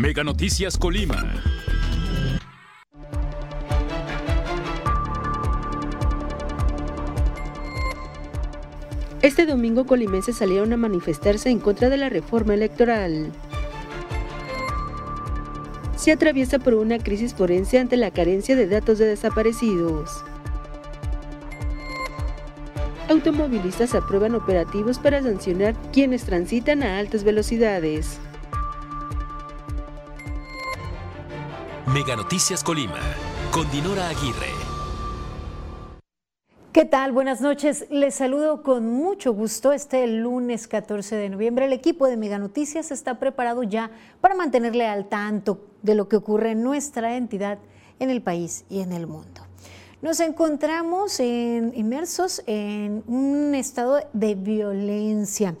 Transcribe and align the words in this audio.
Mega 0.00 0.24
Noticias 0.24 0.78
Colima. 0.78 1.30
Este 9.20 9.44
domingo 9.44 9.84
colimenses 9.84 10.36
salieron 10.36 10.72
a 10.72 10.78
manifestarse 10.78 11.50
en 11.50 11.58
contra 11.58 11.90
de 11.90 11.98
la 11.98 12.08
reforma 12.08 12.54
electoral. 12.54 13.30
Se 15.96 16.12
atraviesa 16.12 16.58
por 16.58 16.72
una 16.72 16.98
crisis 16.98 17.34
forense 17.34 17.78
ante 17.78 17.98
la 17.98 18.10
carencia 18.10 18.56
de 18.56 18.68
datos 18.68 18.96
de 18.96 19.04
desaparecidos. 19.04 20.24
Automovilistas 23.10 23.94
aprueban 23.94 24.34
operativos 24.34 24.98
para 24.98 25.22
sancionar 25.22 25.74
quienes 25.92 26.24
transitan 26.24 26.82
a 26.82 26.98
altas 26.98 27.22
velocidades. 27.22 28.18
Mega 31.94 32.14
Noticias 32.14 32.62
Colima, 32.62 33.00
con 33.50 33.68
Dinora 33.72 34.08
Aguirre. 34.10 34.52
¿Qué 36.72 36.84
tal? 36.84 37.10
Buenas 37.10 37.40
noches. 37.40 37.86
Les 37.90 38.14
saludo 38.14 38.62
con 38.62 38.86
mucho 38.86 39.32
gusto 39.32 39.72
este 39.72 40.06
lunes 40.06 40.68
14 40.68 41.16
de 41.16 41.30
noviembre. 41.30 41.64
El 41.64 41.72
equipo 41.72 42.06
de 42.06 42.16
Mega 42.16 42.38
Noticias 42.38 42.92
está 42.92 43.18
preparado 43.18 43.64
ya 43.64 43.90
para 44.20 44.36
mantenerle 44.36 44.86
al 44.86 45.08
tanto 45.08 45.66
de 45.82 45.96
lo 45.96 46.08
que 46.08 46.14
ocurre 46.14 46.52
en 46.52 46.62
nuestra 46.62 47.16
entidad, 47.16 47.58
en 47.98 48.10
el 48.10 48.22
país 48.22 48.64
y 48.68 48.82
en 48.82 48.92
el 48.92 49.08
mundo. 49.08 49.40
Nos 50.00 50.20
encontramos 50.20 51.18
inmersos 51.18 52.40
en 52.46 53.02
un 53.08 53.56
estado 53.56 53.98
de 54.12 54.36
violencia 54.36 55.56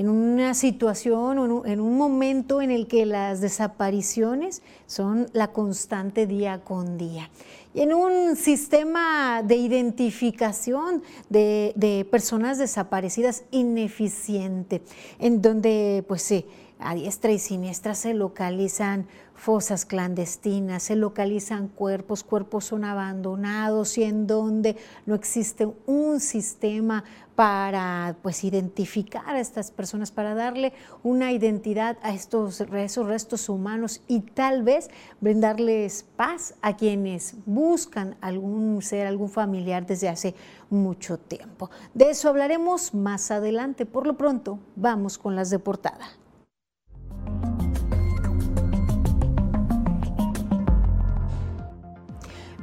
en 0.00 0.08
una 0.08 0.54
situación 0.54 1.38
o 1.38 1.66
en 1.66 1.78
un 1.78 1.98
momento 1.98 2.62
en 2.62 2.70
el 2.70 2.86
que 2.86 3.04
las 3.04 3.42
desapariciones 3.42 4.62
son 4.86 5.26
la 5.34 5.48
constante 5.48 6.26
día 6.26 6.64
con 6.64 6.96
día. 6.96 7.28
Y 7.74 7.82
en 7.82 7.92
un 7.92 8.34
sistema 8.34 9.42
de 9.42 9.56
identificación 9.56 11.02
de, 11.28 12.06
personas 12.10 12.56
desaparecidas 12.56 13.44
ineficiente, 13.50 14.80
en 15.18 15.42
donde 15.42 16.02
pues 16.08 16.22
sí, 16.22 16.46
a 16.78 16.94
diestra 16.94 17.30
y 17.32 17.38
siniestra 17.38 17.94
se 17.94 18.14
localizan 18.14 19.06
fosas 19.40 19.86
clandestinas, 19.86 20.82
se 20.82 20.96
localizan 20.96 21.68
cuerpos, 21.68 22.22
cuerpos 22.22 22.66
son 22.66 22.84
abandonados 22.84 23.96
y 23.96 24.02
en 24.02 24.26
donde 24.26 24.76
no 25.06 25.14
existe 25.14 25.66
un 25.86 26.20
sistema 26.20 27.04
para 27.36 28.16
pues 28.20 28.44
identificar 28.44 29.34
a 29.34 29.40
estas 29.40 29.70
personas, 29.70 30.12
para 30.12 30.34
darle 30.34 30.74
una 31.02 31.32
identidad 31.32 31.96
a 32.02 32.12
estos 32.12 32.60
esos 32.60 33.06
restos 33.06 33.48
humanos 33.48 34.02
y 34.08 34.20
tal 34.20 34.62
vez 34.62 34.90
brindarles 35.22 36.04
paz 36.16 36.54
a 36.60 36.76
quienes 36.76 37.36
buscan 37.46 38.16
algún 38.20 38.82
ser, 38.82 39.06
algún 39.06 39.30
familiar 39.30 39.86
desde 39.86 40.10
hace 40.10 40.34
mucho 40.68 41.16
tiempo. 41.18 41.70
De 41.94 42.10
eso 42.10 42.28
hablaremos 42.28 42.92
más 42.92 43.30
adelante. 43.30 43.86
Por 43.86 44.06
lo 44.06 44.18
pronto, 44.18 44.58
vamos 44.76 45.16
con 45.16 45.34
las 45.34 45.48
de 45.48 45.58
portada. 45.58 46.10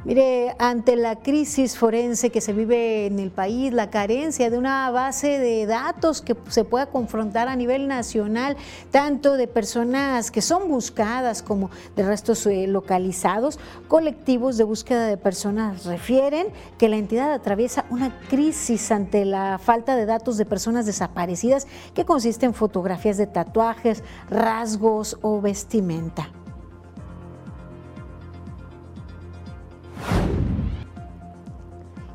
Mire, 0.08 0.56
ante 0.58 0.96
la 0.96 1.16
crisis 1.16 1.76
forense 1.76 2.30
que 2.30 2.40
se 2.40 2.54
vive 2.54 3.04
en 3.04 3.18
el 3.18 3.30
país, 3.30 3.74
la 3.74 3.90
carencia 3.90 4.48
de 4.48 4.56
una 4.56 4.90
base 4.90 5.38
de 5.38 5.66
datos 5.66 6.22
que 6.22 6.34
se 6.48 6.64
pueda 6.64 6.86
confrontar 6.86 7.46
a 7.46 7.54
nivel 7.56 7.88
nacional, 7.88 8.56
tanto 8.90 9.36
de 9.36 9.46
personas 9.46 10.30
que 10.30 10.40
son 10.40 10.66
buscadas 10.66 11.42
como 11.42 11.68
de 11.94 12.04
restos 12.04 12.46
eh, 12.46 12.66
localizados, 12.66 13.58
colectivos 13.86 14.56
de 14.56 14.64
búsqueda 14.64 15.06
de 15.08 15.18
personas 15.18 15.84
refieren 15.84 16.46
que 16.78 16.88
la 16.88 16.96
entidad 16.96 17.30
atraviesa 17.30 17.84
una 17.90 18.18
crisis 18.30 18.90
ante 18.90 19.26
la 19.26 19.58
falta 19.58 19.94
de 19.94 20.06
datos 20.06 20.38
de 20.38 20.46
personas 20.46 20.86
desaparecidas 20.86 21.66
que 21.92 22.06
consiste 22.06 22.46
en 22.46 22.54
fotografías 22.54 23.18
de 23.18 23.26
tatuajes, 23.26 24.02
rasgos 24.30 25.18
o 25.20 25.42
vestimenta. 25.42 26.30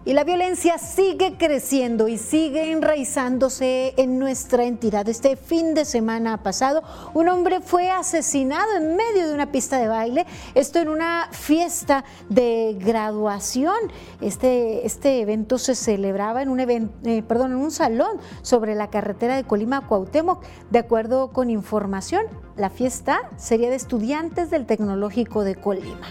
Y 0.05 0.11
la 0.11 0.25
violencia 0.25 0.77
sigue 0.79 1.37
creciendo 1.37 2.09
y 2.09 2.17
sigue 2.17 2.73
enraizándose 2.73 3.93
en 3.95 4.19
nuestra 4.19 4.65
entidad. 4.65 5.07
Este 5.07 5.37
fin 5.37 5.73
de 5.73 5.85
semana 5.85 6.43
pasado, 6.43 6.83
un 7.13 7.29
hombre 7.29 7.61
fue 7.61 7.89
asesinado 7.89 8.75
en 8.75 8.97
medio 8.97 9.25
de 9.25 9.33
una 9.33 9.53
pista 9.53 9.79
de 9.79 9.87
baile, 9.87 10.25
esto 10.55 10.79
en 10.79 10.89
una 10.89 11.29
fiesta 11.31 12.03
de 12.27 12.75
graduación. 12.77 13.77
Este, 14.19 14.85
este 14.85 15.21
evento 15.21 15.57
se 15.57 15.73
celebraba 15.73 16.41
en 16.41 16.49
un, 16.49 16.59
evento, 16.59 16.93
eh, 17.05 17.23
perdón, 17.23 17.53
en 17.53 17.59
un 17.59 17.71
salón 17.71 18.17
sobre 18.41 18.75
la 18.75 18.89
carretera 18.89 19.37
de 19.37 19.45
Colima 19.45 19.87
Cuauhtémoc. 19.87 20.43
De 20.69 20.79
acuerdo 20.79 21.31
con 21.31 21.49
información, 21.49 22.25
la 22.57 22.69
fiesta 22.69 23.21
sería 23.37 23.69
de 23.69 23.77
estudiantes 23.77 24.49
del 24.49 24.65
Tecnológico 24.65 25.45
de 25.45 25.55
Colima. 25.55 26.01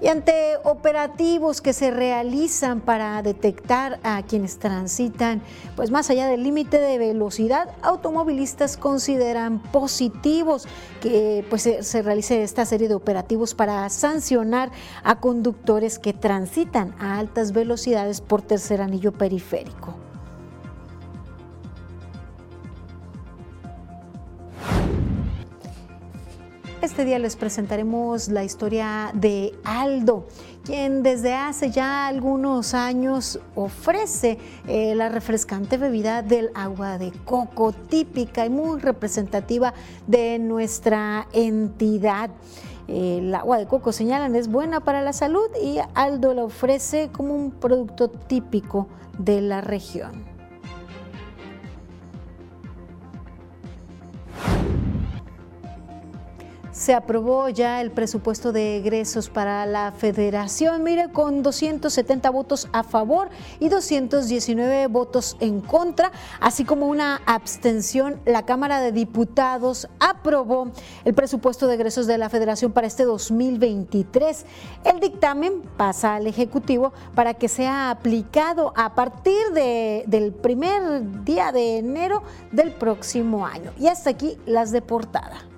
Y 0.00 0.08
ante 0.08 0.56
operativos 0.62 1.60
que 1.62 1.72
se 1.72 1.90
realizan 1.90 2.80
para 2.80 3.22
detectar 3.22 3.98
a 4.02 4.22
quienes 4.22 4.58
transitan, 4.58 5.40
pues 5.74 5.90
más 5.90 6.10
allá 6.10 6.26
del 6.26 6.42
límite 6.42 6.78
de 6.78 6.98
velocidad, 6.98 7.70
automovilistas 7.82 8.76
consideran 8.76 9.58
positivos 9.58 10.68
que 11.00 11.44
pues 11.48 11.62
se, 11.62 11.82
se, 11.82 12.02
realice 12.02 12.42
esta 12.42 12.66
serie 12.66 12.88
de 12.88 12.94
operativos 12.94 13.54
para 13.54 13.88
sancionar 13.88 14.70
a 15.02 15.18
conductores 15.18 15.98
que 15.98 16.12
transitan 16.12 16.94
a 16.98 17.18
altas 17.18 17.52
velocidades 17.52 18.20
por 18.20 18.42
tercer 18.42 18.82
anillo 18.82 19.12
periférico. 19.12 20.05
Este 26.82 27.06
día 27.06 27.18
les 27.18 27.36
presentaremos 27.36 28.28
la 28.28 28.44
historia 28.44 29.10
de 29.14 29.54
Aldo, 29.64 30.26
quien 30.62 31.02
desde 31.02 31.32
hace 31.32 31.70
ya 31.70 32.06
algunos 32.06 32.74
años 32.74 33.40
ofrece 33.54 34.38
eh, 34.68 34.94
la 34.94 35.08
refrescante 35.08 35.78
bebida 35.78 36.20
del 36.20 36.50
agua 36.54 36.98
de 36.98 37.12
coco, 37.24 37.72
típica 37.72 38.44
y 38.44 38.50
muy 38.50 38.78
representativa 38.78 39.72
de 40.06 40.38
nuestra 40.38 41.26
entidad. 41.32 42.30
El 42.88 43.34
agua 43.34 43.56
de 43.56 43.66
coco, 43.66 43.90
señalan, 43.90 44.36
es 44.36 44.46
buena 44.46 44.80
para 44.80 45.00
la 45.00 45.14
salud 45.14 45.48
y 45.60 45.78
Aldo 45.94 46.34
la 46.34 46.44
ofrece 46.44 47.08
como 47.10 47.34
un 47.34 47.52
producto 47.52 48.10
típico 48.10 48.86
de 49.18 49.40
la 49.40 49.62
región. 49.62 50.35
Se 56.76 56.92
aprobó 56.94 57.48
ya 57.48 57.80
el 57.80 57.90
presupuesto 57.90 58.52
de 58.52 58.76
egresos 58.76 59.30
para 59.30 59.64
la 59.64 59.92
federación, 59.92 60.82
mire, 60.84 61.10
con 61.10 61.42
270 61.42 62.28
votos 62.28 62.68
a 62.72 62.82
favor 62.82 63.30
y 63.60 63.70
219 63.70 64.86
votos 64.88 65.38
en 65.40 65.62
contra, 65.62 66.12
así 66.38 66.66
como 66.66 66.86
una 66.88 67.22
abstención, 67.24 68.20
la 68.26 68.44
Cámara 68.44 68.80
de 68.80 68.92
Diputados 68.92 69.88
aprobó 70.00 70.70
el 71.06 71.14
presupuesto 71.14 71.66
de 71.66 71.76
egresos 71.76 72.06
de 72.06 72.18
la 72.18 72.28
federación 72.28 72.72
para 72.72 72.86
este 72.86 73.04
2023. 73.04 74.44
El 74.84 75.00
dictamen 75.00 75.62
pasa 75.78 76.16
al 76.16 76.26
Ejecutivo 76.26 76.92
para 77.14 77.32
que 77.32 77.48
sea 77.48 77.88
aplicado 77.88 78.74
a 78.76 78.94
partir 78.94 79.50
de, 79.54 80.04
del 80.08 80.34
primer 80.34 81.24
día 81.24 81.52
de 81.52 81.78
enero 81.78 82.22
del 82.52 82.72
próximo 82.72 83.46
año. 83.46 83.72
Y 83.78 83.86
hasta 83.86 84.10
aquí 84.10 84.36
las 84.44 84.72
de 84.72 84.82
portada. 84.82 85.55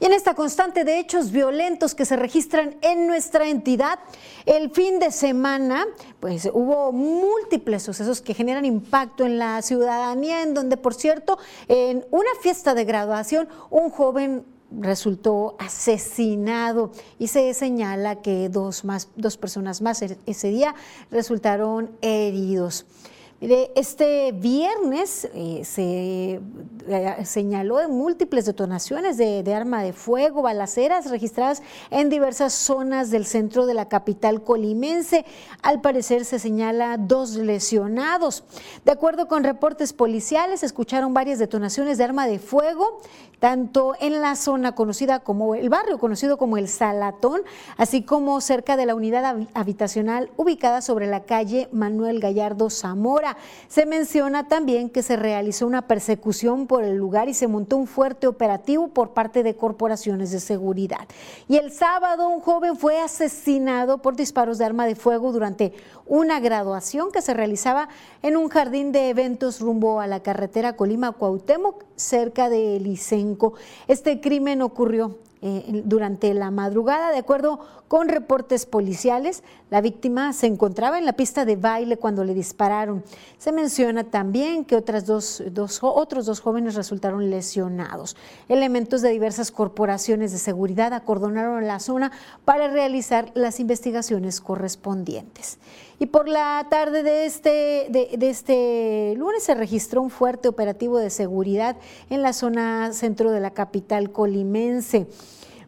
Y 0.00 0.06
en 0.06 0.14
esta 0.14 0.34
constante 0.34 0.82
de 0.84 0.98
hechos 0.98 1.30
violentos 1.30 1.94
que 1.94 2.06
se 2.06 2.16
registran 2.16 2.76
en 2.80 3.06
nuestra 3.06 3.48
entidad, 3.48 3.98
el 4.46 4.70
fin 4.70 4.98
de 4.98 5.10
semana, 5.12 5.86
pues 6.20 6.48
hubo 6.52 6.90
múltiples 6.90 7.82
sucesos 7.82 8.22
que 8.22 8.32
generan 8.32 8.64
impacto 8.64 9.26
en 9.26 9.38
la 9.38 9.60
ciudadanía, 9.60 10.42
en 10.42 10.54
donde, 10.54 10.78
por 10.78 10.94
cierto, 10.94 11.38
en 11.68 12.06
una 12.10 12.30
fiesta 12.40 12.72
de 12.72 12.86
graduación, 12.86 13.48
un 13.68 13.90
joven 13.90 14.46
resultó 14.72 15.56
asesinado 15.58 16.92
y 17.18 17.26
se 17.26 17.52
señala 17.52 18.22
que 18.22 18.48
dos, 18.48 18.84
más, 18.84 19.08
dos 19.16 19.36
personas 19.36 19.82
más 19.82 20.02
ese 20.02 20.48
día 20.48 20.74
resultaron 21.10 21.90
heridos. 22.00 22.86
Este 23.40 24.32
viernes 24.32 25.26
eh, 25.32 25.62
se 25.64 26.42
eh, 26.88 27.24
señaló 27.24 27.78
de 27.78 27.88
múltiples 27.88 28.44
detonaciones 28.44 29.16
de, 29.16 29.42
de, 29.42 29.54
arma 29.54 29.82
de 29.82 29.94
fuego, 29.94 30.42
balaceras 30.42 31.10
registradas 31.10 31.62
en 31.88 32.10
diversas 32.10 32.52
zonas 32.52 33.10
del 33.10 33.24
centro 33.24 33.64
de 33.64 33.72
la 33.72 33.88
capital 33.88 34.42
colimense. 34.42 35.24
Al 35.62 35.80
parecer 35.80 36.26
se 36.26 36.38
señala 36.38 36.98
dos 36.98 37.36
lesionados. 37.36 38.44
De 38.84 38.92
acuerdo 38.92 39.26
con 39.26 39.42
reportes 39.42 39.94
policiales, 39.94 40.62
escucharon 40.62 41.14
varias 41.14 41.38
detonaciones 41.38 41.96
de 41.96 42.04
arma 42.04 42.26
de 42.26 42.40
fuego, 42.40 43.00
tanto 43.38 43.94
en 44.00 44.20
la 44.20 44.36
zona 44.36 44.74
conocida 44.74 45.20
como 45.20 45.54
el 45.54 45.70
barrio 45.70 45.98
conocido 45.98 46.36
como 46.36 46.58
el 46.58 46.68
Salatón, 46.68 47.40
así 47.78 48.02
como 48.02 48.40
cerca 48.42 48.76
de 48.76 48.84
la 48.84 48.94
unidad 48.94 49.34
habitacional 49.54 50.30
ubicada 50.36 50.82
sobre 50.82 51.06
la 51.06 51.24
calle 51.24 51.68
Manuel 51.72 52.20
Gallardo 52.20 52.68
Zamora. 52.68 53.29
Se 53.68 53.86
menciona 53.86 54.48
también 54.48 54.90
que 54.90 55.02
se 55.02 55.16
realizó 55.16 55.66
una 55.66 55.86
persecución 55.86 56.66
por 56.66 56.84
el 56.84 56.96
lugar 56.96 57.28
y 57.28 57.34
se 57.34 57.46
montó 57.46 57.76
un 57.76 57.86
fuerte 57.86 58.26
operativo 58.26 58.88
por 58.88 59.10
parte 59.10 59.42
de 59.42 59.56
corporaciones 59.56 60.30
de 60.30 60.40
seguridad. 60.40 61.06
Y 61.48 61.56
el 61.56 61.72
sábado 61.72 62.28
un 62.28 62.40
joven 62.40 62.76
fue 62.76 63.00
asesinado 63.00 63.98
por 63.98 64.16
disparos 64.16 64.58
de 64.58 64.64
arma 64.64 64.86
de 64.86 64.94
fuego 64.94 65.32
durante 65.32 65.72
una 66.06 66.40
graduación 66.40 67.12
que 67.12 67.22
se 67.22 67.34
realizaba 67.34 67.88
en 68.22 68.36
un 68.36 68.48
jardín 68.48 68.92
de 68.92 69.10
eventos 69.10 69.60
rumbo 69.60 70.00
a 70.00 70.06
la 70.06 70.20
carretera 70.20 70.76
Colima-Cuauhtémoc, 70.76 71.84
cerca 71.96 72.48
de 72.48 72.80
Licenco. 72.80 73.54
Este 73.88 74.20
crimen 74.20 74.62
ocurrió 74.62 75.18
eh, 75.42 75.82
durante 75.86 76.34
la 76.34 76.50
madrugada. 76.50 77.10
De 77.12 77.18
acuerdo 77.18 77.60
con 77.88 78.08
reportes 78.08 78.66
policiales, 78.66 79.42
la 79.70 79.80
víctima 79.80 80.32
se 80.34 80.46
encontraba 80.46 80.98
en 80.98 81.06
la 81.06 81.14
pista 81.14 81.46
de 81.46 81.56
baile 81.56 81.96
cuando 81.96 82.24
le 82.24 82.34
dispararon. 82.34 83.02
Se 83.38 83.50
menciona 83.50 84.04
también 84.04 84.66
que 84.66 84.76
otras 84.76 85.06
dos, 85.06 85.42
otros 85.80 86.26
dos 86.26 86.40
jóvenes 86.40 86.74
resultaron 86.74 87.30
lesionados. 87.30 88.16
Elementos 88.48 89.00
de 89.00 89.10
diversas 89.10 89.50
corporaciones 89.50 90.30
de 90.32 90.38
seguridad 90.38 90.92
acordonaron 90.92 91.66
la 91.66 91.80
zona 91.80 92.12
para 92.44 92.68
realizar 92.68 93.30
las 93.34 93.60
investigaciones 93.60 94.40
correspondientes. 94.40 95.58
Y 96.02 96.06
por 96.06 96.28
la 96.28 96.66
tarde 96.70 97.02
de 97.02 97.26
este, 97.26 97.50
de 97.90 98.30
este 98.30 99.14
lunes 99.18 99.42
se 99.42 99.54
registró 99.54 100.00
un 100.00 100.08
fuerte 100.08 100.48
operativo 100.48 100.96
de 100.96 101.10
seguridad 101.10 101.76
en 102.08 102.22
la 102.22 102.32
zona 102.32 102.94
centro 102.94 103.30
de 103.30 103.40
la 103.40 103.50
capital 103.50 104.10
colimense. 104.10 105.06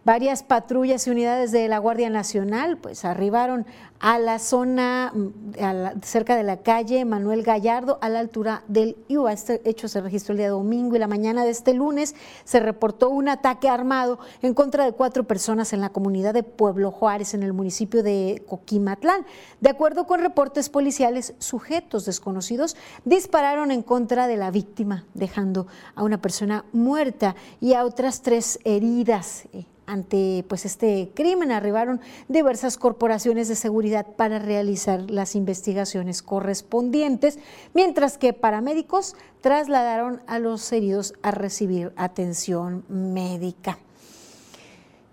Varias 0.05 0.43
patrullas 0.43 1.07
y 1.07 1.11
unidades 1.11 1.53
de 1.53 1.69
la 1.69 1.79
Guardia 1.79 2.11
Nacional 2.11 2.77
pues 2.77 3.05
arribaron 3.05 3.67
a 4.01 4.19
la 4.19 4.41
zona 4.41 5.13
mm, 5.15 6.01
cerca 6.03 6.35
de 6.35 6.43
la 6.43 6.57
calle 6.57 7.05
Manuel 7.05 7.45
Gallardo 7.45 7.99
a 8.01 8.09
la 8.09 8.19
altura 8.19 8.65
del 8.67 8.97
IUA. 9.07 9.33
Este 9.33 9.63
hecho 9.65 9.87
se 9.87 10.01
registró 10.01 10.33
el 10.33 10.39
día 10.39 10.51
domingo 10.51 10.97
y 10.97 10.99
la 10.99 11.07
mañana 11.07 11.45
de 11.45 11.51
este 11.51 11.73
lunes 11.73 12.17
se 12.43 12.59
reportó 12.59 13.11
un 13.11 13.29
ataque 13.29 13.69
armado 13.69 14.19
en 14.43 14.55
contra 14.55 14.85
de 14.85 14.91
cuatro 14.91 15.23
personas 15.23 15.73
en 15.73 15.81
la 15.81 15.91
comunidad 15.91 16.35
de 16.35 16.43
Pueblo 16.43 16.91
Juárez 16.91 17.35
en 17.35 17.45
el 17.45 17.53
municipio 17.53 18.03
de 18.03 18.43
Coquimatlán. 18.49 19.25
De 19.61 19.71
acuerdo 19.71 20.09
con 20.09 20.19
reportes 20.19 20.69
policiales, 20.69 21.35
sujetos 21.39 22.07
desconocidos 22.07 22.77
dispararon 23.05 23.71
en 23.71 23.83
contra 23.83 24.27
de 24.27 24.37
la 24.37 24.51
víctima, 24.51 25.07
dejando 25.15 25.69
a 25.95 26.03
una 26.03 26.21
persona 26.21 26.65
muerta 26.73 27.37
y 27.61 27.75
a 27.75 27.85
otras 27.85 28.23
tres 28.23 28.59
heridas. 28.65 29.45
Ante 29.85 30.45
pues, 30.49 30.65
este 30.65 31.11
crimen 31.15 31.51
arribaron 31.51 32.01
diversas 32.29 32.77
corporaciones 32.79 33.49
de 33.49 33.57
seguridad 33.57 34.07
para 34.17 34.39
realizar 34.39 35.11
las 35.11 35.35
investigaciones 35.35 36.23
correspondientes, 36.23 37.39
mientras 37.75 38.17
que 38.17 38.33
paramédicos 38.33 39.17
trasladaron 39.41 40.23
a 40.29 40.39
los 40.39 40.71
heridos 40.73 41.15
a 41.23 41.33
recibir 41.33 41.93
atención 41.97 42.85
médica. 42.89 43.79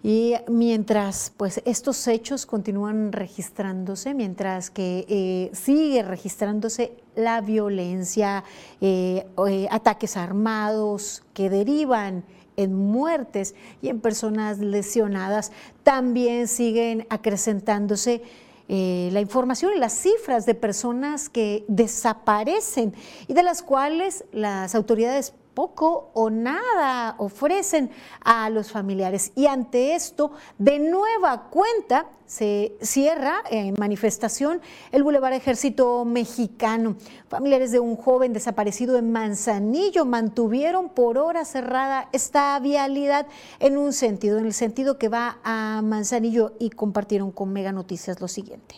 Y 0.02 0.36
mientras 0.48 1.34
pues, 1.36 1.62
estos 1.66 2.08
hechos 2.08 2.46
continúan 2.46 3.12
registrándose, 3.12 4.14
mientras 4.14 4.70
que 4.70 5.06
eh, 5.10 5.52
sigue 5.54 6.04
registrándose 6.04 6.94
la 7.16 7.42
violencia, 7.42 8.46
eh, 8.80 9.26
eh, 9.50 9.68
ataques 9.70 10.16
armados 10.16 11.24
que 11.34 11.50
derivan 11.50 12.24
en 12.60 12.76
muertes 12.76 13.56
y 13.82 13.90
en 13.90 14.02
personas 14.02 14.60
lesionadas. 14.60 15.52
También 15.84 16.48
siguen 16.48 17.08
acrecentándose 17.10 18.22
eh, 18.68 19.10
la 19.14 19.22
información 19.22 19.72
y 19.76 19.80
las 19.80 19.94
cifras 19.94 20.46
de 20.46 20.54
personas 20.56 21.30
que 21.30 21.66
desaparecen 21.68 22.94
y 23.28 23.34
de 23.34 23.44
las 23.44 23.64
cuales 23.64 24.26
las 24.32 24.76
autoridades 24.76 25.34
poco 25.60 26.10
o 26.14 26.30
nada 26.30 27.16
ofrecen 27.18 27.92
a 28.24 28.50
los 28.50 28.72
familiares. 28.72 29.34
Y 29.36 29.46
ante 29.48 29.94
esto, 29.94 30.32
de 30.58 30.80
nueva 30.80 31.50
cuenta, 31.50 32.06
se 32.26 32.78
cierra 32.80 33.44
en 33.52 33.76
manifestación 33.78 34.62
el 34.94 35.04
Boulevard 35.04 35.34
Ejército 35.34 36.06
Mexicano. 36.06 36.96
Familiares 37.28 37.74
de 37.74 37.82
un 37.82 37.98
joven 37.98 38.32
desaparecido 38.32 38.98
en 38.98 39.12
Manzanillo 39.12 40.06
mantuvieron 40.06 40.88
por 40.88 41.18
hora 41.18 41.44
cerrada 41.44 42.08
esta 42.14 42.58
vialidad 42.62 43.28
en 43.60 43.78
un 43.78 43.92
sentido, 43.92 44.38
en 44.38 44.46
el 44.46 44.54
sentido 44.54 44.98
que 44.98 45.10
va 45.10 45.40
a 45.44 45.82
Manzanillo 45.84 46.54
y 46.58 46.70
compartieron 46.70 47.34
con 47.34 47.52
Mega 47.52 47.74
Noticias 47.74 48.22
lo 48.22 48.30
siguiente 48.30 48.76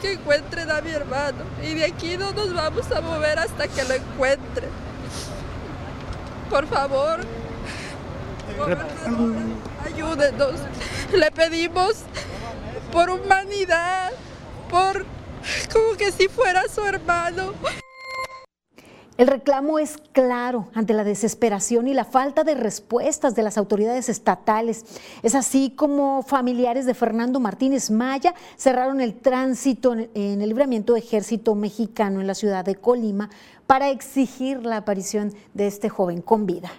que 0.00 0.12
encuentren 0.14 0.68
a 0.68 0.80
mi 0.80 0.90
hermano 0.90 1.44
y 1.62 1.74
de 1.74 1.84
aquí 1.84 2.16
no 2.16 2.32
nos 2.32 2.52
vamos 2.52 2.90
a 2.90 3.00
mover 3.00 3.38
hasta 3.38 3.68
que 3.68 3.84
lo 3.84 3.94
encuentren 3.94 4.91
por 6.52 6.66
favor. 6.66 7.20
Ayúdenos. 9.86 10.60
Le 11.14 11.30
pedimos 11.30 12.02
por 12.92 13.08
humanidad, 13.08 14.12
por 14.68 15.06
como 15.72 15.96
que 15.96 16.12
si 16.12 16.28
fuera 16.28 16.68
su 16.68 16.84
hermano. 16.84 17.54
El 19.18 19.26
reclamo 19.26 19.78
es 19.78 19.98
claro 20.12 20.68
ante 20.74 20.94
la 20.94 21.04
desesperación 21.04 21.86
y 21.86 21.92
la 21.92 22.06
falta 22.06 22.44
de 22.44 22.54
respuestas 22.54 23.34
de 23.34 23.42
las 23.42 23.58
autoridades 23.58 24.08
estatales. 24.08 24.86
Es 25.22 25.34
así 25.34 25.70
como 25.76 26.22
familiares 26.22 26.86
de 26.86 26.94
Fernando 26.94 27.38
Martínez 27.38 27.90
Maya 27.90 28.34
cerraron 28.56 29.02
el 29.02 29.14
tránsito 29.14 29.92
en 29.92 30.40
el 30.40 30.48
libramiento 30.48 30.94
de 30.94 31.00
ejército 31.00 31.54
mexicano 31.54 32.22
en 32.22 32.26
la 32.26 32.34
ciudad 32.34 32.64
de 32.64 32.76
Colima 32.76 33.28
para 33.66 33.90
exigir 33.90 34.64
la 34.64 34.78
aparición 34.78 35.34
de 35.52 35.66
este 35.66 35.90
joven 35.90 36.22
con 36.22 36.46
vida. 36.46 36.72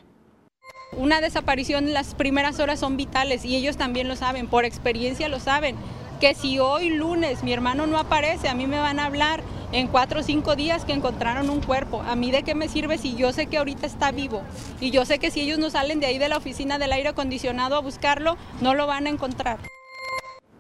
Una 0.97 1.21
desaparición 1.21 1.93
las 1.93 2.15
primeras 2.15 2.59
horas 2.59 2.79
son 2.79 2.97
vitales 2.97 3.45
y 3.45 3.55
ellos 3.55 3.77
también 3.77 4.07
lo 4.07 4.15
saben, 4.15 4.47
por 4.47 4.65
experiencia 4.65 5.27
lo 5.27 5.39
saben, 5.39 5.75
que 6.19 6.33
si 6.33 6.59
hoy 6.59 6.89
lunes 6.89 7.43
mi 7.43 7.53
hermano 7.53 7.85
no 7.85 7.99
aparece, 7.99 8.49
a 8.49 8.55
mí 8.55 8.67
me 8.67 8.79
van 8.79 8.99
a 8.99 9.05
hablar 9.05 9.43
en 9.73 9.87
cuatro 9.87 10.21
o 10.21 10.23
cinco 10.23 10.55
días 10.55 10.85
que 10.85 10.93
encontraron 10.93 11.49
un 11.49 11.59
cuerpo. 11.59 12.01
¿A 12.01 12.15
mí 12.15 12.31
de 12.31 12.43
qué 12.43 12.55
me 12.55 12.69
sirve 12.69 12.97
si 12.97 13.15
yo 13.15 13.33
sé 13.33 13.47
que 13.47 13.57
ahorita 13.57 13.87
está 13.87 14.11
vivo? 14.11 14.43
Y 14.79 14.91
yo 14.91 15.03
sé 15.03 15.19
que 15.19 15.31
si 15.31 15.41
ellos 15.41 15.59
no 15.59 15.69
salen 15.69 15.99
de 15.99 16.05
ahí 16.05 16.19
de 16.19 16.29
la 16.29 16.37
oficina 16.37 16.77
del 16.77 16.93
aire 16.93 17.09
acondicionado 17.09 17.75
a 17.75 17.81
buscarlo, 17.81 18.37
no 18.61 18.75
lo 18.75 18.87
van 18.87 19.07
a 19.07 19.09
encontrar. 19.09 19.59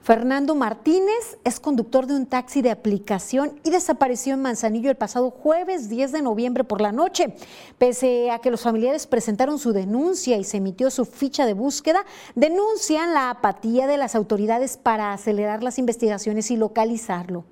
Fernando 0.01 0.53
Martínez 0.53 1.37
es 1.45 1.61
conductor 1.61 2.07
de 2.07 2.15
un 2.15 2.25
taxi 2.25 2.61
de 2.61 2.71
aplicación 2.71 3.57
y 3.63 3.69
desapareció 3.69 4.33
en 4.33 4.41
Manzanillo 4.41 4.89
el 4.89 4.97
pasado 4.97 5.31
jueves 5.31 5.87
10 5.87 6.11
de 6.11 6.21
noviembre 6.21 6.65
por 6.65 6.81
la 6.81 6.91
noche. 6.91 7.35
Pese 7.77 8.29
a 8.29 8.39
que 8.39 8.51
los 8.51 8.63
familiares 8.63 9.07
presentaron 9.07 9.59
su 9.59 9.71
denuncia 9.71 10.35
y 10.35 10.43
se 10.43 10.57
emitió 10.57 10.89
su 10.89 11.05
ficha 11.05 11.45
de 11.45 11.53
búsqueda, 11.53 12.03
denuncian 12.35 13.13
la 13.13 13.29
apatía 13.29 13.87
de 13.87 13.95
las 13.95 14.13
autoridades 14.15 14.75
para 14.75 15.13
acelerar 15.13 15.63
las 15.63 15.79
investigaciones 15.79 16.51
y 16.51 16.57
localizarlo. 16.57 17.45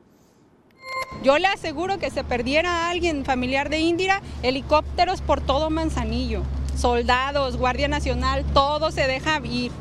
Yo 1.24 1.38
le 1.38 1.48
aseguro 1.48 2.00
que 2.00 2.10
se 2.10 2.24
perdiera 2.24 2.72
a 2.72 2.89
alguien 2.89 3.25
familiar 3.25 3.70
de 3.70 3.79
Indira, 3.79 4.22
helicópteros 4.41 5.22
por 5.22 5.39
todo 5.39 5.70
Manzanillo, 5.70 6.41
soldados, 6.75 7.58
Guardia 7.58 7.88
Nacional, 7.88 8.43
todo 8.53 8.91
se 8.91 9.08
deja 9.08 9.39
ir. 9.46 9.72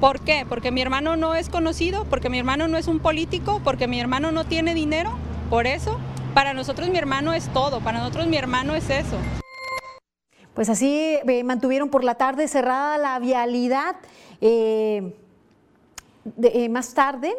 ¿Por 0.00 0.20
qué? 0.20 0.46
Porque 0.48 0.70
mi 0.70 0.80
hermano 0.80 1.16
no 1.16 1.34
es 1.34 1.48
conocido, 1.48 2.04
porque 2.04 2.30
mi 2.30 2.38
hermano 2.38 2.68
no 2.68 2.78
es 2.78 2.86
un 2.86 3.00
político, 3.00 3.60
porque 3.64 3.88
mi 3.88 4.00
hermano 4.00 4.30
no 4.32 4.44
tiene 4.44 4.72
dinero. 4.72 5.10
Por 5.50 5.66
eso, 5.66 5.98
para 6.34 6.54
nosotros 6.54 6.88
mi 6.88 6.98
hermano 6.98 7.32
es 7.32 7.52
todo, 7.52 7.80
para 7.80 7.98
nosotros 7.98 8.26
mi 8.28 8.36
hermano 8.36 8.74
es 8.74 8.88
eso. 8.90 9.16
Pues 10.54 10.68
así 10.68 11.18
eh, 11.26 11.44
mantuvieron 11.44 11.88
por 11.88 12.04
la 12.04 12.14
tarde 12.14 12.48
cerrada 12.48 12.96
la 12.96 13.18
vialidad. 13.18 13.96
Eh, 14.40 15.14
eh, 16.42 16.68
más 16.68 16.94
tarde 16.94 17.34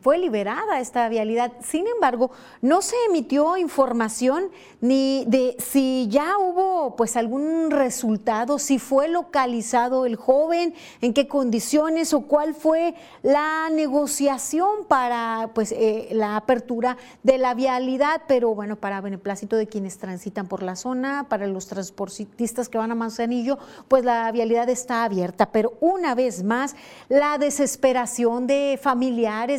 fue 0.00 0.18
liberada 0.18 0.80
esta 0.80 1.08
vialidad. 1.08 1.52
Sin 1.62 1.86
embargo, 1.86 2.30
no 2.60 2.82
se 2.82 2.96
emitió 3.08 3.56
información 3.56 4.50
ni 4.80 5.24
de 5.26 5.56
si 5.58 6.08
ya 6.10 6.38
hubo 6.38 6.96
pues 6.96 7.16
algún 7.16 7.70
resultado, 7.70 8.58
si 8.58 8.78
fue 8.78 9.08
localizado 9.08 10.06
el 10.06 10.16
joven, 10.16 10.74
en 11.00 11.14
qué 11.14 11.28
condiciones 11.28 12.12
o 12.14 12.22
cuál 12.22 12.54
fue 12.54 12.94
la 13.22 13.68
negociación 13.70 14.86
para 14.88 15.50
pues 15.54 15.72
eh, 15.72 16.08
la 16.12 16.36
apertura 16.36 16.96
de 17.22 17.38
la 17.38 17.54
vialidad, 17.54 18.22
pero 18.26 18.54
bueno, 18.54 18.76
para 18.76 19.00
beneplácito 19.00 19.56
de 19.56 19.68
quienes 19.68 19.98
transitan 19.98 20.48
por 20.48 20.62
la 20.62 20.74
zona, 20.74 21.26
para 21.28 21.46
los 21.46 21.66
transportistas 21.68 22.68
que 22.68 22.78
van 22.78 22.90
a 22.90 22.96
Manzanillo, 22.96 23.58
pues 23.88 24.04
la 24.04 24.30
vialidad 24.32 24.68
está 24.68 25.04
abierta, 25.04 25.52
pero 25.52 25.74
una 25.80 26.14
vez 26.14 26.42
más 26.42 26.74
la 27.08 27.38
desesperación 27.38 28.46
de 28.46 28.78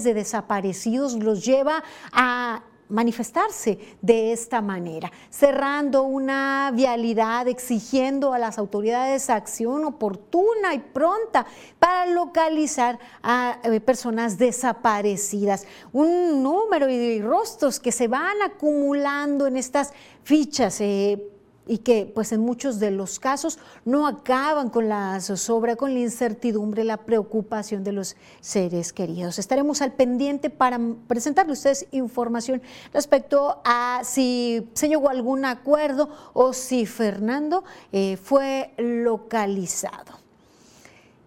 de 0.03 0.13
desaparecidos 0.13 1.13
los 1.13 1.45
lleva 1.45 1.83
a 2.11 2.63
manifestarse 2.89 3.79
de 4.01 4.33
esta 4.33 4.61
manera, 4.61 5.11
cerrando 5.29 6.03
una 6.03 6.71
vialidad, 6.73 7.47
exigiendo 7.47 8.33
a 8.33 8.39
las 8.39 8.57
autoridades 8.57 9.29
acción 9.29 9.85
oportuna 9.85 10.73
y 10.73 10.79
pronta 10.79 11.45
para 11.79 12.05
localizar 12.05 12.99
a 13.23 13.57
eh, 13.63 13.79
personas 13.79 14.37
desaparecidas. 14.37 15.65
Un 15.91 16.43
número 16.43 16.85
de 16.85 17.21
rostros 17.23 17.79
que 17.79 17.91
se 17.91 18.07
van 18.07 18.41
acumulando 18.43 19.47
en 19.47 19.57
estas 19.57 19.93
fichas. 20.23 20.79
Eh, 20.81 21.32
y 21.67 21.79
que 21.79 22.11
pues 22.13 22.31
en 22.31 22.41
muchos 22.41 22.79
de 22.79 22.91
los 22.91 23.19
casos 23.19 23.59
no 23.85 24.07
acaban 24.07 24.69
con 24.69 24.89
la 24.89 25.19
zozobra, 25.21 25.75
con 25.75 25.93
la 25.93 25.99
incertidumbre, 25.99 26.83
la 26.83 26.97
preocupación 26.97 27.83
de 27.83 27.93
los 27.93 28.15
seres 28.41 28.93
queridos. 28.93 29.39
Estaremos 29.39 29.81
al 29.81 29.93
pendiente 29.93 30.49
para 30.49 30.79
presentarle 31.07 31.51
a 31.51 31.53
ustedes 31.53 31.87
información 31.91 32.61
respecto 32.93 33.61
a 33.63 34.01
si 34.03 34.69
se 34.73 34.87
llegó 34.87 35.09
a 35.09 35.11
algún 35.11 35.45
acuerdo 35.45 36.09
o 36.33 36.53
si 36.53 36.85
Fernando 36.85 37.63
eh, 37.91 38.17
fue 38.17 38.73
localizado. 38.77 40.22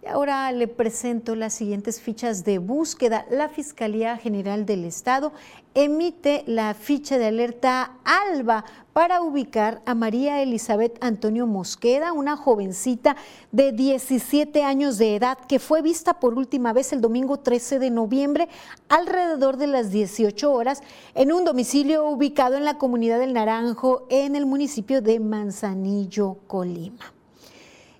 Ahora 0.08 0.52
le 0.52 0.68
presento 0.68 1.34
las 1.34 1.54
siguientes 1.54 2.00
fichas 2.00 2.44
de 2.44 2.58
búsqueda. 2.58 3.26
La 3.28 3.48
Fiscalía 3.48 4.16
General 4.16 4.64
del 4.64 4.84
Estado 4.84 5.32
emite 5.74 6.44
la 6.46 6.74
ficha 6.74 7.18
de 7.18 7.26
alerta 7.26 7.96
ALBA 8.04 8.64
para 8.92 9.20
ubicar 9.20 9.82
a 9.84 9.94
María 9.94 10.40
Elizabeth 10.42 10.96
Antonio 11.02 11.46
Mosqueda, 11.46 12.12
una 12.12 12.36
jovencita 12.36 13.16
de 13.50 13.72
17 13.72 14.62
años 14.62 14.96
de 14.96 15.16
edad 15.16 15.38
que 15.48 15.58
fue 15.58 15.82
vista 15.82 16.20
por 16.20 16.34
última 16.34 16.72
vez 16.72 16.92
el 16.92 17.00
domingo 17.00 17.38
13 17.38 17.78
de 17.80 17.90
noviembre 17.90 18.48
alrededor 18.88 19.56
de 19.56 19.66
las 19.66 19.90
18 19.90 20.52
horas 20.52 20.82
en 21.14 21.32
un 21.32 21.44
domicilio 21.44 22.08
ubicado 22.08 22.56
en 22.56 22.64
la 22.64 22.78
comunidad 22.78 23.18
del 23.18 23.32
Naranjo 23.32 24.06
en 24.08 24.36
el 24.36 24.46
municipio 24.46 25.02
de 25.02 25.18
Manzanillo, 25.20 26.38
Colima. 26.46 27.15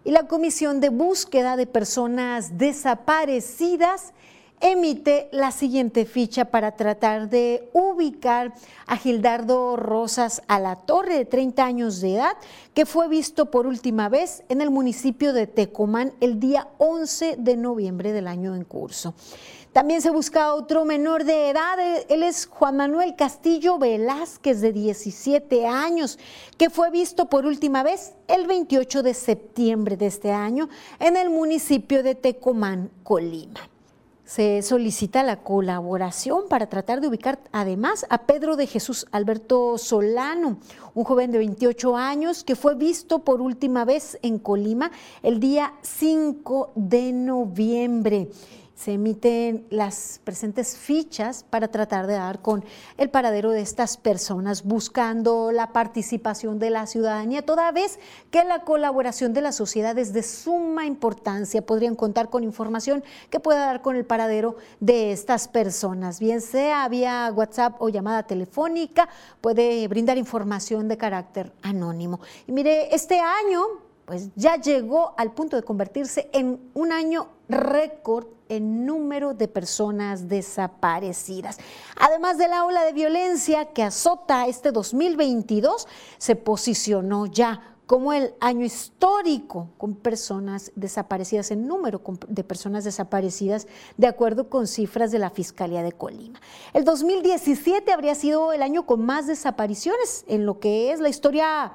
Y 0.06 0.12
la 0.12 0.28
Comisión 0.28 0.78
de 0.78 0.90
Búsqueda 0.90 1.56
de 1.56 1.66
Personas 1.66 2.58
Desaparecidas 2.58 4.12
emite 4.60 5.28
la 5.32 5.50
siguiente 5.50 6.04
ficha 6.04 6.44
para 6.44 6.76
tratar 6.76 7.28
de 7.28 7.68
ubicar 7.72 8.54
a 8.86 8.96
Gildardo 8.98 9.76
Rosas 9.76 10.42
a 10.46 10.60
la 10.60 10.76
Torre 10.76 11.18
de 11.18 11.24
30 11.24 11.64
años 11.64 12.00
de 12.00 12.14
edad, 12.14 12.36
que 12.72 12.86
fue 12.86 13.08
visto 13.08 13.50
por 13.50 13.66
última 13.66 14.08
vez 14.08 14.44
en 14.48 14.60
el 14.60 14.70
municipio 14.70 15.32
de 15.32 15.48
Tecomán 15.48 16.12
el 16.20 16.38
día 16.38 16.68
11 16.78 17.38
de 17.40 17.56
noviembre 17.56 18.12
del 18.12 18.28
año 18.28 18.54
en 18.54 18.62
curso. 18.62 19.12
También 19.76 20.00
se 20.00 20.08
busca 20.08 20.54
otro 20.54 20.86
menor 20.86 21.24
de 21.24 21.50
edad, 21.50 21.76
él 22.08 22.22
es 22.22 22.46
Juan 22.46 22.78
Manuel 22.78 23.14
Castillo 23.14 23.76
Velázquez, 23.76 24.62
de 24.62 24.72
17 24.72 25.66
años, 25.66 26.18
que 26.56 26.70
fue 26.70 26.90
visto 26.90 27.26
por 27.26 27.44
última 27.44 27.82
vez 27.82 28.14
el 28.26 28.46
28 28.46 29.02
de 29.02 29.12
septiembre 29.12 29.98
de 29.98 30.06
este 30.06 30.32
año 30.32 30.70
en 30.98 31.18
el 31.18 31.28
municipio 31.28 32.02
de 32.02 32.14
Tecomán, 32.14 32.90
Colima. 33.02 33.68
Se 34.24 34.62
solicita 34.62 35.22
la 35.22 35.42
colaboración 35.42 36.48
para 36.48 36.70
tratar 36.70 37.02
de 37.02 37.08
ubicar 37.08 37.38
además 37.52 38.06
a 38.08 38.22
Pedro 38.22 38.56
de 38.56 38.66
Jesús 38.66 39.06
Alberto 39.12 39.76
Solano, 39.76 40.56
un 40.94 41.04
joven 41.04 41.32
de 41.32 41.38
28 41.38 41.98
años 41.98 42.44
que 42.44 42.56
fue 42.56 42.76
visto 42.76 43.18
por 43.18 43.42
última 43.42 43.84
vez 43.84 44.18
en 44.22 44.38
Colima 44.38 44.90
el 45.22 45.38
día 45.38 45.74
5 45.82 46.72
de 46.76 47.12
noviembre 47.12 48.30
se 48.76 48.92
emiten 48.92 49.66
las 49.70 50.20
presentes 50.22 50.76
fichas 50.76 51.44
para 51.48 51.68
tratar 51.68 52.06
de 52.06 52.12
dar 52.12 52.42
con 52.42 52.64
el 52.98 53.08
paradero 53.08 53.50
de 53.50 53.62
estas 53.62 53.96
personas, 53.96 54.64
buscando 54.64 55.50
la 55.50 55.72
participación 55.72 56.58
de 56.58 56.70
la 56.70 56.86
ciudadanía, 56.86 57.44
toda 57.44 57.72
vez 57.72 57.98
que 58.30 58.44
la 58.44 58.64
colaboración 58.64 59.32
de 59.32 59.40
la 59.40 59.52
sociedad 59.52 59.98
es 59.98 60.12
de 60.12 60.22
suma 60.22 60.84
importancia. 60.84 61.64
Podrían 61.64 61.96
contar 61.96 62.28
con 62.28 62.44
información 62.44 63.02
que 63.30 63.40
pueda 63.40 63.66
dar 63.66 63.80
con 63.80 63.96
el 63.96 64.04
paradero 64.04 64.56
de 64.78 65.10
estas 65.10 65.48
personas, 65.48 66.20
bien 66.20 66.42
sea 66.42 66.86
vía 66.88 67.32
WhatsApp 67.34 67.76
o 67.80 67.88
llamada 67.88 68.24
telefónica, 68.24 69.08
puede 69.40 69.88
brindar 69.88 70.18
información 70.18 70.86
de 70.86 70.98
carácter 70.98 71.52
anónimo. 71.62 72.20
Y 72.46 72.52
mire, 72.52 72.94
este 72.94 73.18
año 73.18 73.85
pues 74.06 74.30
ya 74.36 74.56
llegó 74.56 75.14
al 75.18 75.32
punto 75.32 75.56
de 75.56 75.62
convertirse 75.62 76.30
en 76.32 76.70
un 76.74 76.92
año 76.92 77.28
récord 77.48 78.26
en 78.48 78.86
número 78.86 79.34
de 79.34 79.48
personas 79.48 80.28
desaparecidas. 80.28 81.58
Además 81.96 82.38
de 82.38 82.46
la 82.46 82.64
ola 82.64 82.84
de 82.84 82.92
violencia 82.92 83.72
que 83.72 83.82
azota 83.82 84.46
este 84.46 84.70
2022, 84.70 85.88
se 86.18 86.36
posicionó 86.36 87.26
ya 87.26 87.76
como 87.86 88.12
el 88.12 88.34
año 88.40 88.64
histórico 88.64 89.70
con 89.78 89.94
personas 89.94 90.72
desaparecidas, 90.74 91.50
en 91.52 91.68
número 91.68 92.00
de 92.28 92.44
personas 92.44 92.84
desaparecidas, 92.84 93.68
de 93.96 94.08
acuerdo 94.08 94.50
con 94.50 94.66
cifras 94.66 95.12
de 95.12 95.20
la 95.20 95.30
Fiscalía 95.30 95.82
de 95.82 95.92
Colima. 95.92 96.40
El 96.72 96.84
2017 96.84 97.92
habría 97.92 98.16
sido 98.16 98.52
el 98.52 98.62
año 98.62 98.86
con 98.86 99.04
más 99.04 99.28
desapariciones 99.28 100.24
en 100.26 100.46
lo 100.46 100.58
que 100.58 100.92
es 100.92 100.98
la 100.98 101.08
historia 101.08 101.74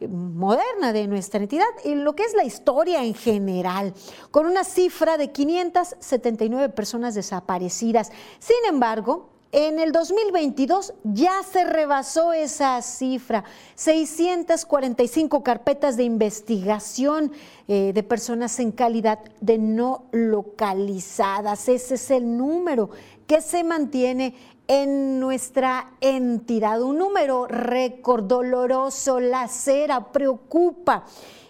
moderna 0.00 0.92
de 0.92 1.06
nuestra 1.06 1.40
entidad 1.40 1.66
y 1.84 1.94
lo 1.94 2.14
que 2.14 2.24
es 2.24 2.34
la 2.34 2.44
historia 2.44 3.04
en 3.04 3.14
general, 3.14 3.94
con 4.30 4.46
una 4.46 4.64
cifra 4.64 5.16
de 5.16 5.30
579 5.30 6.68
personas 6.70 7.14
desaparecidas. 7.14 8.10
Sin 8.38 8.56
embargo, 8.68 9.32
en 9.54 9.78
el 9.78 9.92
2022 9.92 10.94
ya 11.04 11.42
se 11.42 11.64
rebasó 11.64 12.32
esa 12.32 12.80
cifra, 12.80 13.44
645 13.74 15.42
carpetas 15.42 15.98
de 15.98 16.04
investigación 16.04 17.32
eh, 17.68 17.92
de 17.94 18.02
personas 18.02 18.58
en 18.60 18.72
calidad 18.72 19.18
de 19.42 19.58
no 19.58 20.04
localizadas. 20.10 21.68
Ese 21.68 21.96
es 21.96 22.10
el 22.10 22.38
número 22.38 22.88
que 23.26 23.42
se 23.42 23.62
mantiene 23.62 24.34
en 24.72 25.20
nuestra 25.20 25.90
entidad. 26.00 26.80
Un 26.80 26.96
número 26.96 27.46
récord, 27.46 28.24
doloroso, 28.24 29.20
lacera, 29.20 30.10
preocupa. 30.10 31.04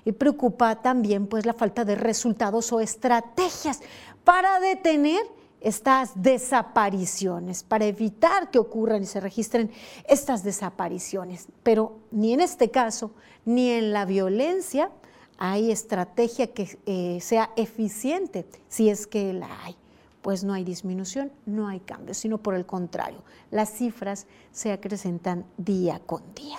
Y 0.04 0.10
preocupa 0.10 0.82
también 0.82 1.28
pues 1.28 1.46
la 1.46 1.54
falta 1.54 1.84
de 1.84 1.94
resultados 1.94 2.72
o 2.72 2.80
estrategias 2.80 3.78
para 4.24 4.58
detener 4.58 5.22
estas 5.60 6.20
desapariciones, 6.20 7.62
para 7.62 7.84
evitar 7.84 8.50
que 8.50 8.58
ocurran 8.58 9.04
y 9.04 9.06
se 9.06 9.20
registren 9.20 9.70
estas 10.08 10.42
desapariciones. 10.42 11.46
Pero 11.62 12.00
ni 12.10 12.32
en 12.32 12.40
este 12.40 12.72
caso, 12.72 13.12
ni 13.44 13.70
en 13.70 13.92
la 13.92 14.04
violencia 14.04 14.90
hay 15.38 15.70
estrategia 15.70 16.48
que 16.48 16.76
eh, 16.86 17.20
sea 17.20 17.50
eficiente, 17.54 18.46
si 18.68 18.90
es 18.90 19.06
que 19.06 19.32
la 19.32 19.62
hay 19.62 19.76
pues 20.22 20.44
no 20.44 20.54
hay 20.54 20.64
disminución, 20.64 21.32
no 21.46 21.68
hay 21.68 21.80
cambio, 21.80 22.14
sino 22.14 22.38
por 22.38 22.54
el 22.54 22.64
contrario, 22.64 23.22
las 23.50 23.70
cifras 23.70 24.26
se 24.52 24.72
acrecentan 24.72 25.44
día 25.58 26.00
con 26.06 26.22
día. 26.34 26.58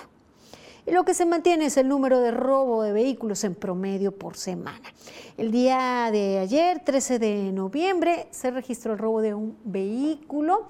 Y 0.86 0.90
lo 0.90 1.04
que 1.04 1.14
se 1.14 1.24
mantiene 1.24 1.66
es 1.66 1.78
el 1.78 1.88
número 1.88 2.20
de 2.20 2.30
robo 2.30 2.82
de 2.82 2.92
vehículos 2.92 3.42
en 3.44 3.54
promedio 3.54 4.12
por 4.12 4.36
semana. 4.36 4.92
El 5.38 5.50
día 5.50 6.10
de 6.12 6.38
ayer, 6.38 6.80
13 6.84 7.18
de 7.18 7.52
noviembre, 7.52 8.28
se 8.30 8.50
registró 8.50 8.92
el 8.92 8.98
robo 8.98 9.22
de 9.22 9.32
un 9.32 9.56
vehículo. 9.64 10.68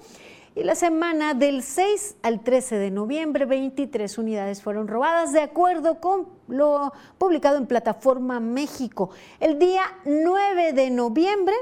Y 0.55 0.63
la 0.63 0.75
semana 0.75 1.33
del 1.33 1.63
6 1.63 2.15
al 2.21 2.41
13 2.41 2.77
de 2.77 2.91
noviembre, 2.91 3.43
23 3.43 4.17
unidades 4.17 4.61
fueron 4.61 4.87
robadas, 4.87 5.33
de 5.33 5.41
acuerdo 5.41 5.99
con 5.99 6.29
lo 6.47 6.93
publicado 7.17 7.57
en 7.57 7.67
Plataforma 7.67 8.39
México. 8.39 9.09
El 9.41 9.59
día 9.59 9.81
9 10.05 10.71
de 10.71 10.91
noviembre 10.91 11.55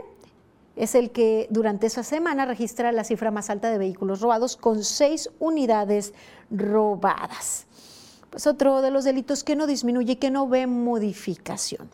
es 0.75 0.95
el 0.95 1.11
que 1.11 1.47
durante 1.49 1.87
esa 1.87 2.03
semana 2.03 2.45
registra 2.45 2.91
la 2.91 3.03
cifra 3.03 3.31
más 3.31 3.49
alta 3.49 3.69
de 3.69 3.77
vehículos 3.77 4.21
robados 4.21 4.57
con 4.57 4.83
seis 4.83 5.29
unidades 5.39 6.13
robadas. 6.49 7.67
Pues 8.29 8.47
otro 8.47 8.81
de 8.81 8.89
los 8.89 9.03
delitos 9.03 9.43
que 9.43 9.55
no 9.55 9.67
disminuye 9.67 10.13
y 10.13 10.15
que 10.15 10.31
no 10.31 10.47
ve 10.47 10.65
modificación. 10.65 11.89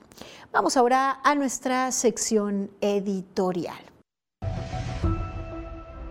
Vamos 0.53 0.77
ahora 0.77 1.19
a 1.23 1.35
nuestra 1.35 1.91
sección 1.91 2.71
editorial. 2.79 3.89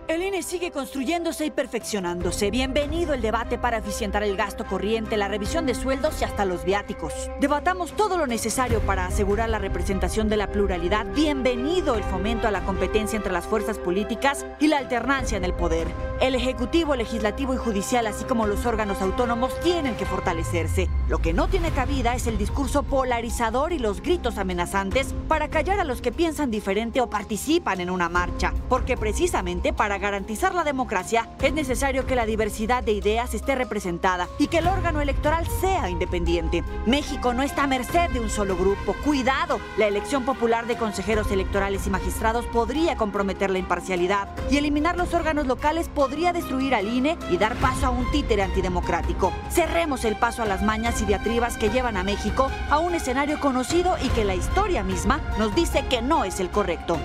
El 0.09 0.23
INE 0.23 0.41
sigue 0.41 0.71
construyéndose 0.71 1.45
y 1.45 1.51
perfeccionándose. 1.51 2.49
Bienvenido 2.49 3.13
el 3.13 3.21
debate 3.21 3.59
para 3.59 3.77
eficientar 3.77 4.23
el 4.23 4.35
gasto 4.35 4.65
corriente, 4.65 5.17
la 5.17 5.27
revisión 5.27 5.67
de 5.67 5.75
sueldos 5.75 6.19
y 6.19 6.23
hasta 6.23 6.45
los 6.45 6.65
viáticos. 6.65 7.13
Debatamos 7.39 7.91
todo 7.95 8.17
lo 8.17 8.25
necesario 8.25 8.79
para 8.79 9.05
asegurar 9.05 9.49
la 9.49 9.59
representación 9.59 10.27
de 10.27 10.37
la 10.37 10.51
pluralidad. 10.51 11.05
Bienvenido 11.13 11.93
el 11.93 12.03
fomento 12.03 12.47
a 12.47 12.51
la 12.51 12.65
competencia 12.65 13.17
entre 13.17 13.31
las 13.31 13.45
fuerzas 13.45 13.77
políticas 13.77 14.47
y 14.59 14.65
la 14.65 14.79
alternancia 14.79 15.37
en 15.37 15.45
el 15.45 15.53
poder. 15.53 15.87
El 16.21 16.33
Ejecutivo, 16.33 16.95
Legislativo 16.95 17.53
y 17.53 17.57
Judicial, 17.57 18.07
así 18.07 18.25
como 18.25 18.47
los 18.47 18.65
órganos 18.65 19.03
autónomos, 19.03 19.57
tienen 19.59 19.95
que 19.95 20.07
fortalecerse. 20.07 20.89
Lo 21.07 21.19
que 21.19 21.33
no 21.33 21.49
tiene 21.49 21.69
cabida 21.69 22.15
es 22.15 22.25
el 22.25 22.39
discurso 22.39 22.81
polarizador 22.81 23.73
y 23.73 23.79
los 23.79 24.01
gritos 24.01 24.39
amenazantes 24.39 25.13
para 25.27 25.49
callar 25.49 25.79
a 25.79 25.83
los 25.83 26.01
que 26.01 26.11
piensan 26.11 26.49
diferente 26.49 26.99
o 26.99 27.11
participan 27.11 27.79
en 27.79 27.91
una 27.91 28.09
marcha. 28.09 28.55
Porque 28.69 28.97
precisamente 28.97 29.71
para 29.71 29.98
garantizar 29.99 30.55
la 30.55 30.63
democracia 30.63 31.29
es 31.41 31.53
necesario 31.53 32.05
que 32.05 32.15
la 32.15 32.25
diversidad 32.25 32.83
de 32.83 32.93
ideas 32.93 33.33
esté 33.33 33.55
representada 33.55 34.27
y 34.37 34.47
que 34.47 34.59
el 34.59 34.67
órgano 34.67 35.01
electoral 35.01 35.45
sea 35.61 35.89
independiente. 35.89 36.63
México 36.85 37.33
no 37.33 37.43
está 37.43 37.63
a 37.63 37.67
merced 37.67 38.09
de 38.11 38.19
un 38.19 38.29
solo 38.29 38.55
grupo. 38.55 38.95
Cuidado, 39.05 39.59
la 39.77 39.87
elección 39.87 40.25
popular 40.25 40.65
de 40.67 40.77
consejeros 40.77 41.31
electorales 41.31 41.85
y 41.85 41.89
magistrados 41.89 42.45
podría 42.47 42.95
comprometer 42.95 43.49
la 43.49 43.59
imparcialidad 43.59 44.29
y 44.49 44.57
eliminar 44.57 44.97
los 44.97 45.13
órganos 45.13 45.47
locales 45.47 45.89
podría 45.89 46.33
destruir 46.33 46.73
al 46.73 46.87
INE 46.87 47.17
y 47.29 47.37
dar 47.37 47.55
paso 47.57 47.87
a 47.87 47.89
un 47.89 48.09
títere 48.11 48.43
antidemocrático. 48.43 49.31
Cerremos 49.49 50.05
el 50.05 50.15
paso 50.15 50.41
a 50.41 50.45
las 50.45 50.63
mañas 50.63 51.01
y 51.01 51.05
diatribas 51.05 51.57
que 51.57 51.69
llevan 51.69 51.97
a 51.97 52.03
México 52.03 52.49
a 52.69 52.79
un 52.79 52.95
escenario 52.95 53.39
conocido 53.39 53.97
y 54.01 54.09
que 54.09 54.25
la 54.25 54.35
historia 54.35 54.83
misma 54.83 55.19
nos 55.37 55.53
dice 55.55 55.85
que 55.89 56.01
no 56.01 56.23
es 56.23 56.39
el 56.39 56.49
correcto. 56.49 56.97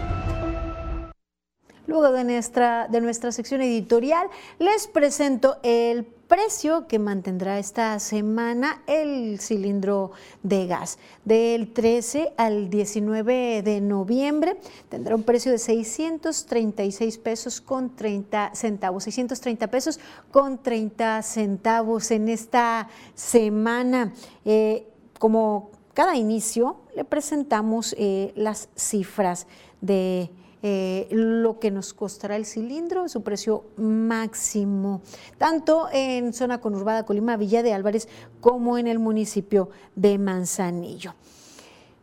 Luego 1.86 2.12
de 2.12 2.24
nuestra, 2.24 2.88
de 2.88 3.00
nuestra 3.00 3.30
sección 3.30 3.60
editorial, 3.60 4.28
les 4.58 4.86
presento 4.86 5.58
el 5.62 6.04
precio 6.04 6.86
que 6.88 6.98
mantendrá 6.98 7.58
esta 7.58 7.98
semana 7.98 8.82
el 8.86 9.38
cilindro 9.38 10.12
de 10.42 10.66
gas. 10.66 10.98
Del 11.24 11.72
13 11.72 12.32
al 12.36 12.70
19 12.70 13.62
de 13.62 13.80
noviembre 13.82 14.56
tendrá 14.88 15.14
un 15.14 15.22
precio 15.22 15.52
de 15.52 15.58
636 15.58 17.18
pesos 17.18 17.60
con 17.60 17.94
30 17.94 18.52
centavos, 18.54 19.04
630 19.04 19.66
pesos 19.68 20.00
con 20.30 20.62
30 20.62 21.22
centavos 21.22 22.10
en 22.10 22.28
esta 22.28 22.88
semana. 23.14 24.14
Eh, 24.44 24.88
como 25.18 25.70
cada 25.92 26.16
inicio, 26.16 26.78
le 26.96 27.04
presentamos 27.04 27.94
eh, 27.98 28.32
las 28.36 28.68
cifras 28.74 29.46
de 29.80 30.30
eh, 30.66 31.08
lo 31.10 31.60
que 31.60 31.70
nos 31.70 31.92
costará 31.92 32.36
el 32.36 32.46
cilindro, 32.46 33.06
su 33.10 33.22
precio 33.22 33.64
máximo, 33.76 35.02
tanto 35.36 35.88
en 35.92 36.32
zona 36.32 36.62
conurbada 36.62 37.04
Colima, 37.04 37.36
Villa 37.36 37.62
de 37.62 37.74
Álvarez, 37.74 38.08
como 38.40 38.78
en 38.78 38.86
el 38.86 38.98
municipio 38.98 39.68
de 39.94 40.16
Manzanillo. 40.16 41.12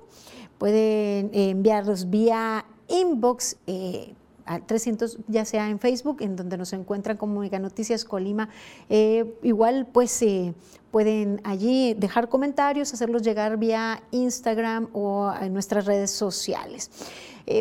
pueden 0.58 1.30
enviarlos 1.34 2.10
vía 2.10 2.66
inbox. 2.88 3.58
Eh, 3.68 4.14
al 4.46 4.66
300, 4.66 5.20
ya 5.30 5.46
sea 5.46 5.70
en 5.70 5.80
Facebook, 5.80 6.18
en 6.20 6.36
donde 6.36 6.58
nos 6.58 6.74
encuentran 6.74 7.16
como 7.16 7.40
Mega 7.40 7.60
Noticias 7.60 8.04
Colima. 8.04 8.50
Eh, 8.90 9.40
igual, 9.42 9.88
pues 9.88 10.22
eh, 10.22 10.54
pueden 10.92 11.40
allí 11.46 11.94
dejar 11.94 12.28
comentarios, 12.28 12.94
hacerlos 12.94 13.22
llegar 13.22 13.56
vía 13.56 14.04
Instagram 14.12 14.90
o 14.92 15.32
en 15.40 15.54
nuestras 15.54 15.86
redes 15.86 16.12
sociales. 16.12 16.92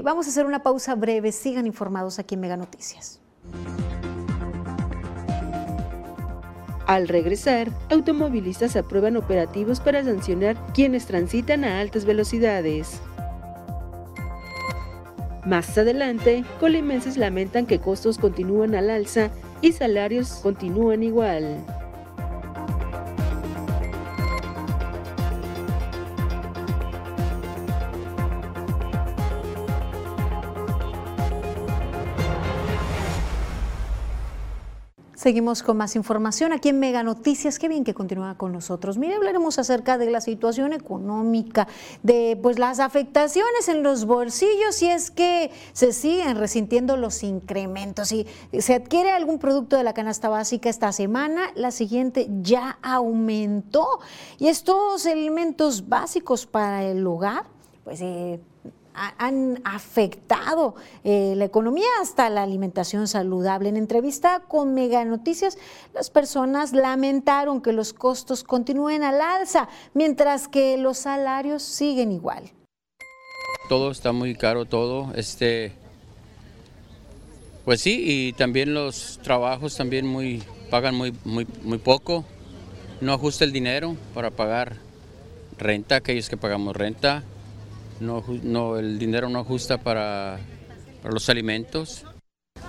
vamos 0.02 0.26
a 0.26 0.30
hacer 0.30 0.44
una 0.44 0.64
pausa 0.64 0.96
breve. 0.96 1.30
Sigan 1.30 1.68
informados 1.68 2.18
aquí 2.18 2.34
en 2.34 2.40
Mega 2.40 2.56
Noticias. 2.56 3.20
Al 6.92 7.08
regresar, 7.08 7.70
automovilistas 7.88 8.76
aprueban 8.76 9.16
operativos 9.16 9.80
para 9.80 10.04
sancionar 10.04 10.58
quienes 10.74 11.06
transitan 11.06 11.64
a 11.64 11.80
altas 11.80 12.04
velocidades. 12.04 13.00
Más 15.46 15.78
adelante, 15.78 16.44
colimenses 16.60 17.16
lamentan 17.16 17.64
que 17.64 17.78
costos 17.78 18.18
continúan 18.18 18.74
al 18.74 18.90
alza 18.90 19.30
y 19.62 19.72
salarios 19.72 20.40
continúan 20.42 21.02
igual. 21.02 21.64
Seguimos 35.22 35.62
con 35.62 35.76
más 35.76 35.94
información 35.94 36.52
aquí 36.52 36.70
en 36.70 36.80
Mega 36.80 37.04
Noticias. 37.04 37.60
Qué 37.60 37.68
bien 37.68 37.84
que 37.84 37.94
continúa 37.94 38.36
con 38.36 38.50
nosotros. 38.50 38.98
Mire, 38.98 39.14
hablaremos 39.14 39.56
acerca 39.60 39.96
de 39.96 40.10
la 40.10 40.20
situación 40.20 40.72
económica, 40.72 41.68
de 42.02 42.36
pues 42.42 42.58
las 42.58 42.80
afectaciones 42.80 43.68
en 43.68 43.84
los 43.84 44.04
bolsillos 44.04 44.82
y 44.82 44.88
es 44.88 45.12
que 45.12 45.52
se 45.74 45.92
siguen 45.92 46.36
resintiendo 46.36 46.96
los 46.96 47.22
incrementos. 47.22 48.08
Si 48.08 48.26
se 48.58 48.74
adquiere 48.74 49.12
algún 49.12 49.38
producto 49.38 49.76
de 49.76 49.84
la 49.84 49.94
canasta 49.94 50.28
básica 50.28 50.68
esta 50.68 50.90
semana, 50.90 51.52
la 51.54 51.70
siguiente 51.70 52.26
ya 52.42 52.80
aumentó. 52.82 54.00
Y 54.40 54.48
estos 54.48 55.06
elementos 55.06 55.88
básicos 55.88 56.46
para 56.46 56.82
el 56.82 57.06
hogar, 57.06 57.44
pues 57.84 58.00
eh, 58.00 58.40
han 58.94 59.60
afectado 59.64 60.74
eh, 61.04 61.34
la 61.36 61.44
economía 61.44 61.86
hasta 62.00 62.28
la 62.30 62.42
alimentación 62.42 63.08
saludable. 63.08 63.68
En 63.68 63.76
entrevista 63.76 64.42
con 64.46 64.74
Mega 64.74 65.04
Noticias, 65.04 65.58
las 65.94 66.10
personas 66.10 66.72
lamentaron 66.72 67.60
que 67.60 67.72
los 67.72 67.92
costos 67.92 68.44
continúen 68.44 69.02
al 69.02 69.20
alza, 69.20 69.68
mientras 69.94 70.48
que 70.48 70.76
los 70.76 70.98
salarios 70.98 71.62
siguen 71.62 72.12
igual. 72.12 72.50
Todo 73.68 73.90
está 73.90 74.12
muy 74.12 74.34
caro, 74.34 74.64
todo. 74.64 75.12
Este, 75.14 75.72
pues 77.64 77.80
sí, 77.80 78.02
y 78.04 78.32
también 78.34 78.74
los 78.74 79.18
trabajos 79.22 79.76
también 79.76 80.06
muy 80.06 80.42
pagan 80.70 80.94
muy, 80.94 81.14
muy, 81.24 81.46
muy 81.62 81.78
poco. 81.78 82.24
No 83.00 83.12
ajusta 83.12 83.44
el 83.44 83.52
dinero 83.52 83.96
para 84.14 84.30
pagar 84.30 84.76
renta, 85.58 85.96
aquellos 85.96 86.28
que 86.28 86.36
pagamos 86.36 86.76
renta 86.76 87.24
no, 88.00 88.78
el 88.78 88.98
dinero 88.98 89.28
no 89.28 89.40
ajusta 89.40 89.78
para, 89.78 90.38
los 91.04 91.28
alimentos. 91.28 92.04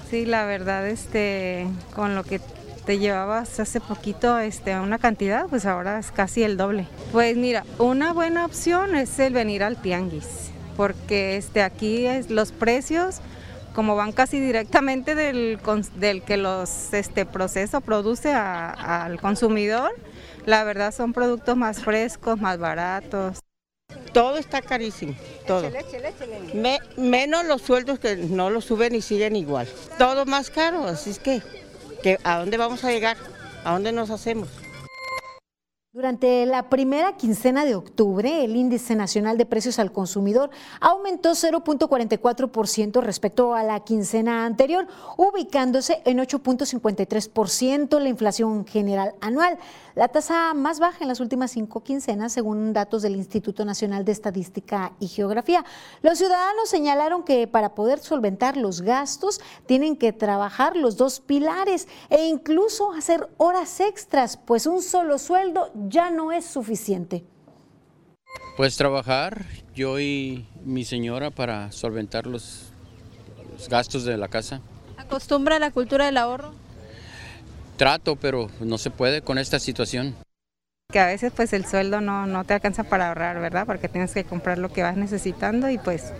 Sí, 0.09 0.25
la 0.25 0.45
verdad, 0.45 0.87
este, 0.87 1.67
con 1.95 2.15
lo 2.15 2.23
que 2.23 2.39
te 2.85 2.99
llevabas 2.99 3.59
hace 3.59 3.79
poquito 3.79 4.37
este, 4.39 4.77
una 4.79 4.99
cantidad, 4.99 5.47
pues 5.47 5.65
ahora 5.65 5.99
es 5.99 6.11
casi 6.11 6.43
el 6.43 6.57
doble. 6.57 6.87
Pues 7.11 7.37
mira, 7.37 7.63
una 7.79 8.13
buena 8.13 8.45
opción 8.45 8.95
es 8.95 9.17
el 9.19 9.33
venir 9.33 9.63
al 9.63 9.81
tianguis, 9.81 10.51
porque 10.75 11.37
este, 11.37 11.61
aquí 11.61 12.05
es, 12.05 12.29
los 12.29 12.51
precios, 12.51 13.21
como 13.73 13.95
van 13.95 14.11
casi 14.11 14.39
directamente 14.39 15.15
del, 15.15 15.59
del 15.95 16.21
que 16.23 16.37
los 16.37 16.93
este, 16.93 17.25
proceso 17.25 17.81
produce 17.81 18.33
al 18.33 19.19
consumidor, 19.19 19.91
la 20.45 20.63
verdad 20.63 20.93
son 20.93 21.13
productos 21.13 21.55
más 21.55 21.81
frescos, 21.81 22.39
más 22.39 22.57
baratos. 22.59 23.42
Todo 24.13 24.37
está 24.37 24.61
carísimo, 24.61 25.15
todo. 25.47 25.69
menos 26.97 27.45
los 27.45 27.61
sueldos 27.61 27.99
que 27.99 28.15
no 28.15 28.49
los 28.49 28.65
suben 28.65 28.95
y 28.95 29.01
siguen 29.01 29.35
igual. 29.35 29.67
Todo 29.97 30.25
más 30.25 30.49
caro, 30.49 30.85
así 30.85 31.09
es 31.09 31.19
que, 31.19 31.41
que 32.01 32.19
¿a 32.23 32.39
dónde 32.39 32.57
vamos 32.57 32.83
a 32.83 32.91
llegar? 32.91 33.17
¿A 33.63 33.73
dónde 33.73 33.91
nos 33.91 34.09
hacemos? 34.09 34.49
Durante 35.95 36.47
la 36.47 36.69
primera 36.69 37.17
quincena 37.17 37.65
de 37.65 37.75
octubre, 37.75 38.43
el 38.43 38.55
índice 38.55 38.95
nacional 38.95 39.37
de 39.37 39.45
precios 39.45 39.77
al 39.77 39.91
consumidor 39.91 40.49
aumentó 40.81 41.33
0.44% 41.33 42.99
respecto 42.99 43.53
a 43.53 43.61
la 43.61 43.79
quincena 43.81 44.47
anterior, 44.47 44.87
ubicándose 45.17 46.01
en 46.05 46.17
8.53% 46.17 47.99
la 47.99 48.09
inflación 48.09 48.65
general 48.65 49.13
anual, 49.21 49.59
la 49.93 50.07
tasa 50.07 50.55
más 50.55 50.79
baja 50.79 50.97
en 51.01 51.09
las 51.09 51.19
últimas 51.19 51.51
cinco 51.51 51.83
quincenas, 51.83 52.33
según 52.33 52.73
datos 52.73 53.03
del 53.03 53.15
Instituto 53.15 53.63
Nacional 53.63 54.03
de 54.03 54.13
Estadística 54.13 54.93
y 54.99 55.07
Geografía. 55.07 55.63
Los 56.01 56.17
ciudadanos 56.17 56.69
señalaron 56.69 57.21
que 57.21 57.45
para 57.45 57.75
poder 57.75 57.99
solventar 57.99 58.57
los 58.57 58.81
gastos 58.81 59.39
tienen 59.67 59.95
que 59.95 60.11
trabajar 60.11 60.75
los 60.75 60.97
dos 60.97 61.19
pilares 61.19 61.87
e 62.09 62.25
incluso 62.25 62.93
hacer 62.93 63.29
horas 63.37 63.79
extras, 63.79 64.37
pues 64.37 64.65
un 64.65 64.81
solo 64.81 65.19
sueldo 65.19 65.69
ya 65.87 66.09
no 66.09 66.31
es 66.31 66.45
suficiente. 66.45 67.23
Pues 68.57 68.77
trabajar, 68.77 69.45
yo 69.75 69.99
y 69.99 70.47
mi 70.63 70.85
señora 70.85 71.31
para 71.31 71.71
solventar 71.71 72.27
los, 72.27 72.71
los 73.51 73.67
gastos 73.67 74.05
de 74.05 74.17
la 74.17 74.27
casa. 74.27 74.61
¿Acostumbra 74.97 75.55
a 75.55 75.59
la 75.59 75.71
cultura 75.71 76.05
del 76.05 76.17
ahorro? 76.17 76.53
Trato, 77.77 78.15
pero 78.15 78.49
no 78.59 78.77
se 78.77 78.91
puede 78.91 79.21
con 79.21 79.37
esta 79.37 79.59
situación. 79.59 80.15
Que 80.91 80.99
a 80.99 81.07
veces 81.07 81.33
pues 81.35 81.53
el 81.53 81.65
sueldo 81.65 82.01
no, 82.01 82.27
no 82.27 82.43
te 82.43 82.53
alcanza 82.53 82.83
para 82.83 83.09
ahorrar, 83.09 83.39
¿verdad? 83.39 83.65
Porque 83.65 83.89
tienes 83.89 84.13
que 84.13 84.23
comprar 84.23 84.59
lo 84.59 84.71
que 84.71 84.83
vas 84.83 84.95
necesitando 84.95 85.69
y 85.69 85.79
pues 85.79 86.13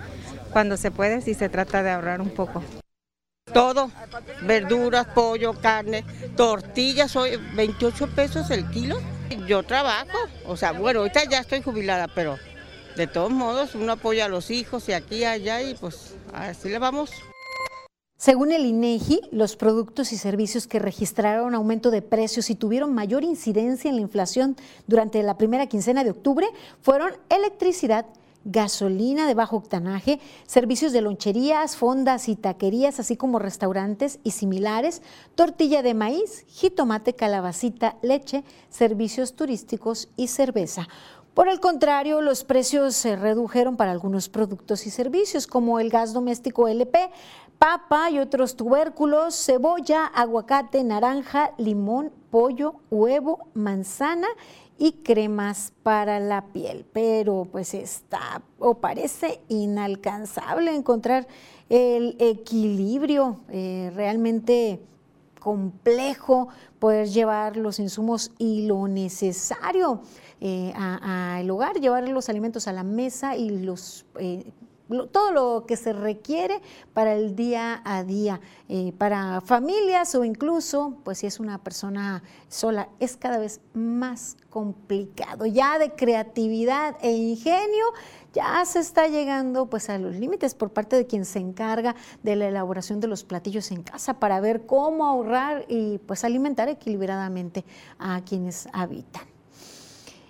cuando 0.52 0.78
se 0.78 0.90
puede 0.90 1.22
sí 1.22 1.36
se 1.36 1.50
trata 1.50 1.84
de 1.84 1.92
ahorrar 1.92 2.22
un 2.22 2.32
poco. 2.32 2.64
Todo, 3.54 3.92
verduras, 4.44 5.06
pollo, 5.08 5.54
carne, 5.54 6.04
tortillas, 6.36 7.16
hoy 7.16 7.40
28 7.56 8.08
pesos 8.16 8.50
el 8.50 8.68
kilo. 8.72 8.98
Yo 9.48 9.64
trabajo, 9.64 10.18
o 10.46 10.58
sea, 10.58 10.72
bueno, 10.74 11.00
ahorita 11.00 11.24
ya 11.30 11.40
estoy 11.40 11.62
jubilada, 11.62 12.08
pero 12.08 12.38
de 12.96 13.08
todos 13.08 13.32
modos 13.32 13.76
uno 13.76 13.94
apoya 13.94 14.26
a 14.26 14.30
los 14.30 14.52
hijos 14.52 14.88
y 14.90 14.94
aquí 14.94 15.18
y 15.18 15.26
allá 15.26 15.62
y 15.62 15.76
pues 15.76 16.16
así 16.34 16.70
le 16.70 16.80
vamos. 16.80 17.12
Según 18.18 18.54
el 18.54 18.66
INEGI, 18.66 19.20
los 19.32 19.58
productos 19.58 20.14
y 20.14 20.18
servicios 20.18 20.66
que 20.66 20.80
registraron 20.80 21.56
aumento 21.56 21.92
de 21.92 22.02
precios 22.02 22.50
y 22.50 22.56
tuvieron 22.56 22.94
mayor 22.94 23.24
incidencia 23.24 23.90
en 23.90 23.96
la 23.96 24.02
inflación 24.02 24.56
durante 24.88 25.22
la 25.24 25.38
primera 25.38 25.68
quincena 25.68 26.06
de 26.06 26.12
octubre 26.12 26.48
fueron 26.82 27.12
electricidad, 27.30 28.06
gasolina 28.46 29.28
de 29.28 29.34
bajo 29.34 29.58
octanaje, 29.58 30.20
servicios 30.46 30.92
de 30.92 31.02
loncherías, 31.02 31.76
fondas 31.76 32.30
y 32.30 32.36
taquerías, 32.36 33.00
así 33.00 33.16
como 33.16 33.40
restaurantes 33.40 34.20
y 34.24 34.32
similares, 34.32 35.02
tortilla 35.36 35.82
de 35.82 35.94
maíz, 35.94 36.46
jitomate, 36.48 37.14
calabacita, 37.14 37.98
leche, 38.02 38.44
servicios 38.70 39.36
turísticos 39.36 40.10
y 40.18 40.28
cerveza. 40.28 40.88
Por 41.34 41.48
el 41.48 41.60
contrario, 41.60 42.22
los 42.22 42.44
precios 42.44 42.96
se 42.96 43.16
redujeron 43.16 43.76
para 43.76 43.92
algunos 43.92 44.30
productos 44.30 44.86
y 44.86 44.92
servicios, 44.92 45.48
como 45.48 45.80
el 45.80 45.90
gas 45.90 46.14
doméstico 46.14 46.68
LP, 46.68 47.10
papa 47.58 48.12
y 48.12 48.20
otros 48.20 48.56
tubérculos, 48.56 49.36
cebolla, 49.36 50.06
aguacate, 50.06 50.84
naranja, 50.84 51.52
limón, 51.58 52.12
pollo, 52.30 52.76
huevo, 52.92 53.48
manzana 53.54 54.28
y 54.78 54.94
cremas 55.04 55.74
para 55.84 56.20
la 56.20 56.46
piel. 56.48 56.86
Pero 56.92 57.48
pues 57.52 57.74
está 57.74 58.42
o 58.60 58.76
parece 58.76 59.42
inalcanzable 59.50 60.76
encontrar 60.76 61.28
el 61.70 62.16
equilibrio 62.20 63.40
eh, 63.50 63.92
realmente 63.96 64.82
complejo 65.40 66.48
poder 66.80 67.08
llevar 67.10 67.58
los 67.58 67.80
insumos 67.80 68.32
y 68.38 68.66
lo 68.66 68.88
necesario 68.88 70.02
eh, 70.40 70.74
al 70.76 71.50
hogar, 71.50 71.80
llevar 71.80 72.08
los 72.08 72.30
alimentos 72.30 72.68
a 72.68 72.74
la 72.74 72.84
mesa 72.84 73.36
y 73.36 73.50
los 73.50 74.06
eh, 74.20 74.46
todo 75.12 75.32
lo 75.32 75.66
que 75.66 75.76
se 75.76 75.94
requiere 75.94 76.62
para 76.94 77.14
el 77.14 77.36
día 77.36 77.82
a 77.86 78.04
día, 78.04 78.42
eh, 78.70 78.94
para 78.98 79.42
familias 79.42 80.14
o 80.16 80.24
incluso, 80.24 80.98
pues 81.04 81.20
si 81.20 81.28
es 81.28 81.40
una 81.40 81.58
persona 81.58 82.24
sola, 82.48 82.90
es 83.00 83.18
cada 83.18 83.38
vez 83.38 83.62
más 83.74 84.38
complicado. 84.50 85.46
Ya 85.46 85.80
de 85.80 85.92
creatividad 85.92 86.96
e 87.02 87.12
ingenio, 87.12 87.86
ya 88.34 88.66
se 88.66 88.80
está 88.80 89.08
llegando 89.08 89.68
pues 89.68 89.90
a 89.90 89.98
los 89.98 90.16
límites 90.16 90.56
por 90.56 90.72
parte 90.72 90.96
de 90.96 91.06
quien 91.06 91.26
se 91.26 91.40
encarga 91.40 91.96
de 92.24 92.36
la 92.36 92.48
elaboración 92.48 93.00
de 93.00 93.08
los 93.08 93.24
platillos 93.24 93.72
en 93.72 93.84
casa 93.84 94.16
para 94.16 94.40
ver 94.40 94.66
cómo 94.66 95.06
ahorrar 95.06 95.66
y 95.70 96.00
pues 96.00 96.24
alimentar 96.24 96.68
equilibradamente 96.68 97.64
a 98.00 98.22
quienes 98.22 98.68
habitan. 98.74 99.24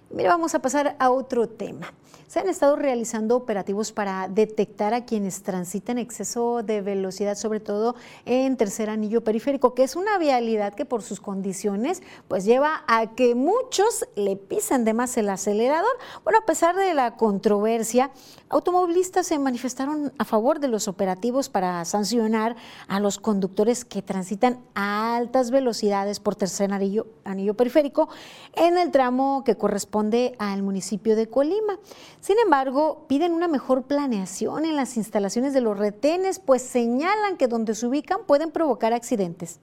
Mira, 0.10 0.30
vamos 0.30 0.54
a 0.54 0.60
pasar 0.62 0.96
a 1.00 1.10
otro 1.10 1.50
tema. 1.50 1.92
Se 2.34 2.39
han 2.39 2.50
estado 2.50 2.76
realizando 2.76 3.36
operativos 3.36 3.91
para 3.91 4.28
detectar 4.28 4.96
a 4.96 5.06
quienes 5.06 5.43
transitan 5.43 6.00
exceso 6.00 6.63
de 6.63 6.82
velocidad, 6.82 7.36
sobre 7.36 7.60
todo 7.60 7.93
en 8.26 8.58
tercer 8.58 8.89
anillo 8.89 9.24
periférico, 9.24 9.76
que 9.76 9.84
es 9.84 9.96
una 9.96 10.17
vialidad 10.17 10.74
que 10.74 10.84
por 10.84 11.04
sus 11.04 11.22
condiciones 11.22 12.02
pues 12.28 12.43
lleva 12.43 12.86
a 12.88 13.13
que 13.13 13.36
muchos 13.36 14.08
le 14.15 14.36
pisan 14.36 14.84
de 14.84 14.96
más 14.96 15.15
el 15.17 15.30
acelerador. 15.30 15.91
Bueno, 16.24 16.39
a 16.39 16.46
pesar 16.48 16.76
de 16.76 16.96
la 16.96 17.17
controversia, 17.17 18.10
automovilistas 18.50 19.28
se 19.28 19.38
manifestaron 19.38 20.12
a 20.17 20.26
favor 20.26 20.60
de 20.60 20.69
los 20.69 20.88
operativos 20.88 21.50
para 21.50 21.86
sancionar 21.86 22.56
a 22.88 23.00
los 23.00 23.19
conductores 23.19 23.86
que 23.86 24.02
transitan 24.02 24.58
a 24.74 25.17
altas 25.17 25.52
velocidades 25.52 26.19
por 26.19 26.36
tercer 26.36 26.74
anillo, 26.74 27.06
anillo 27.26 27.54
periférico 27.54 28.10
en 28.54 28.80
el 28.80 28.89
tramo 28.89 29.43
que 29.43 29.56
corresponde 29.56 30.34
al 30.39 30.63
municipio 30.63 31.15
de 31.15 31.30
Colima. 31.30 31.78
Sin 32.24 32.38
embargo, 32.40 33.06
piden 33.10 33.34
una 33.34 33.50
mejor 33.50 33.84
planeación 33.84 34.64
en 34.64 34.78
las 34.78 34.96
instalaciones 34.96 35.54
de 35.54 35.60
los 35.60 35.78
retenes, 35.78 36.40
pues 36.40 36.62
señalan 36.62 37.36
que 37.36 37.50
donde 37.50 37.76
se 37.76 37.86
ubican 37.86 38.20
pueden 38.26 38.50
provocar 38.50 38.94
accidentes. 38.94 39.60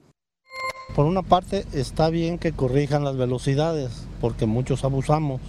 Por 0.95 1.07
una 1.07 1.23
parte 1.23 1.65
está 1.73 2.11
bien 2.11 2.37
que 2.37 2.51
corrijan 2.51 3.03
las 3.03 3.17
velocidades, 3.17 4.05
porque 4.19 4.45
muchos 4.45 4.83
abusamos 4.83 5.41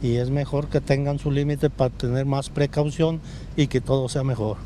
y 0.00 0.16
es 0.16 0.30
mejor 0.30 0.68
que 0.68 0.80
tengan 0.80 1.18
su 1.18 1.30
límite 1.30 1.68
para 1.68 1.90
tener 1.90 2.24
más 2.24 2.48
precaución 2.48 3.20
y 3.54 3.66
que 3.66 3.82
todo 3.82 4.08
sea 4.08 4.24
mejor. 4.24 4.56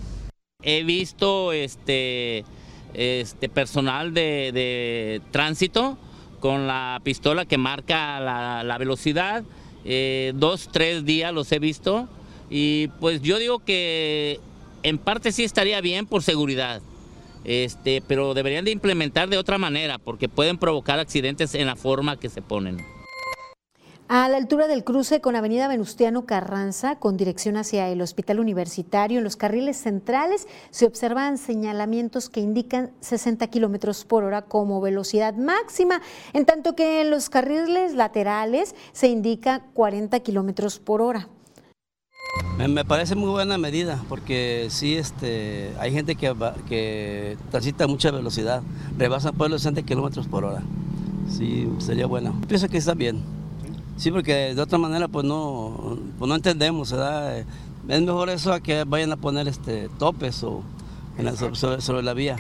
He 0.63 0.85
visto 0.85 1.53
este, 1.53 2.45
este 2.93 3.49
personal 3.49 4.15
de, 4.15 5.21
tránsito 5.33 5.99
con 6.39 6.69
la 6.69 7.01
pistola 7.03 7.47
que 7.47 7.59
marca 7.59 8.21
la, 8.21 8.63
la 8.63 8.79
velocidad 8.79 9.43
eh, 9.85 10.33
dos, 10.37 10.68
tres 10.70 11.05
días 11.05 11.33
los 11.33 11.51
he 11.53 11.59
visto 11.59 12.09
y 12.51 12.88
pues 13.01 13.23
yo 13.23 13.38
digo 13.38 13.59
que 13.59 14.40
en 14.83 14.99
parte 14.99 15.33
sí 15.33 15.44
estaría 15.44 15.81
bien 15.81 16.07
por 16.07 16.23
seguridad, 16.23 16.83
este, 17.44 18.03
pero 18.07 18.35
deberían 18.35 18.64
de 18.64 18.70
implementar 18.70 19.29
de 19.29 19.38
otra 19.38 19.59
manera 19.59 19.99
porque 19.99 20.29
pueden 20.29 20.59
provocar 20.59 20.99
accidentes 20.99 21.55
en 21.55 21.66
la 21.66 21.77
forma 21.77 22.18
que 22.18 22.29
se 22.29 22.42
ponen. 22.42 22.93
A 24.07 24.29
la 24.29 24.37
altura 24.37 24.69
del 24.69 24.85
cruce 24.85 25.23
con 25.23 25.35
Avenida 25.35 25.67
Venustiano 25.67 26.27
Carranza, 26.27 26.97
con 26.97 27.17
dirección 27.17 27.57
hacia 27.57 27.88
el 27.88 28.03
Hospital 28.03 28.38
Universitario, 28.38 29.17
en 29.17 29.25
los 29.25 29.37
carriles 29.37 29.79
centrales 29.79 30.47
se 30.71 30.85
observan 30.85 31.38
señalamientos 31.38 32.29
que 32.29 32.40
indican 32.40 32.90
60 33.01 33.47
kilómetros 33.47 34.05
por 34.05 34.25
hora 34.25 34.43
como 34.43 34.83
velocidad 34.83 35.35
máxima, 35.35 36.03
en 36.35 36.45
tanto 36.45 36.77
que 36.77 37.01
en 37.01 37.11
los 37.11 37.31
carriles 37.31 37.95
laterales 37.95 38.75
se 38.93 39.09
indica 39.09 39.62
40 39.73 40.21
kilómetros 40.21 40.79
por 40.79 41.01
hora. 41.01 41.31
Me 42.59 42.85
parece 42.85 43.14
muy 43.14 43.31
buena 43.31 43.57
medida 43.57 44.05
porque 44.11 44.67
sí, 44.69 44.97
este, 44.97 45.73
hay 45.81 45.93
gente 45.93 46.14
que, 46.14 46.35
que 46.69 47.38
transita 47.51 47.87
mucha 47.87 48.11
velocidad, 48.11 48.62
rebasa 48.99 49.33
por 49.33 49.49
los 49.49 49.62
60 49.62 49.83
kilómetros 49.83 50.29
por 50.29 50.45
hora. 50.45 50.62
Sí, 51.31 51.67
sería 51.79 52.05
bueno. 52.05 52.38
Pienso 52.47 52.69
que 52.69 52.77
está 52.77 52.93
bien. 52.93 53.43
Sí, 53.96 54.11
porque 54.11 54.54
de 54.54 54.61
otra 54.61 54.78
manera 54.78 55.09
pues 55.09 55.24
no, 55.24 55.98
pues 56.18 56.28
no 56.28 56.35
entendemos, 56.35 56.90
¿verdad? 56.90 57.44
Es 57.88 58.02
mejor 58.02 58.28
eso 58.30 58.52
a 58.52 58.61
que 58.61 58.85
vayan 58.85 59.12
a 59.12 59.16
poner 59.16 59.46
este 59.48 59.88
topes 59.98 60.42
o 60.42 60.62
sobre, 61.54 62.02
la 62.02 62.14
vía. 62.14 62.37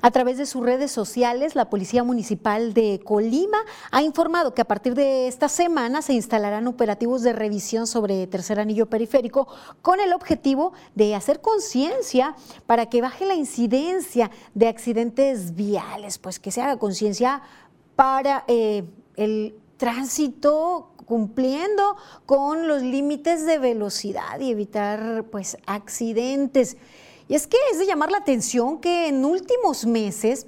A 0.00 0.10
través 0.12 0.38
de 0.38 0.46
sus 0.46 0.64
redes 0.64 0.92
sociales, 0.92 1.56
la 1.56 1.68
Policía 1.68 2.04
Municipal 2.04 2.72
de 2.72 3.00
Colima 3.04 3.58
ha 3.90 4.00
informado 4.00 4.54
que 4.54 4.62
a 4.62 4.64
partir 4.64 4.94
de 4.94 5.26
esta 5.26 5.48
semana 5.48 6.02
se 6.02 6.14
instalarán 6.14 6.68
operativos 6.68 7.22
de 7.22 7.32
revisión 7.32 7.88
sobre 7.88 8.26
tercer 8.28 8.60
anillo 8.60 8.86
periférico 8.86 9.48
con 9.82 9.98
el 9.98 10.12
objetivo 10.12 10.72
de 10.94 11.16
hacer 11.16 11.40
conciencia 11.40 12.36
para 12.66 12.86
que 12.86 13.02
baje 13.02 13.26
la 13.26 13.34
incidencia 13.34 14.30
de 14.54 14.68
accidentes 14.68 15.56
viales, 15.56 16.18
pues 16.18 16.38
que 16.38 16.52
se 16.52 16.62
haga 16.62 16.78
conciencia 16.78 17.42
para 17.96 18.44
eh, 18.46 18.84
el 19.16 19.56
tránsito 19.78 20.92
cumpliendo 21.06 21.96
con 22.26 22.68
los 22.68 22.82
límites 22.82 23.46
de 23.46 23.58
velocidad 23.58 24.38
y 24.40 24.50
evitar 24.50 25.24
pues 25.30 25.56
accidentes. 25.64 26.76
Y 27.28 27.34
es 27.34 27.46
que 27.46 27.56
es 27.72 27.78
de 27.78 27.86
llamar 27.86 28.10
la 28.10 28.18
atención 28.18 28.78
que 28.78 29.08
en 29.08 29.24
últimos 29.24 29.86
meses 29.86 30.46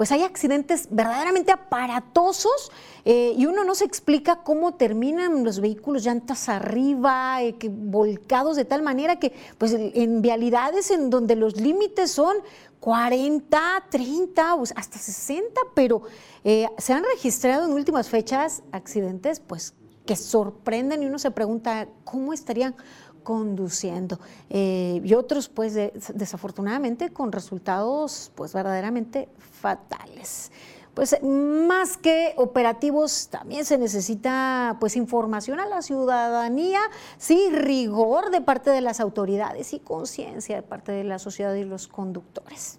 pues 0.00 0.12
hay 0.12 0.22
accidentes 0.22 0.88
verdaderamente 0.90 1.52
aparatosos 1.52 2.72
eh, 3.04 3.34
y 3.36 3.44
uno 3.44 3.64
no 3.64 3.74
se 3.74 3.84
explica 3.84 4.36
cómo 4.36 4.74
terminan 4.74 5.44
los 5.44 5.60
vehículos 5.60 6.04
llantas 6.04 6.48
arriba, 6.48 7.42
eh, 7.42 7.56
que, 7.56 7.68
volcados 7.68 8.56
de 8.56 8.64
tal 8.64 8.80
manera 8.80 9.18
que 9.18 9.34
pues 9.58 9.74
en 9.74 10.22
vialidades 10.22 10.90
en 10.90 11.10
donde 11.10 11.36
los 11.36 11.60
límites 11.60 12.10
son 12.10 12.34
40, 12.80 13.84
30, 13.90 14.56
hasta 14.74 14.98
60, 14.98 15.60
pero 15.74 16.02
eh, 16.44 16.66
se 16.78 16.92
han 16.94 17.04
registrado 17.04 17.66
en 17.66 17.72
últimas 17.72 18.08
fechas 18.08 18.62
accidentes 18.72 19.38
pues 19.40 19.74
que 20.06 20.16
sorprenden 20.16 21.02
y 21.02 21.06
uno 21.06 21.18
se 21.18 21.30
pregunta 21.30 21.88
cómo 22.04 22.32
estarían 22.32 22.74
conduciendo 23.22 24.18
eh, 24.48 25.00
y 25.04 25.14
otros 25.14 25.48
pues 25.48 25.74
desafortunadamente 26.14 27.10
con 27.10 27.32
resultados 27.32 28.32
pues 28.34 28.54
verdaderamente 28.54 29.28
fatales 29.38 30.50
pues 30.94 31.16
más 31.22 31.96
que 31.96 32.34
operativos 32.36 33.28
también 33.30 33.64
se 33.64 33.78
necesita 33.78 34.76
pues 34.80 34.96
información 34.96 35.60
a 35.60 35.66
la 35.66 35.82
ciudadanía, 35.82 36.80
sí, 37.18 37.48
rigor 37.52 38.30
de 38.30 38.40
parte 38.40 38.70
de 38.70 38.80
las 38.80 39.00
autoridades 39.00 39.72
y 39.72 39.78
conciencia 39.78 40.56
de 40.56 40.62
parte 40.62 40.92
de 40.92 41.04
la 41.04 41.18
sociedad 41.18 41.54
y 41.54 41.64
los 41.64 41.88
conductores. 41.88 42.78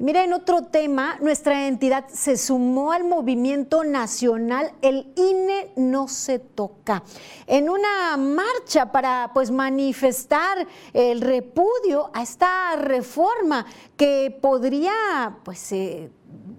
Mira, 0.00 0.22
en 0.22 0.32
otro 0.32 0.62
tema, 0.62 1.18
nuestra 1.20 1.66
entidad 1.66 2.06
se 2.06 2.36
sumó 2.36 2.92
al 2.92 3.02
movimiento 3.02 3.82
nacional 3.82 4.70
El 4.80 5.12
INE 5.16 5.72
no 5.74 6.06
se 6.06 6.38
toca. 6.38 7.02
En 7.48 7.68
una 7.68 8.16
marcha 8.16 8.92
para 8.92 9.32
pues 9.34 9.50
manifestar 9.50 10.68
el 10.92 11.20
repudio 11.20 12.12
a 12.14 12.22
esta 12.22 12.76
reforma 12.76 13.66
que 13.96 14.38
podría 14.40 15.38
pues 15.42 15.72
eh, 15.72 16.10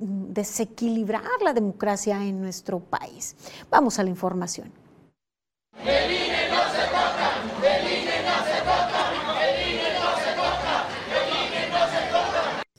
desequilibrar 0.02 1.24
la 1.42 1.54
democracia 1.54 2.22
en 2.22 2.42
nuestro 2.42 2.80
país. 2.82 3.38
Vamos 3.70 4.00
a 4.00 4.04
la 4.04 4.10
información. 4.10 4.70
El 5.86 6.12
INE 6.12 6.50
no 6.52 6.69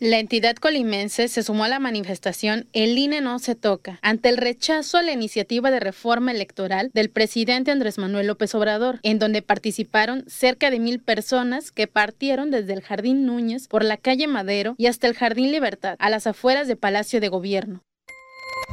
La 0.01 0.19
entidad 0.19 0.57
colimense 0.57 1.29
se 1.29 1.43
sumó 1.43 1.65
a 1.65 1.69
la 1.69 1.79
manifestación 1.79 2.67
El 2.73 2.97
INE 2.97 3.21
no 3.21 3.39
se 3.39 3.55
toca 3.55 3.99
ante 4.01 4.31
el 4.31 4.39
rechazo 4.39 4.97
a 4.97 5.03
la 5.03 5.13
iniciativa 5.13 5.71
de 5.71 5.79
reforma 5.79 6.31
electoral 6.31 6.91
del 6.95 7.11
presidente 7.11 7.71
Andrés 7.71 7.99
Manuel 7.99 8.29
López 8.29 8.55
Obrador, 8.55 8.99
en 9.03 9.19
donde 9.19 9.43
participaron 9.43 10.25
cerca 10.27 10.71
de 10.71 10.79
mil 10.79 11.01
personas 11.01 11.71
que 11.71 11.87
partieron 11.87 12.51
desde 12.51 12.73
el 12.73 12.81
Jardín 12.81 13.27
Núñez 13.27 13.69
por 13.69 13.85
la 13.85 13.99
calle 13.99 14.27
Madero 14.27 14.75
y 14.79 14.87
hasta 14.87 15.07
el 15.07 15.13
Jardín 15.13 15.53
Libertad, 15.53 15.97
a 15.99 16.09
las 16.09 16.27
afueras 16.27 16.67
de 16.67 16.77
Palacio 16.77 17.21
de 17.21 17.29
Gobierno. 17.29 17.83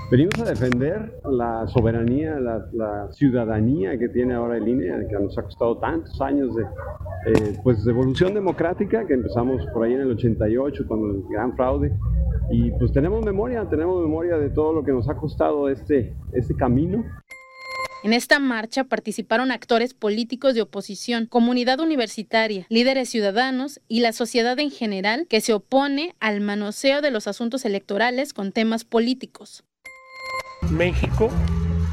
Venimos 0.10 0.40
a 0.40 0.46
defender 0.46 1.20
la 1.30 1.68
soberanía, 1.68 2.40
la, 2.40 3.12
ciudadanía 3.12 4.00
que 4.00 4.08
tiene 4.08 4.36
ahora 4.36 4.56
el 4.56 4.66
INE, 4.66 5.06
que 5.10 5.16
nos 5.20 5.38
ha 5.38 5.44
costado 5.44 5.78
tantos 5.80 6.22
años 6.22 6.56
de, 6.56 6.64
eh, 6.64 7.60
pues, 7.62 7.86
evolución 7.86 8.34
democrática, 8.34 9.06
que 9.06 9.16
empezamos 9.16 9.66
por 9.74 9.84
ahí 9.84 9.96
en 9.96 10.02
el 10.02 10.12
88 10.12 10.88
con 10.88 11.00
el 11.10 11.24
gran 11.30 11.54
fraude. 11.58 11.92
Y 12.50 12.72
pues 12.72 12.94
tenemos 12.94 13.26
memoria, 13.26 13.68
tenemos 13.68 14.02
memoria 14.02 14.38
de 14.38 14.50
todo 14.50 14.72
lo 14.72 14.86
que 14.86 14.94
nos 14.94 15.10
ha 15.10 15.16
costado 15.18 15.68
este, 15.68 16.16
este 16.32 16.56
camino. 16.56 17.04
En 18.06 18.14
esta 18.14 18.40
marcha 18.40 18.86
participaron 18.86 19.52
actores 19.52 19.94
políticos 19.94 20.56
de 20.56 20.62
oposición, 20.62 21.26
comunidad 21.26 21.82
universitaria, 21.82 22.66
líderes 22.70 23.10
ciudadanos 23.10 23.82
y 23.90 24.00
la 24.00 24.14
sociedad 24.14 24.58
en 24.60 24.72
general 24.72 25.28
que 25.28 25.42
se 25.42 25.52
opone 25.52 26.16
al 26.22 26.40
manoseo 26.40 27.02
de 27.02 27.12
los 27.12 27.28
asuntos 27.28 27.66
electorales 27.66 28.32
con 28.32 28.54
temas 28.54 28.86
políticos. 28.86 29.67
México 30.72 31.30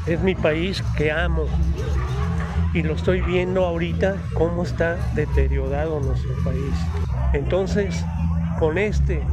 es 0.07 0.19
mi 0.21 0.35
país 0.35 0.83
que 0.97 1.11
amo 1.11 1.45
y 2.73 2.83
lo 2.83 2.93
estoy 2.93 3.21
viendo 3.21 3.65
ahorita 3.65 4.17
cómo 4.33 4.63
está 4.63 4.97
deteriorado 5.13 5.99
nuestro 6.01 6.31
país. 6.43 6.73
Entonces, 7.33 8.03
con 8.59 8.77
este 8.77 9.23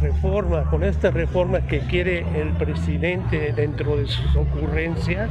reforma, 0.00 0.64
con 0.64 0.84
esta 0.84 1.10
reforma 1.10 1.66
que 1.66 1.80
quiere 1.80 2.20
el 2.40 2.50
presidente 2.50 3.52
dentro 3.52 3.96
de 3.96 4.06
sus 4.06 4.36
ocurrencias, 4.36 5.30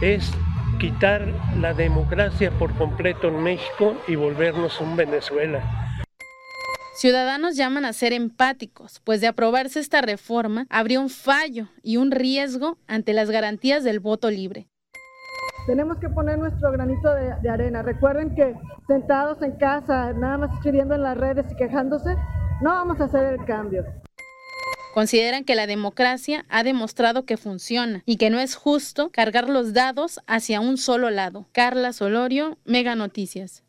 es 0.00 0.32
quitar 0.78 1.26
la 1.60 1.72
democracia 1.74 2.50
por 2.50 2.74
completo 2.74 3.28
en 3.28 3.42
México 3.42 3.96
y 4.08 4.16
volvernos 4.16 4.80
un 4.80 4.96
Venezuela. 4.96 5.85
Ciudadanos 6.96 7.56
llaman 7.56 7.84
a 7.84 7.92
ser 7.92 8.14
empáticos, 8.14 9.02
pues 9.04 9.20
de 9.20 9.26
aprobarse 9.26 9.80
esta 9.80 10.00
reforma 10.00 10.66
habría 10.70 10.98
un 10.98 11.10
fallo 11.10 11.68
y 11.82 11.98
un 11.98 12.10
riesgo 12.10 12.78
ante 12.86 13.12
las 13.12 13.30
garantías 13.30 13.84
del 13.84 14.00
voto 14.00 14.30
libre. 14.30 14.70
Tenemos 15.66 15.98
que 15.98 16.08
poner 16.08 16.38
nuestro 16.38 16.72
granito 16.72 17.12
de, 17.12 17.50
arena. 17.50 17.82
Recuerden 17.82 18.34
que 18.34 18.54
sentados 18.86 19.42
en 19.42 19.52
casa, 19.58 20.14
nada 20.14 20.38
más 20.38 20.54
escribiendo 20.54 20.94
en 20.94 21.02
las 21.02 21.18
redes 21.18 21.44
y 21.52 21.56
quejándose, 21.56 22.16
no 22.62 22.70
vamos 22.70 22.98
a 22.98 23.04
hacer 23.04 23.34
el 23.34 23.44
cambio. 23.44 23.84
Consideran 24.94 25.44
que 25.44 25.54
la 25.54 25.66
democracia 25.66 26.46
ha 26.48 26.62
demostrado 26.62 27.26
que 27.26 27.36
funciona 27.36 28.04
y 28.06 28.16
que 28.16 28.30
no 28.30 28.40
es 28.40 28.54
justo 28.54 29.10
cargar 29.10 29.50
los 29.50 29.74
dados 29.74 30.20
hacia 30.26 30.62
un 30.62 30.78
solo 30.78 31.10
lado. 31.10 31.46
Carla 31.52 31.92
Solorio, 31.92 32.56
Mega 32.64 32.94
Noticias. 32.94 33.65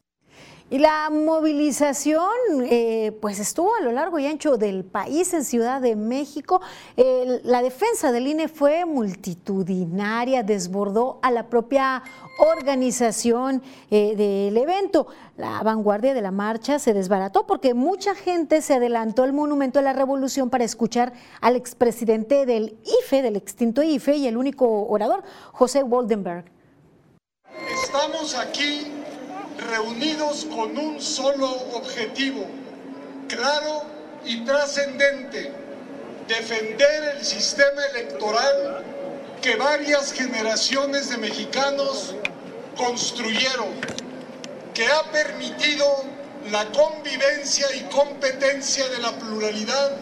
Y 0.70 0.80
la 0.80 1.10
movilización, 1.10 2.28
eh, 2.64 3.18
pues 3.22 3.40
estuvo 3.40 3.74
a 3.76 3.80
lo 3.80 3.94
largo 3.94 4.20
y 4.20 4.28
ancho 4.28 4.58
del 4.58 4.84
país 4.84 5.34
en 5.34 5.46
Ciudad 5.46 5.80
de 5.80 5.96
México. 5.96 6.60
la 7.44 7.62
defensa 7.62 8.12
del 8.12 8.28
INE 8.28 8.50
fue 8.50 8.84
multitudinaria, 8.84 10.44
desbordó 10.44 11.20
a 11.22 11.32
la 11.32 11.48
propia 11.48 12.04
organización 12.38 13.64
eh, 13.90 14.16
del 14.18 14.58
evento. 14.58 15.08
La 15.38 15.62
vanguardia 15.64 16.14
de 16.14 16.22
la 16.22 16.32
marcha 16.32 16.80
se 16.80 16.94
desbarató 16.94 17.48
porque 17.48 17.74
mucha 17.74 18.14
gente 18.14 18.62
se 18.62 18.74
adelantó 18.74 19.24
al 19.24 19.32
Monumento 19.32 19.80
de 19.80 19.86
la 19.86 19.94
Revolución 19.94 20.50
para 20.50 20.66
escuchar 20.66 21.14
al 21.40 21.56
expresidente 21.56 22.46
del 22.46 22.78
IFE, 23.04 23.22
del 23.22 23.38
extinto 23.38 23.84
IFE, 23.84 24.18
y 24.18 24.28
el 24.28 24.36
único 24.36 24.88
orador, 24.88 25.24
José 25.54 25.84
Waldenberg. 25.84 26.46
Estamos 27.84 28.36
aquí 28.36 28.88
reunidos 29.58 30.46
con 30.46 30.78
un 30.78 31.02
solo 31.02 31.50
objetivo, 31.74 32.46
claro 33.28 33.84
y 34.26 34.44
trascendente, 34.46 35.52
defender 36.28 37.16
el 37.18 37.26
sistema 37.26 37.82
electoral 37.94 38.84
que 39.42 39.56
varias 39.56 40.14
generaciones 40.14 41.10
de 41.10 41.18
mexicanos 41.18 42.16
construyeron, 42.76 43.70
que 44.74 44.86
ha 44.88 45.04
permitido 45.12 45.86
la 46.52 46.66
convivencia 46.72 47.68
y 47.76 47.82
competencia 47.94 48.88
de 48.90 49.00
la 49.00 49.12
pluralidad 49.18 49.98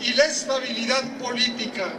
y 0.00 0.12
la 0.14 0.26
estabilidad 0.26 1.02
política. 1.18 1.92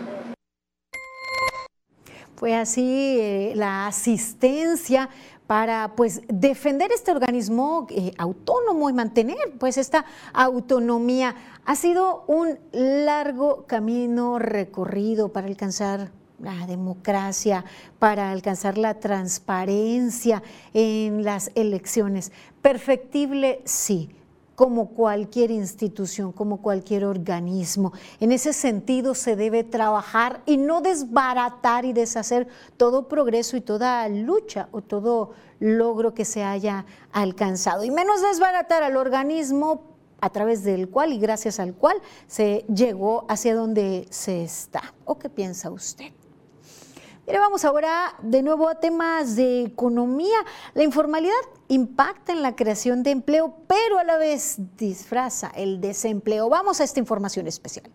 Fue 2.35 2.55
así 2.55 3.17
eh, 3.19 3.51
la 3.55 3.87
asistencia 3.87 5.09
para 5.49 5.95
pues 5.95 6.21
defender 6.27 6.91
este 6.91 7.09
organismo 7.09 7.87
eh, 7.89 8.11
autónomo 8.19 8.87
y 8.87 8.93
mantener 8.93 9.55
pues 9.57 9.79
esta 9.79 10.05
autonomía. 10.31 11.35
Ha 11.65 11.75
sido 11.75 12.23
un 12.27 12.59
largo 12.71 13.65
camino 13.65 14.37
recorrido 14.37 15.29
para 15.29 15.47
alcanzar 15.47 16.11
la 16.39 16.67
democracia, 16.67 17.65
para 17.97 18.29
alcanzar 18.29 18.77
la 18.77 18.99
transparencia 18.99 20.43
en 20.75 21.23
las 21.23 21.49
elecciones. 21.55 22.31
Perfectible, 22.61 23.63
sí 23.65 24.11
como 24.59 24.89
cualquier 24.89 25.51
institución, 25.51 26.33
como 26.33 26.61
cualquier 26.61 27.05
organismo. 27.05 27.93
En 28.19 28.33
ese 28.33 28.51
sentido 28.51 29.15
se 29.15 29.37
debe 29.37 29.63
trabajar 29.63 30.41
y 30.45 30.57
no 30.57 30.81
desbaratar 30.81 31.85
y 31.85 31.93
deshacer 31.93 32.45
todo 32.75 33.07
progreso 33.07 33.55
y 33.55 33.61
toda 33.61 34.09
lucha 34.09 34.67
o 34.73 34.81
todo 34.81 35.31
logro 35.61 36.13
que 36.13 36.25
se 36.25 36.43
haya 36.43 36.85
alcanzado. 37.13 37.85
Y 37.85 37.89
menos 37.89 38.21
desbaratar 38.21 38.83
al 38.83 38.97
organismo 38.97 39.95
a 40.19 40.29
través 40.29 40.65
del 40.65 40.89
cual 40.89 41.13
y 41.13 41.19
gracias 41.19 41.61
al 41.61 41.73
cual 41.73 41.95
se 42.27 42.65
llegó 42.67 43.23
hacia 43.29 43.55
donde 43.55 44.07
se 44.09 44.43
está. 44.43 44.93
¿O 45.05 45.17
qué 45.17 45.29
piensa 45.29 45.71
usted? 45.71 46.11
Mire, 47.29 47.41
vamos 47.41 47.63
ahora 47.63 48.15
de 48.23 48.41
nuevo 48.41 48.67
a 48.67 48.79
temas 48.79 49.35
de 49.35 49.61
economía. 49.61 50.39
La 50.73 50.81
informalidad 50.81 51.35
impacta 51.67 52.31
en 52.31 52.41
la 52.41 52.55
creación 52.55 53.03
de 53.03 53.11
empleo, 53.11 53.53
pero 53.67 53.99
a 53.99 54.03
la 54.03 54.17
vez 54.17 54.55
disfraza 54.77 55.51
el 55.55 55.79
desempleo. 55.79 56.49
Vamos 56.49 56.81
a 56.81 56.83
esta 56.83 56.99
información 56.99 57.45
especial. 57.45 57.91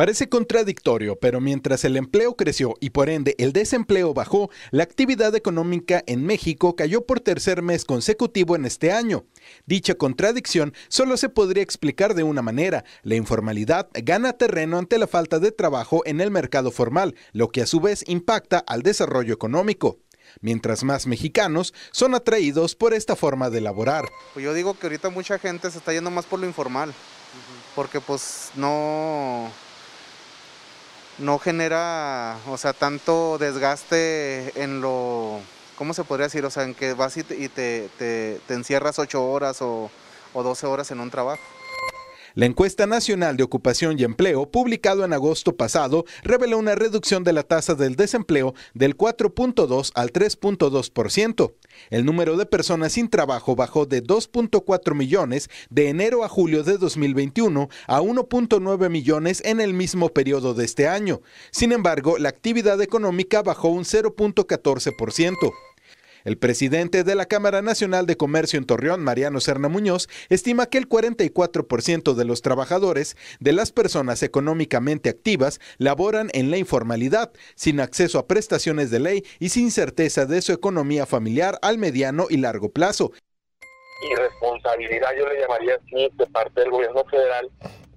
Parece 0.00 0.30
contradictorio, 0.30 1.18
pero 1.20 1.42
mientras 1.42 1.84
el 1.84 1.94
empleo 1.94 2.34
creció 2.34 2.74
y 2.80 2.88
por 2.88 3.10
ende 3.10 3.34
el 3.36 3.52
desempleo 3.52 4.14
bajó, 4.14 4.48
la 4.70 4.82
actividad 4.82 5.36
económica 5.36 6.02
en 6.06 6.24
México 6.24 6.74
cayó 6.74 7.04
por 7.04 7.20
tercer 7.20 7.60
mes 7.60 7.84
consecutivo 7.84 8.56
en 8.56 8.64
este 8.64 8.92
año. 8.92 9.26
Dicha 9.66 9.96
contradicción 9.96 10.72
solo 10.88 11.18
se 11.18 11.28
podría 11.28 11.62
explicar 11.62 12.14
de 12.14 12.22
una 12.22 12.40
manera. 12.40 12.82
La 13.02 13.16
informalidad 13.16 13.90
gana 13.92 14.32
terreno 14.32 14.78
ante 14.78 14.96
la 14.96 15.06
falta 15.06 15.38
de 15.38 15.52
trabajo 15.52 16.00
en 16.06 16.22
el 16.22 16.30
mercado 16.30 16.70
formal, 16.70 17.14
lo 17.32 17.48
que 17.48 17.60
a 17.60 17.66
su 17.66 17.78
vez 17.78 18.02
impacta 18.08 18.58
al 18.60 18.82
desarrollo 18.82 19.34
económico 19.34 19.98
mientras 20.40 20.82
más 20.82 21.06
mexicanos 21.06 21.74
son 21.90 22.14
atraídos 22.14 22.74
por 22.74 22.94
esta 22.94 23.16
forma 23.16 23.50
de 23.50 23.60
laborar. 23.60 24.08
Pues 24.32 24.44
yo 24.44 24.54
digo 24.54 24.78
que 24.78 24.86
ahorita 24.86 25.10
mucha 25.10 25.38
gente 25.38 25.70
se 25.70 25.76
está 25.76 25.92
yendo 25.92 26.10
más 26.10 26.24
por 26.24 26.38
lo 26.38 26.46
informal, 26.46 26.94
porque 27.74 28.00
pues 28.00 28.50
no, 28.54 29.50
no 31.20 31.38
genera, 31.38 32.36
o 32.48 32.56
sea, 32.56 32.72
tanto 32.72 33.38
desgaste 33.38 34.62
en 34.62 34.80
lo, 34.80 35.40
¿cómo 35.76 35.94
se 35.94 36.04
podría 36.04 36.26
decir? 36.26 36.44
O 36.44 36.50
sea, 36.50 36.64
en 36.64 36.74
que 36.74 36.94
vas 36.94 37.16
y 37.16 37.22
te, 37.22 37.88
te, 37.98 38.40
encierras 38.48 38.98
ocho 38.98 39.24
horas 39.24 39.62
o, 39.62 39.90
o 40.32 40.42
12 40.42 40.66
horas 40.66 40.90
en 40.90 41.00
un 41.00 41.10
trabajo. 41.10 41.42
La 42.34 42.46
encuesta 42.46 42.86
nacional 42.86 43.36
de 43.36 43.42
ocupación 43.42 43.98
y 43.98 44.04
empleo, 44.04 44.50
publicado 44.50 45.04
en 45.04 45.12
agosto 45.12 45.56
pasado, 45.56 46.04
reveló 46.22 46.58
una 46.58 46.76
reducción 46.76 47.24
de 47.24 47.32
la 47.32 47.42
tasa 47.42 47.74
del 47.74 47.96
desempleo 47.96 48.54
del 48.72 48.96
4.2 48.96 49.90
al 49.94 50.12
3.2%. 50.12 51.52
El 51.90 52.04
número 52.04 52.36
de 52.36 52.46
personas 52.46 52.92
sin 52.92 53.08
trabajo 53.08 53.56
bajó 53.56 53.86
de 53.86 54.02
2.4 54.02 54.94
millones 54.94 55.48
de 55.70 55.88
enero 55.88 56.24
a 56.24 56.28
julio 56.28 56.62
de 56.62 56.78
2021 56.78 57.68
a 57.86 58.00
1.9 58.00 58.90
millones 58.90 59.42
en 59.44 59.60
el 59.60 59.74
mismo 59.74 60.10
periodo 60.10 60.54
de 60.54 60.64
este 60.64 60.88
año. 60.88 61.22
Sin 61.50 61.72
embargo, 61.72 62.18
la 62.18 62.28
actividad 62.28 62.80
económica 62.80 63.42
bajó 63.42 63.68
un 63.68 63.84
0.14%. 63.84 65.52
El 66.24 66.36
presidente 66.36 67.02
de 67.02 67.14
la 67.14 67.24
Cámara 67.24 67.62
Nacional 67.62 68.06
de 68.06 68.16
Comercio 68.16 68.58
en 68.58 68.66
Torreón, 68.66 69.02
Mariano 69.02 69.40
Serna 69.40 69.68
Muñoz, 69.68 70.08
estima 70.28 70.66
que 70.66 70.76
el 70.76 70.88
44% 70.88 72.14
de 72.14 72.24
los 72.26 72.42
trabajadores, 72.42 73.16
de 73.40 73.52
las 73.52 73.72
personas 73.72 74.22
económicamente 74.22 75.08
activas, 75.08 75.60
laboran 75.78 76.28
en 76.34 76.50
la 76.50 76.58
informalidad, 76.58 77.32
sin 77.54 77.80
acceso 77.80 78.18
a 78.18 78.26
prestaciones 78.26 78.90
de 78.90 79.00
ley 79.00 79.22
y 79.38 79.48
sin 79.48 79.70
certeza 79.70 80.26
de 80.26 80.42
su 80.42 80.52
economía 80.52 81.06
familiar 81.06 81.58
al 81.62 81.78
mediano 81.78 82.26
y 82.28 82.36
largo 82.36 82.70
plazo. 82.70 83.12
Irresponsabilidad, 84.12 85.08
yo 85.18 85.26
le 85.26 85.40
llamaría 85.40 85.76
así, 85.76 86.08
de 86.14 86.26
parte 86.26 86.60
del 86.60 86.70
gobierno 86.70 87.04
federal, 87.04 87.50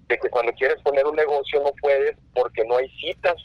de 0.07 0.17
que 0.17 0.29
cuando 0.29 0.53
quieres 0.53 0.81
poner 0.81 1.05
un 1.05 1.15
negocio 1.15 1.61
no 1.61 1.71
puedes 1.81 2.15
porque 2.33 2.63
no 2.65 2.77
hay 2.77 2.89
citas 2.99 3.35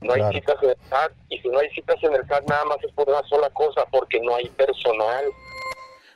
no 0.00 0.12
hay 0.12 0.34
citas 0.34 0.56
en 0.62 0.70
el 0.70 0.76
SAT 0.88 1.12
y 1.28 1.38
si 1.38 1.48
no 1.48 1.58
hay 1.58 1.70
citas 1.70 1.96
en 2.02 2.14
el 2.14 2.26
SAT 2.26 2.48
nada 2.48 2.64
más 2.64 2.78
es 2.82 2.92
por 2.92 3.08
una 3.08 3.22
sola 3.28 3.50
cosa, 3.50 3.84
porque 3.90 4.20
no 4.20 4.36
hay 4.36 4.48
personal. 4.50 5.24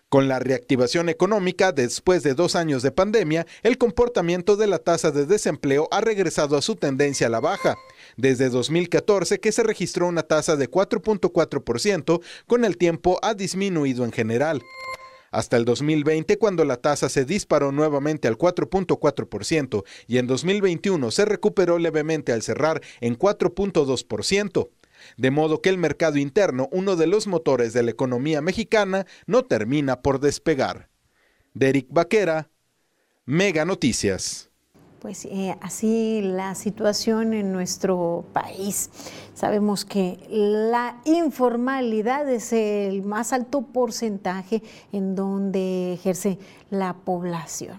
Con 0.08 0.26
la 0.26 0.38
reactivación 0.38 1.10
económica 1.10 1.70
después 1.70 2.22
de 2.22 2.32
dos 2.32 2.56
años 2.56 2.82
de 2.82 2.90
pandemia, 2.90 3.46
el 3.62 3.76
comportamiento 3.76 4.56
de 4.56 4.66
la 4.66 4.78
tasa 4.78 5.10
de 5.10 5.26
desempleo 5.26 5.86
ha 5.90 6.00
regresado 6.00 6.56
a 6.56 6.62
su 6.62 6.76
tendencia 6.76 7.26
a 7.26 7.30
la 7.30 7.40
baja. 7.40 7.76
Desde 8.16 8.48
2014 8.48 9.38
que 9.38 9.52
se 9.52 9.62
registró 9.62 10.06
una 10.06 10.22
tasa 10.22 10.56
de 10.56 10.70
4.4%, 10.70 12.22
con 12.46 12.64
el 12.64 12.78
tiempo 12.78 13.18
ha 13.20 13.34
disminuido 13.34 14.04
en 14.04 14.12
general 14.12 14.62
hasta 15.30 15.56
el 15.56 15.64
2020 15.64 16.38
cuando 16.38 16.64
la 16.64 16.76
tasa 16.78 17.08
se 17.08 17.24
disparó 17.24 17.72
nuevamente 17.72 18.28
al 18.28 18.38
4.4% 18.38 19.84
y 20.06 20.18
en 20.18 20.26
2021 20.26 21.10
se 21.10 21.24
recuperó 21.24 21.78
levemente 21.78 22.32
al 22.32 22.42
cerrar 22.42 22.80
en 23.00 23.18
4.2%. 23.18 24.70
De 25.16 25.30
modo 25.30 25.62
que 25.62 25.68
el 25.68 25.78
mercado 25.78 26.18
interno, 26.18 26.68
uno 26.72 26.96
de 26.96 27.06
los 27.06 27.26
motores 27.26 27.72
de 27.72 27.84
la 27.84 27.90
economía 27.90 28.42
mexicana, 28.42 29.06
no 29.26 29.44
termina 29.44 30.02
por 30.02 30.18
despegar. 30.18 30.90
Derek 31.54 31.86
Vaquera, 31.88 32.50
Mega 33.24 33.64
Noticias 33.64 34.47
pues 35.00 35.26
eh, 35.26 35.56
así 35.60 36.20
la 36.22 36.54
situación 36.54 37.32
en 37.32 37.52
nuestro 37.52 38.24
país. 38.32 38.90
Sabemos 39.34 39.84
que 39.84 40.18
la 40.30 41.00
informalidad 41.04 42.28
es 42.28 42.52
el 42.52 43.02
más 43.02 43.32
alto 43.32 43.62
porcentaje 43.62 44.62
en 44.92 45.14
donde 45.14 45.92
ejerce 45.92 46.38
la 46.70 46.94
población. 46.94 47.76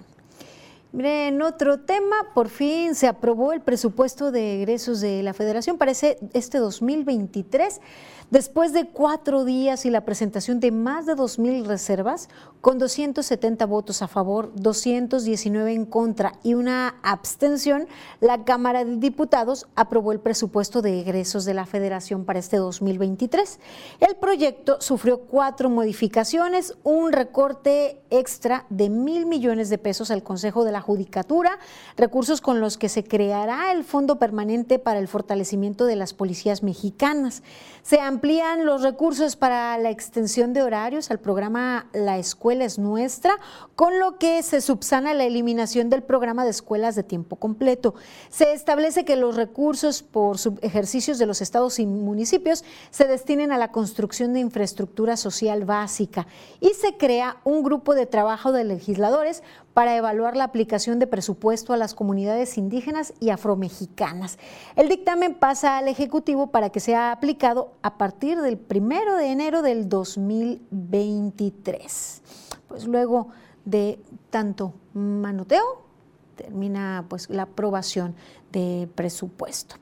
en 0.93 1.41
otro 1.41 1.81
tema, 1.81 2.15
por 2.33 2.49
fin 2.49 2.95
se 2.95 3.07
aprobó 3.07 3.51
el 3.53 3.61
presupuesto 3.61 4.31
de 4.31 4.55
egresos 4.55 5.01
de 5.01 5.21
la 5.21 5.33
Federación 5.33 5.77
para 5.77 5.91
este 5.91 6.57
2023. 6.57 7.81
Después 8.31 8.73
de 8.73 8.87
cuatro 8.87 9.43
días 9.43 9.87
y 9.87 9.89
la 9.89 10.05
presentación 10.05 10.59
de 10.59 10.71
más 10.71 11.07
de 11.07 11.15
2.000 11.15 11.65
reservas, 11.65 12.29
con 12.61 12.77
270 12.77 13.65
votos 13.65 14.03
a 14.03 14.07
favor, 14.07 14.51
219 14.53 15.73
en 15.73 15.85
contra 15.85 16.33
y 16.43 16.53
una 16.53 16.95
abstención, 17.01 17.87
la 18.19 18.43
Cámara 18.43 18.85
de 18.85 18.97
Diputados 18.97 19.65
aprobó 19.75 20.11
el 20.11 20.19
presupuesto 20.19 20.83
de 20.83 20.99
egresos 20.99 21.43
de 21.45 21.55
la 21.55 21.65
Federación 21.65 22.23
para 22.23 22.37
este 22.37 22.57
2023. 22.57 23.59
El 23.99 24.15
proyecto 24.17 24.79
sufrió 24.79 25.21
cuatro 25.21 25.71
modificaciones, 25.71 26.75
un 26.83 27.11
recorte 27.11 27.99
extra 28.11 28.65
de 28.69 28.89
mil 28.89 29.25
millones 29.25 29.69
de 29.69 29.79
pesos 29.79 30.11
al 30.11 30.21
Consejo 30.21 30.65
de 30.65 30.71
la 30.71 30.81
Judicatura, 30.81 31.57
recursos 31.97 32.41
con 32.41 32.59
los 32.59 32.77
que 32.77 32.89
se 32.89 33.03
creará 33.03 33.71
el 33.71 33.83
Fondo 33.83 34.19
Permanente 34.19 34.77
para 34.77 34.99
el 34.99 35.07
Fortalecimiento 35.07 35.85
de 35.85 35.95
las 35.95 36.13
Policías 36.13 36.61
Mexicanas. 36.61 37.41
Se 37.89 37.99
amplían 37.99 38.67
los 38.67 38.83
recursos 38.83 39.35
para 39.35 39.75
la 39.79 39.89
extensión 39.89 40.53
de 40.53 40.61
horarios 40.61 41.09
al 41.09 41.17
programa 41.17 41.89
La 41.91 42.19
Escuela 42.19 42.63
es 42.63 42.77
Nuestra, 42.77 43.39
con 43.75 43.97
lo 43.97 44.19
que 44.19 44.43
se 44.43 44.61
subsana 44.61 45.15
la 45.15 45.23
eliminación 45.23 45.89
del 45.89 46.03
programa 46.03 46.43
de 46.43 46.51
escuelas 46.51 46.93
de 46.93 47.01
tiempo 47.01 47.37
completo. 47.37 47.95
Se 48.29 48.53
establece 48.53 49.05
que 49.05 49.15
los 49.15 49.35
recursos 49.35 50.03
por 50.03 50.37
ejercicios 50.61 51.17
de 51.17 51.25
los 51.25 51.41
estados 51.41 51.79
y 51.79 51.87
municipios 51.87 52.63
se 52.91 53.07
destinen 53.07 53.51
a 53.51 53.57
la 53.57 53.71
construcción 53.71 54.33
de 54.33 54.41
infraestructura 54.41 55.17
social 55.17 55.65
básica 55.65 56.27
y 56.59 56.69
se 56.75 56.95
crea 56.95 57.37
un 57.43 57.63
grupo 57.63 57.95
de 57.95 58.05
trabajo 58.05 58.51
de 58.51 58.65
legisladores 58.65 59.41
para 59.73 59.95
evaluar 59.95 60.35
la 60.35 60.43
aplicación 60.43 60.99
de 60.99 61.07
presupuesto 61.07 61.73
a 61.73 61.77
las 61.77 61.95
comunidades 61.95 62.57
indígenas 62.57 63.13
y 63.19 63.29
afromexicanas. 63.29 64.37
El 64.75 64.89
dictamen 64.89 65.33
pasa 65.33 65.77
al 65.77 65.87
Ejecutivo 65.87 66.47
para 66.47 66.69
que 66.69 66.81
sea 66.81 67.13
aplicado 67.13 67.78
a 67.81 67.97
partir 67.97 68.41
del 68.41 68.57
primero 68.57 69.15
de 69.15 69.31
enero 69.31 69.61
del 69.61 69.87
2023. 69.89 72.21
Pues 72.67 72.85
luego 72.85 73.29
de 73.65 73.99
tanto 74.29 74.73
manoteo, 74.93 75.83
termina 76.35 77.05
pues 77.07 77.29
la 77.29 77.43
aprobación 77.43 78.15
de 78.51 78.89
presupuesto. 78.95 79.75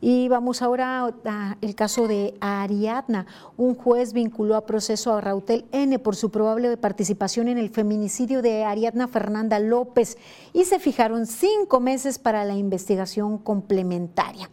Y 0.00 0.28
vamos 0.28 0.60
ahora 0.60 1.04
al 1.04 1.74
caso 1.74 2.06
de 2.06 2.36
Ariadna. 2.40 3.26
Un 3.56 3.74
juez 3.74 4.12
vinculó 4.12 4.54
a 4.54 4.66
proceso 4.66 5.14
a 5.14 5.22
Rautel 5.22 5.64
N 5.72 5.98
por 5.98 6.14
su 6.14 6.30
probable 6.30 6.76
participación 6.76 7.48
en 7.48 7.56
el 7.56 7.70
feminicidio 7.70 8.42
de 8.42 8.64
Ariadna 8.64 9.08
Fernanda 9.08 9.58
López 9.60 10.18
y 10.52 10.66
se 10.66 10.78
fijaron 10.78 11.26
cinco 11.26 11.80
meses 11.80 12.18
para 12.18 12.44
la 12.44 12.54
investigación 12.54 13.38
complementaria. 13.38 14.50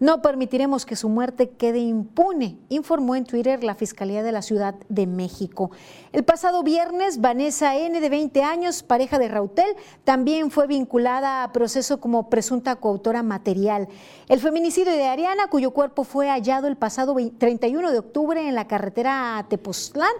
No 0.00 0.22
permitiremos 0.22 0.86
que 0.86 0.96
su 0.96 1.10
muerte 1.10 1.50
quede 1.50 1.78
impune, 1.78 2.56
informó 2.70 3.16
en 3.16 3.26
Twitter 3.26 3.62
la 3.62 3.74
Fiscalía 3.74 4.22
de 4.22 4.32
la 4.32 4.40
Ciudad 4.40 4.74
de 4.88 5.06
México. 5.06 5.70
El 6.12 6.24
pasado 6.24 6.62
viernes, 6.62 7.20
Vanessa 7.20 7.76
N., 7.76 8.00
de 8.00 8.08
20 8.08 8.42
años, 8.42 8.82
pareja 8.82 9.18
de 9.18 9.28
Rautel, 9.28 9.76
también 10.04 10.50
fue 10.50 10.66
vinculada 10.66 11.44
a 11.44 11.52
proceso 11.52 12.00
como 12.00 12.30
presunta 12.30 12.76
coautora 12.76 13.22
material. 13.22 13.88
El 14.28 14.40
feminicidio 14.40 14.92
de 14.92 15.06
Ariana, 15.06 15.48
cuyo 15.48 15.72
cuerpo 15.72 16.04
fue 16.04 16.30
hallado 16.30 16.66
el 16.66 16.78
pasado 16.78 17.14
31 17.36 17.92
de 17.92 17.98
octubre 17.98 18.48
en 18.48 18.54
la 18.54 18.66
carretera 18.66 19.36
a 19.36 19.48
Tepoztlán, 19.48 20.14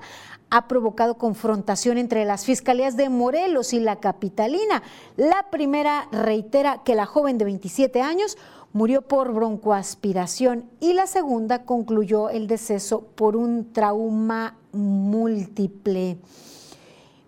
ha 0.50 0.66
provocado 0.66 1.16
confrontación 1.16 1.96
entre 1.96 2.24
las 2.24 2.44
fiscalías 2.44 2.96
de 2.96 3.08
Morelos 3.08 3.72
y 3.72 3.80
la 3.80 3.96
capitalina. 3.96 4.82
La 5.16 5.46
primera 5.50 6.08
reitera 6.10 6.82
que 6.82 6.96
la 6.96 7.06
joven 7.06 7.38
de 7.38 7.44
27 7.44 8.02
años 8.02 8.36
murió 8.72 9.02
por 9.02 9.32
broncoaspiración 9.32 10.64
y 10.80 10.92
la 10.92 11.06
segunda 11.06 11.64
concluyó 11.64 12.30
el 12.30 12.46
deceso 12.46 13.02
por 13.14 13.36
un 13.36 13.72
trauma 13.72 14.56
múltiple. 14.72 16.18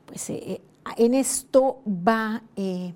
Pues 0.06 0.30
eh, 0.30 0.60
en 0.96 1.14
esto 1.14 1.80
va 1.86 2.42
eh, 2.56 2.94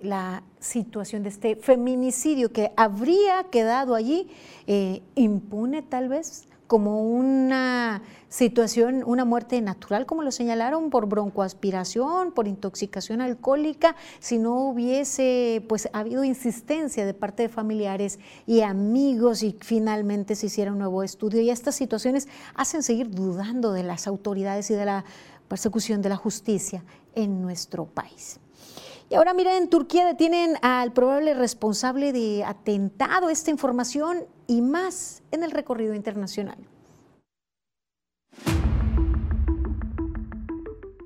la 0.00 0.42
situación 0.58 1.22
de 1.22 1.28
este 1.30 1.56
feminicidio 1.56 2.52
que 2.52 2.72
habría 2.76 3.44
quedado 3.44 3.94
allí 3.94 4.28
eh, 4.66 5.02
impune 5.14 5.82
tal 5.82 6.08
vez 6.08 6.48
como 6.66 7.02
una 7.02 8.02
situación, 8.34 9.04
una 9.06 9.24
muerte 9.24 9.60
natural, 9.60 10.06
como 10.06 10.24
lo 10.24 10.32
señalaron, 10.32 10.90
por 10.90 11.06
broncoaspiración, 11.06 12.32
por 12.32 12.48
intoxicación 12.48 13.20
alcohólica, 13.20 13.94
si 14.18 14.38
no 14.38 14.56
hubiese 14.56 15.64
pues 15.68 15.88
habido 15.92 16.24
insistencia 16.24 17.06
de 17.06 17.14
parte 17.14 17.44
de 17.44 17.48
familiares 17.48 18.18
y 18.44 18.62
amigos 18.62 19.44
y 19.44 19.56
finalmente 19.60 20.34
se 20.34 20.46
hiciera 20.46 20.72
un 20.72 20.78
nuevo 20.78 21.04
estudio. 21.04 21.42
Y 21.42 21.50
estas 21.50 21.76
situaciones 21.76 22.26
hacen 22.56 22.82
seguir 22.82 23.08
dudando 23.08 23.72
de 23.72 23.84
las 23.84 24.08
autoridades 24.08 24.68
y 24.72 24.74
de 24.74 24.84
la 24.84 25.04
persecución 25.46 26.02
de 26.02 26.08
la 26.08 26.16
justicia 26.16 26.82
en 27.14 27.40
nuestro 27.40 27.84
país. 27.84 28.40
Y 29.10 29.14
ahora 29.14 29.32
miren, 29.32 29.62
en 29.62 29.68
Turquía 29.68 30.06
detienen 30.06 30.56
al 30.60 30.92
probable 30.92 31.34
responsable 31.34 32.12
de 32.12 32.42
atentado. 32.42 33.30
Esta 33.30 33.52
información 33.52 34.24
y 34.48 34.60
más 34.60 35.22
en 35.30 35.44
el 35.44 35.52
recorrido 35.52 35.94
internacional. 35.94 36.58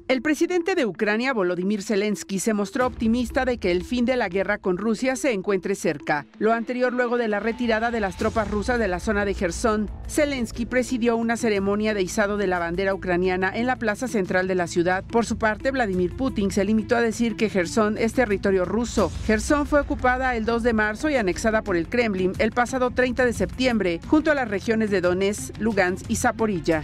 El 0.09 0.23
presidente 0.23 0.75
de 0.75 0.87
Ucrania, 0.87 1.35
Volodymyr 1.35 1.83
Zelensky, 1.83 2.39
se 2.39 2.55
mostró 2.55 2.87
optimista 2.87 3.45
de 3.45 3.59
que 3.59 3.71
el 3.71 3.85
fin 3.85 4.07
de 4.07 4.17
la 4.17 4.31
guerra 4.31 4.57
con 4.57 4.79
Rusia 4.79 5.17
se 5.17 5.33
encuentre 5.33 5.75
cerca. 5.75 6.25
Lo 6.39 6.55
anterior 6.55 6.95
luego 6.95 7.19
de 7.19 7.29
la 7.29 7.41
retirada 7.41 7.91
de 7.91 8.01
las 8.01 8.17
tropas 8.17 8.51
rusas 8.51 8.79
de 8.79 8.89
la 8.89 9.01
zona 9.01 9.27
de 9.27 9.35
Gerson. 9.35 9.91
Zelensky 10.09 10.65
presidió 10.65 11.15
una 11.19 11.37
ceremonia 11.37 11.93
de 11.93 12.01
izado 12.01 12.39
de 12.39 12.47
la 12.47 12.59
bandera 12.59 12.95
ucraniana 12.95 13.55
en 13.55 13.67
la 13.67 13.77
plaza 13.77 14.09
central 14.09 14.49
de 14.49 14.55
la 14.55 14.67
ciudad. 14.67 15.05
Por 15.05 15.27
su 15.27 15.37
parte, 15.37 15.73
Vladimir 15.73 16.17
Putin 16.17 16.51
se 16.51 16.65
limitó 16.65 16.97
a 16.97 17.03
decir 17.03 17.37
que 17.37 17.51
Gerson 17.51 17.99
es 17.99 18.15
territorio 18.15 18.65
ruso. 18.65 19.13
Gerson 19.27 19.67
fue 19.67 19.81
ocupada 19.81 20.37
el 20.37 20.47
2 20.47 20.63
de 20.63 20.73
marzo 20.73 21.11
y 21.11 21.17
anexada 21.17 21.61
por 21.61 21.77
el 21.77 21.87
Kremlin 21.87 22.33
el 22.39 22.53
pasado 22.53 22.93
30 22.93 23.27
de 23.27 23.35
septiembre, 23.35 24.01
junto 24.07 24.31
a 24.31 24.35
las 24.35 24.49
regiones 24.49 24.91
de 24.91 25.03
Donetsk, 25.03 25.59
Lugansk 25.59 26.07
y 26.09 26.17
Zaporilla. 26.17 26.83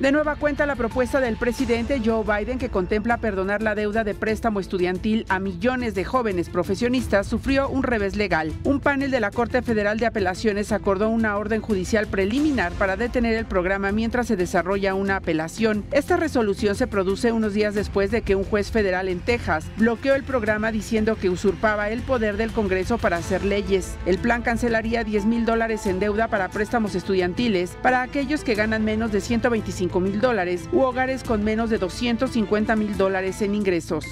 De 0.00 0.12
nueva 0.12 0.36
cuenta 0.36 0.64
la 0.64 0.76
propuesta 0.76 1.20
del 1.20 1.36
presidente 1.36 2.00
Joe 2.02 2.24
Biden 2.24 2.58
que 2.58 2.70
contempla 2.70 3.18
perdonar 3.18 3.60
la 3.60 3.74
deuda 3.74 4.02
de 4.02 4.14
préstamo 4.14 4.58
estudiantil 4.58 5.26
a 5.28 5.38
millones 5.40 5.94
de 5.94 6.06
jóvenes 6.06 6.48
profesionistas 6.48 7.26
sufrió 7.26 7.68
un 7.68 7.82
revés 7.82 8.16
legal. 8.16 8.50
Un 8.64 8.80
panel 8.80 9.10
de 9.10 9.20
la 9.20 9.30
Corte 9.30 9.60
Federal 9.60 9.98
de 9.98 10.06
Apelaciones 10.06 10.72
acordó 10.72 11.10
una 11.10 11.36
orden 11.36 11.60
judicial 11.60 12.06
preliminar 12.06 12.72
para 12.72 12.96
detener 12.96 13.34
el 13.34 13.44
programa 13.44 13.92
mientras 13.92 14.28
se 14.28 14.36
desarrolla 14.36 14.94
una 14.94 15.16
apelación. 15.16 15.84
Esta 15.92 16.16
resolución 16.16 16.76
se 16.76 16.86
produce 16.86 17.30
unos 17.32 17.52
días 17.52 17.74
después 17.74 18.10
de 18.10 18.22
que 18.22 18.36
un 18.36 18.44
juez 18.44 18.70
federal 18.70 19.06
en 19.06 19.20
Texas 19.20 19.66
bloqueó 19.76 20.14
el 20.14 20.24
programa 20.24 20.72
diciendo 20.72 21.16
que 21.16 21.28
usurpaba 21.28 21.90
el 21.90 22.00
poder 22.00 22.38
del 22.38 22.52
Congreso 22.52 22.96
para 22.96 23.18
hacer 23.18 23.44
leyes. 23.44 23.96
El 24.06 24.16
plan 24.16 24.40
cancelaría 24.40 25.04
10 25.04 25.26
mil 25.26 25.44
dólares 25.44 25.84
en 25.84 26.00
deuda 26.00 26.28
para 26.28 26.48
préstamos 26.48 26.94
estudiantiles 26.94 27.76
para 27.82 28.00
aquellos 28.00 28.44
que 28.44 28.54
ganan 28.54 28.82
menos 28.82 29.12
de 29.12 29.20
125 29.20 29.89
mil 29.98 30.20
dólares 30.20 30.68
u 30.70 30.82
hogares 30.82 31.24
con 31.24 31.42
menos 31.42 31.70
de 31.70 31.78
250 31.78 32.76
mil 32.76 32.96
dólares 32.96 33.42
en 33.42 33.56
ingresos. 33.56 34.04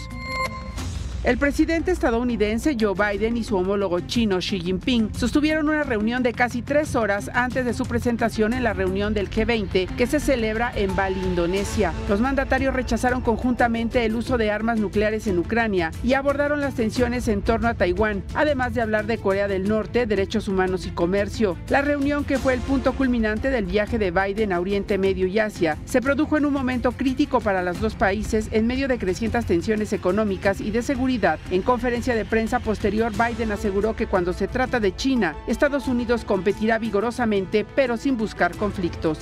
El 1.28 1.36
presidente 1.36 1.90
estadounidense 1.90 2.74
Joe 2.80 2.94
Biden 2.94 3.36
y 3.36 3.44
su 3.44 3.54
homólogo 3.54 4.00
chino 4.00 4.38
Xi 4.38 4.60
Jinping 4.60 5.14
sostuvieron 5.14 5.68
una 5.68 5.82
reunión 5.82 6.22
de 6.22 6.32
casi 6.32 6.62
tres 6.62 6.96
horas 6.96 7.30
antes 7.34 7.66
de 7.66 7.74
su 7.74 7.84
presentación 7.84 8.54
en 8.54 8.64
la 8.64 8.72
reunión 8.72 9.12
del 9.12 9.28
G20 9.28 9.94
que 9.94 10.06
se 10.06 10.20
celebra 10.20 10.72
en 10.74 10.96
Bali, 10.96 11.20
Indonesia. 11.20 11.92
Los 12.08 12.22
mandatarios 12.22 12.72
rechazaron 12.72 13.20
conjuntamente 13.20 14.06
el 14.06 14.14
uso 14.16 14.38
de 14.38 14.50
armas 14.50 14.80
nucleares 14.80 15.26
en 15.26 15.38
Ucrania 15.38 15.90
y 16.02 16.14
abordaron 16.14 16.62
las 16.62 16.76
tensiones 16.76 17.28
en 17.28 17.42
torno 17.42 17.68
a 17.68 17.74
Taiwán, 17.74 18.24
además 18.34 18.72
de 18.72 18.80
hablar 18.80 19.04
de 19.04 19.18
Corea 19.18 19.48
del 19.48 19.68
Norte, 19.68 20.06
derechos 20.06 20.48
humanos 20.48 20.86
y 20.86 20.92
comercio. 20.92 21.58
La 21.68 21.82
reunión, 21.82 22.24
que 22.24 22.38
fue 22.38 22.54
el 22.54 22.60
punto 22.60 22.94
culminante 22.94 23.50
del 23.50 23.66
viaje 23.66 23.98
de 23.98 24.12
Biden 24.12 24.54
a 24.54 24.60
Oriente 24.60 24.96
Medio 24.96 25.26
y 25.26 25.38
Asia, 25.40 25.76
se 25.84 26.00
produjo 26.00 26.38
en 26.38 26.46
un 26.46 26.54
momento 26.54 26.92
crítico 26.92 27.42
para 27.42 27.62
los 27.62 27.80
dos 27.80 27.96
países 27.96 28.48
en 28.50 28.66
medio 28.66 28.88
de 28.88 28.96
crecientes 28.96 29.44
tensiones 29.44 29.92
económicas 29.92 30.62
y 30.62 30.70
de 30.70 30.80
seguridad 30.80 31.17
en 31.50 31.62
conferencia 31.62 32.14
de 32.14 32.24
prensa 32.24 32.60
posterior, 32.60 33.12
Biden 33.12 33.50
aseguró 33.50 33.96
que 33.96 34.06
cuando 34.06 34.32
se 34.32 34.46
trata 34.46 34.78
de 34.78 34.94
China, 34.94 35.34
Estados 35.46 35.88
Unidos 35.88 36.24
competirá 36.24 36.78
vigorosamente, 36.78 37.66
pero 37.74 37.96
sin 37.96 38.16
buscar 38.16 38.56
conflictos. 38.56 39.18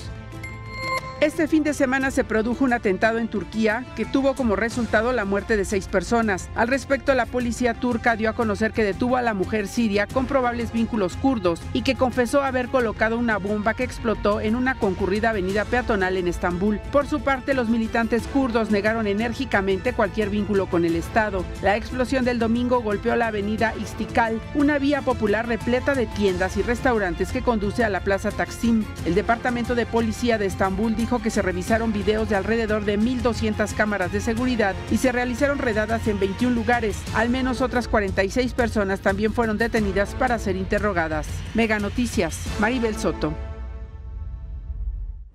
Este 1.23 1.49
fin 1.49 1.63
de 1.63 1.73
semana 1.73 2.11
se 2.11 2.25
produjo 2.25 2.63
un 2.63 2.75
atentado 2.75 3.19
en 3.19 3.29
Turquía 3.29 3.87
que 3.97 4.05
tuvo 4.05 4.35
como 4.35 4.55
resultado 4.55 5.13
la 5.13 5.25
muerte 5.25 5.57
de 5.57 5.65
seis 5.65 5.89
personas. 5.89 6.51
Al 6.55 6.69
respecto, 6.69 7.15
la 7.15 7.25
policía 7.25 7.73
turca 7.73 8.17
dio 8.17 8.29
a 8.29 8.35
conocer 8.35 8.73
que 8.73 8.85
detuvo 8.85 9.17
a 9.17 9.23
la 9.23 9.33
mujer 9.33 9.67
siria 9.67 10.07
con 10.07 10.27
probables 10.27 10.73
vínculos 10.73 11.17
kurdos 11.17 11.63
y 11.73 11.81
que 11.81 11.95
confesó 11.95 12.43
haber 12.43 12.69
colocado 12.69 13.17
una 13.17 13.39
bomba 13.39 13.73
que 13.73 13.83
explotó 13.83 14.43
en 14.43 14.55
una 14.55 14.75
concurrida 14.75 15.31
avenida 15.31 15.65
peatonal 15.65 16.19
en 16.19 16.29
Estambul. 16.29 16.81
Por 16.93 17.07
su 17.07 17.21
parte, 17.21 17.55
los 17.55 17.71
militantes 17.71 18.25
kurdos 18.27 18.71
negaron 18.71 19.07
enérgicamente 19.07 19.95
cualquier 19.95 20.29
vínculo 20.29 20.67
con 20.67 20.85
el 20.85 20.97
Estado. 20.97 21.47
La 21.63 21.77
explosión 21.77 22.27
del 22.27 22.39
domingo 22.39 22.83
golpeó 22.83 23.17
la 23.17 23.29
avenida 23.29 23.73
Istikal, 23.81 24.39
una 24.55 24.79
vía 24.79 25.01
popular 25.01 25.49
repleta 25.49 25.95
de 25.95 26.05
tiendas 26.05 26.59
y 26.59 26.63
restaurantes 26.63 27.33
que 27.33 27.41
conduce 27.41 27.85
a 27.85 27.89
la 27.89 28.01
plaza 28.01 28.31
Taksim. 28.31 28.85
El 29.07 29.15
departamento 29.15 29.75
de 29.75 29.87
policía 29.87 30.37
de 30.37 30.45
Estambul 30.45 30.95
dijo 30.95 31.06
dijo 31.07 31.23
que 31.23 31.31
se 31.31 31.41
revisaron 31.41 31.93
videos 31.93 32.29
de 32.29 32.35
alrededor 32.35 32.85
de 32.85 32.99
1.200 32.99 33.73
cámaras 33.77 34.11
de 34.11 34.21
seguridad 34.21 34.75
y 34.91 34.97
se 34.97 35.13
realizaron 35.13 35.59
redadas 35.59 36.09
en 36.09 36.19
21 36.19 36.53
lugares. 36.53 37.01
Al 37.15 37.31
menos 37.31 37.61
otras 37.61 37.87
46 37.87 38.55
personas 38.55 38.99
también 38.99 39.33
fueron 39.33 39.57
detenidas 39.57 40.17
para 40.17 40.37
ser 40.41 40.57
interrogadas. 40.57 41.29
Mega 41.55 41.79
Noticias, 41.79 42.49
Maribel 42.59 42.97
Soto. 42.97 43.33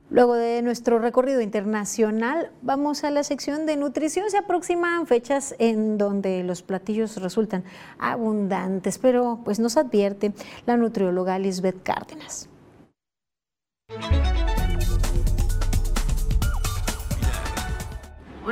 Luego 0.09 0.35
de 0.35 0.61
nuestro 0.61 0.99
recorrido 0.99 1.39
internacional, 1.39 2.51
vamos 2.61 3.05
a 3.05 3.09
la 3.11 3.23
sección 3.23 3.65
de 3.65 3.77
nutrición. 3.77 4.29
Se 4.29 4.39
aproximan 4.39 5.07
fechas 5.07 5.55
en 5.57 5.97
donde 5.97 6.43
los 6.43 6.63
platillos 6.63 7.15
resultan 7.15 7.63
abundantes, 7.97 8.97
pero 8.97 9.39
pues 9.45 9.59
nos 9.59 9.77
advierte 9.77 10.33
la 10.65 10.75
nutrióloga 10.75 11.39
Lisbeth 11.39 11.81
Cárdenas. 11.81 12.49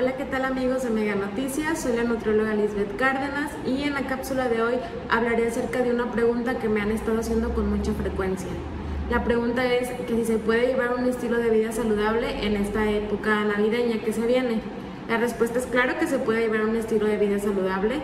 Hola, 0.01 0.15
¿qué 0.15 0.23
tal 0.23 0.45
amigos 0.45 0.83
de 0.83 0.91
Mega 0.91 1.13
Noticias? 1.13 1.81
Soy 1.81 1.93
la 1.93 2.05
nutrióloga 2.05 2.53
Lisbeth 2.53 2.95
Cárdenas 2.95 3.51
y 3.65 3.83
en 3.83 3.95
la 3.95 4.07
cápsula 4.07 4.47
de 4.47 4.61
hoy 4.61 4.75
hablaré 5.09 5.45
acerca 5.45 5.81
de 5.81 5.91
una 5.91 6.09
pregunta 6.13 6.57
que 6.57 6.69
me 6.69 6.79
han 6.79 6.91
estado 6.91 7.19
haciendo 7.19 7.53
con 7.53 7.69
mucha 7.69 7.91
frecuencia. 7.91 8.47
La 9.09 9.25
pregunta 9.25 9.65
es 9.65 9.89
que 10.07 10.15
si 10.15 10.23
se 10.23 10.37
puede 10.37 10.67
llevar 10.67 10.95
un 10.95 11.03
estilo 11.03 11.35
de 11.35 11.49
vida 11.49 11.73
saludable 11.73 12.45
en 12.45 12.55
esta 12.55 12.89
época 12.89 13.43
navideña 13.43 13.99
que 13.99 14.13
se 14.13 14.25
viene. 14.25 14.61
La 15.09 15.17
respuesta 15.17 15.59
es 15.59 15.65
claro 15.65 15.99
que 15.99 16.07
se 16.07 16.17
puede 16.17 16.43
llevar 16.43 16.61
un 16.61 16.77
estilo 16.77 17.05
de 17.05 17.17
vida 17.17 17.37
saludable. 17.37 17.95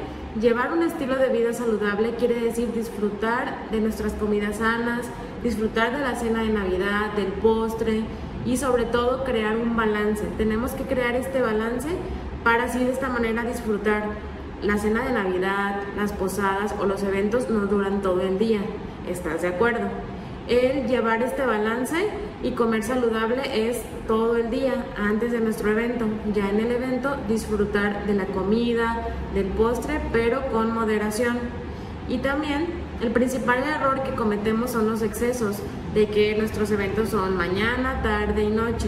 Llevar 0.41 0.73
un 0.73 0.83
estilo 0.83 1.15
de 1.15 1.29
vida 1.29 1.53
saludable 1.53 2.15
quiere 2.15 2.41
decir 2.41 2.73
disfrutar 2.73 3.69
de 3.71 3.79
nuestras 3.79 4.11
comidas 4.11 4.57
sanas, 4.57 5.05
disfrutar 5.43 5.95
de 5.95 6.03
la 6.03 6.15
cena 6.15 6.41
de 6.43 6.49
Navidad, 6.49 7.13
del 7.13 7.31
postre, 7.41 8.03
y 8.45 8.57
sobre 8.57 8.85
todo 8.85 9.23
crear 9.23 9.57
un 9.57 9.75
balance. 9.75 10.23
Tenemos 10.37 10.71
que 10.71 10.83
crear 10.83 11.15
este 11.15 11.41
balance 11.41 11.89
para 12.43 12.65
así 12.65 12.79
de 12.79 12.91
esta 12.91 13.09
manera 13.09 13.43
disfrutar. 13.43 14.03
La 14.61 14.77
cena 14.77 15.03
de 15.03 15.11
Navidad, 15.11 15.81
las 15.97 16.13
posadas 16.13 16.73
o 16.79 16.85
los 16.85 17.03
eventos 17.03 17.49
no 17.49 17.65
duran 17.65 18.01
todo 18.01 18.21
el 18.21 18.39
día. 18.39 18.61
¿Estás 19.07 19.41
de 19.41 19.49
acuerdo? 19.49 19.87
El 20.47 20.87
llevar 20.87 21.23
este 21.23 21.43
balance 21.45 22.07
y 22.43 22.51
comer 22.51 22.83
saludable 22.83 23.69
es 23.69 23.81
todo 24.07 24.37
el 24.37 24.51
día 24.51 24.85
antes 24.95 25.31
de 25.31 25.39
nuestro 25.39 25.71
evento. 25.71 26.05
Ya 26.33 26.49
en 26.49 26.59
el 26.59 26.71
evento 26.71 27.15
disfrutar 27.27 28.05
de 28.05 28.13
la 28.13 28.25
comida, 28.25 29.07
del 29.33 29.47
postre, 29.47 29.99
pero 30.13 30.45
con 30.51 30.71
moderación. 30.71 31.39
Y 32.07 32.19
también 32.19 32.67
el 33.01 33.11
principal 33.11 33.63
error 33.63 34.03
que 34.03 34.13
cometemos 34.13 34.71
son 34.71 34.89
los 34.89 35.01
excesos, 35.01 35.57
de 35.95 36.07
que 36.07 36.35
nuestros 36.35 36.69
eventos 36.71 37.09
son 37.09 37.37
mañana, 37.37 38.01
tarde 38.03 38.43
y 38.43 38.49
noche. 38.49 38.87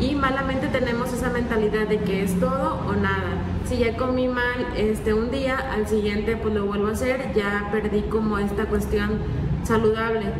Y 0.00 0.14
malamente 0.14 0.68
tenemos 0.68 1.12
esa 1.12 1.28
mentalidad 1.28 1.86
de 1.86 1.98
que 1.98 2.22
es 2.22 2.40
todo 2.40 2.80
o 2.88 2.92
nada. 2.94 3.42
Si 3.68 3.76
ya 3.76 3.96
comí 3.96 4.28
mal 4.28 4.66
este, 4.76 5.12
un 5.12 5.30
día, 5.30 5.58
al 5.58 5.86
siguiente 5.86 6.36
pues 6.36 6.54
lo 6.54 6.64
vuelvo 6.64 6.88
a 6.88 6.92
hacer, 6.92 7.34
ya 7.34 7.68
perdí 7.70 8.02
como 8.02 8.38
esta 8.38 8.64
cuestión 8.64 9.18
saludable. 9.64 10.32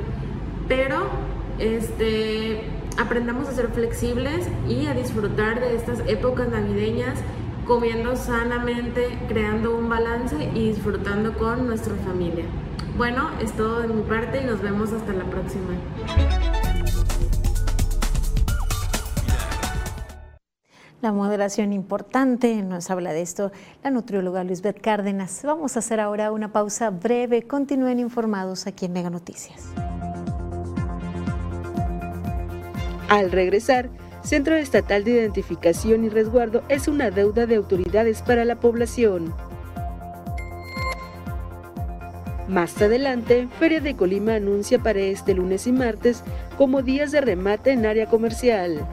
Pero 0.66 1.08
este, 1.58 2.62
aprendamos 2.96 3.48
a 3.48 3.52
ser 3.52 3.68
flexibles 3.68 4.48
y 4.66 4.86
a 4.86 4.94
disfrutar 4.94 5.60
de 5.60 5.76
estas 5.76 6.00
épocas 6.06 6.48
navideñas 6.48 7.18
comiendo 7.66 8.16
sanamente, 8.16 9.18
creando 9.28 9.76
un 9.76 9.90
balance 9.90 10.50
y 10.54 10.70
disfrutando 10.70 11.34
con 11.34 11.66
nuestra 11.66 11.94
familia. 11.96 12.46
Bueno, 12.98 13.30
es 13.40 13.52
todo 13.52 13.82
de 13.82 13.86
mi 13.86 14.02
parte 14.02 14.42
y 14.42 14.44
nos 14.44 14.60
vemos 14.60 14.92
hasta 14.92 15.12
la 15.12 15.22
próxima. 15.22 15.68
La 21.00 21.12
moderación 21.12 21.72
importante, 21.72 22.60
nos 22.60 22.90
habla 22.90 23.12
de 23.12 23.22
esto 23.22 23.52
la 23.84 23.92
nutrióloga 23.92 24.42
Luisbeth 24.42 24.80
Cárdenas. 24.80 25.42
Vamos 25.44 25.76
a 25.76 25.78
hacer 25.78 26.00
ahora 26.00 26.32
una 26.32 26.50
pausa 26.50 26.90
breve. 26.90 27.44
Continúen 27.44 28.00
informados 28.00 28.66
aquí 28.66 28.86
en 28.86 28.94
Mega 28.94 29.10
Noticias. 29.10 29.68
Al 33.08 33.30
regresar, 33.30 33.90
Centro 34.24 34.56
Estatal 34.56 35.04
de 35.04 35.12
Identificación 35.12 36.04
y 36.04 36.08
Resguardo 36.08 36.64
es 36.68 36.88
una 36.88 37.12
deuda 37.12 37.46
de 37.46 37.54
autoridades 37.54 38.22
para 38.22 38.44
la 38.44 38.58
población. 38.58 39.32
Más 42.48 42.80
adelante, 42.80 43.46
Feria 43.58 43.80
de 43.82 43.94
Colima 43.94 44.36
anuncia 44.36 44.78
para 44.78 45.00
este 45.00 45.34
lunes 45.34 45.66
y 45.66 45.72
martes 45.72 46.22
como 46.56 46.80
días 46.80 47.12
de 47.12 47.20
remate 47.20 47.72
en 47.72 47.84
área 47.84 48.06
comercial. 48.06 48.86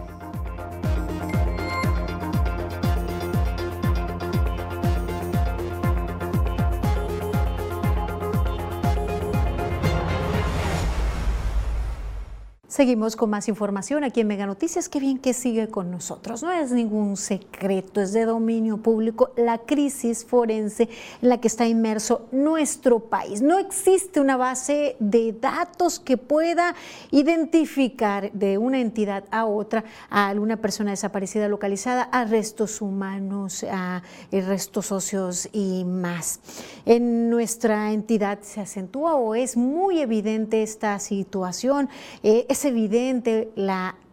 Seguimos 12.76 13.16
con 13.16 13.30
más 13.30 13.48
información 13.48 14.04
aquí 14.04 14.20
en 14.20 14.28
Mega 14.28 14.46
Noticias. 14.46 14.90
Qué 14.90 15.00
bien 15.00 15.18
que 15.18 15.34
sigue 15.34 15.70
con 15.70 15.92
nosotros. 15.92 16.44
No 16.44 16.52
es 16.52 16.74
ningún 16.74 17.16
secreto, 17.16 18.02
es 18.02 18.12
de 18.12 18.26
dominio 18.26 18.76
público 18.80 19.32
la 19.38 19.60
crisis 19.60 20.26
forense 20.26 20.90
en 21.22 21.30
la 21.30 21.40
que 21.40 21.48
está 21.48 21.66
inmerso 21.66 22.28
nuestro 22.34 23.00
país. 23.00 23.42
No 23.42 23.60
existe 23.60 24.20
una 24.20 24.36
base 24.36 24.98
de 25.00 25.32
datos 25.32 26.02
que 26.02 26.18
pueda 26.18 26.76
identificar 27.12 28.30
de 28.34 28.58
una 28.58 28.82
entidad 28.82 29.24
a 29.32 29.46
otra 29.46 29.86
a 30.10 30.28
alguna 30.28 30.58
persona 30.58 30.92
desaparecida 30.92 31.48
localizada, 31.48 32.02
a 32.12 32.26
restos 32.26 32.82
humanos, 32.82 33.64
a 33.72 34.04
eh, 34.34 34.42
restos 34.42 34.88
socios 34.88 35.48
y 35.54 35.86
más. 35.86 36.42
En 36.86 37.30
nuestra 37.30 37.94
entidad 37.94 38.40
se 38.42 38.60
acentúa 38.60 39.16
o 39.16 39.34
es 39.34 39.56
muy 39.56 40.02
evidente 40.02 40.62
esta 40.62 41.00
situación. 41.00 41.88
Eh, 42.22 42.46
evidente 42.66 43.52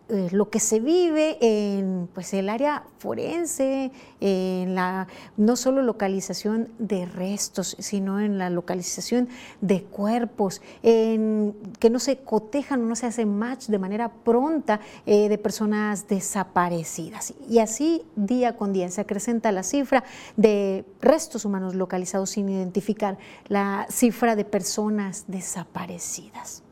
eh, 0.09 0.29
lo 0.31 0.51
que 0.51 0.61
se 0.61 0.79
vive 0.79 1.39
en 1.41 2.07
pues, 2.13 2.35
el 2.35 2.51
área 2.51 2.85
forense, 2.99 3.91
en 4.21 4.75
la 4.75 5.07
no 5.39 5.57
solo 5.57 5.81
localización 5.81 6.69
de 6.79 7.07
restos, 7.07 7.77
sino 7.79 8.21
en 8.21 8.37
la 8.37 8.51
localización 8.51 9.29
de 9.63 9.85
cuerpos, 9.85 10.61
en 10.83 11.55
que 11.79 11.89
no 11.89 11.99
se 11.99 12.19
cotejan 12.19 12.87
no 12.87 12.95
se 12.95 13.07
hace 13.07 13.25
match 13.25 13.69
de 13.69 13.79
manera 13.79 14.11
pronta 14.11 14.81
eh, 15.07 15.31
de 15.31 15.39
personas 15.39 16.07
desaparecidas. 16.09 17.33
Y 17.49 17.61
así 17.61 18.03
día 18.15 18.57
con 18.57 18.75
día 18.75 18.91
se 18.91 19.01
acrecenta 19.01 19.51
la 19.51 19.63
cifra 19.63 20.05
de 20.37 20.85
restos 21.01 21.47
humanos 21.47 21.75
localizados 21.75 22.31
sin 22.31 22.51
identificar, 22.51 23.17
la 23.49 23.87
cifra 23.89 24.37
de 24.37 24.45
personas 24.45 25.25
desaparecidas 25.27 26.63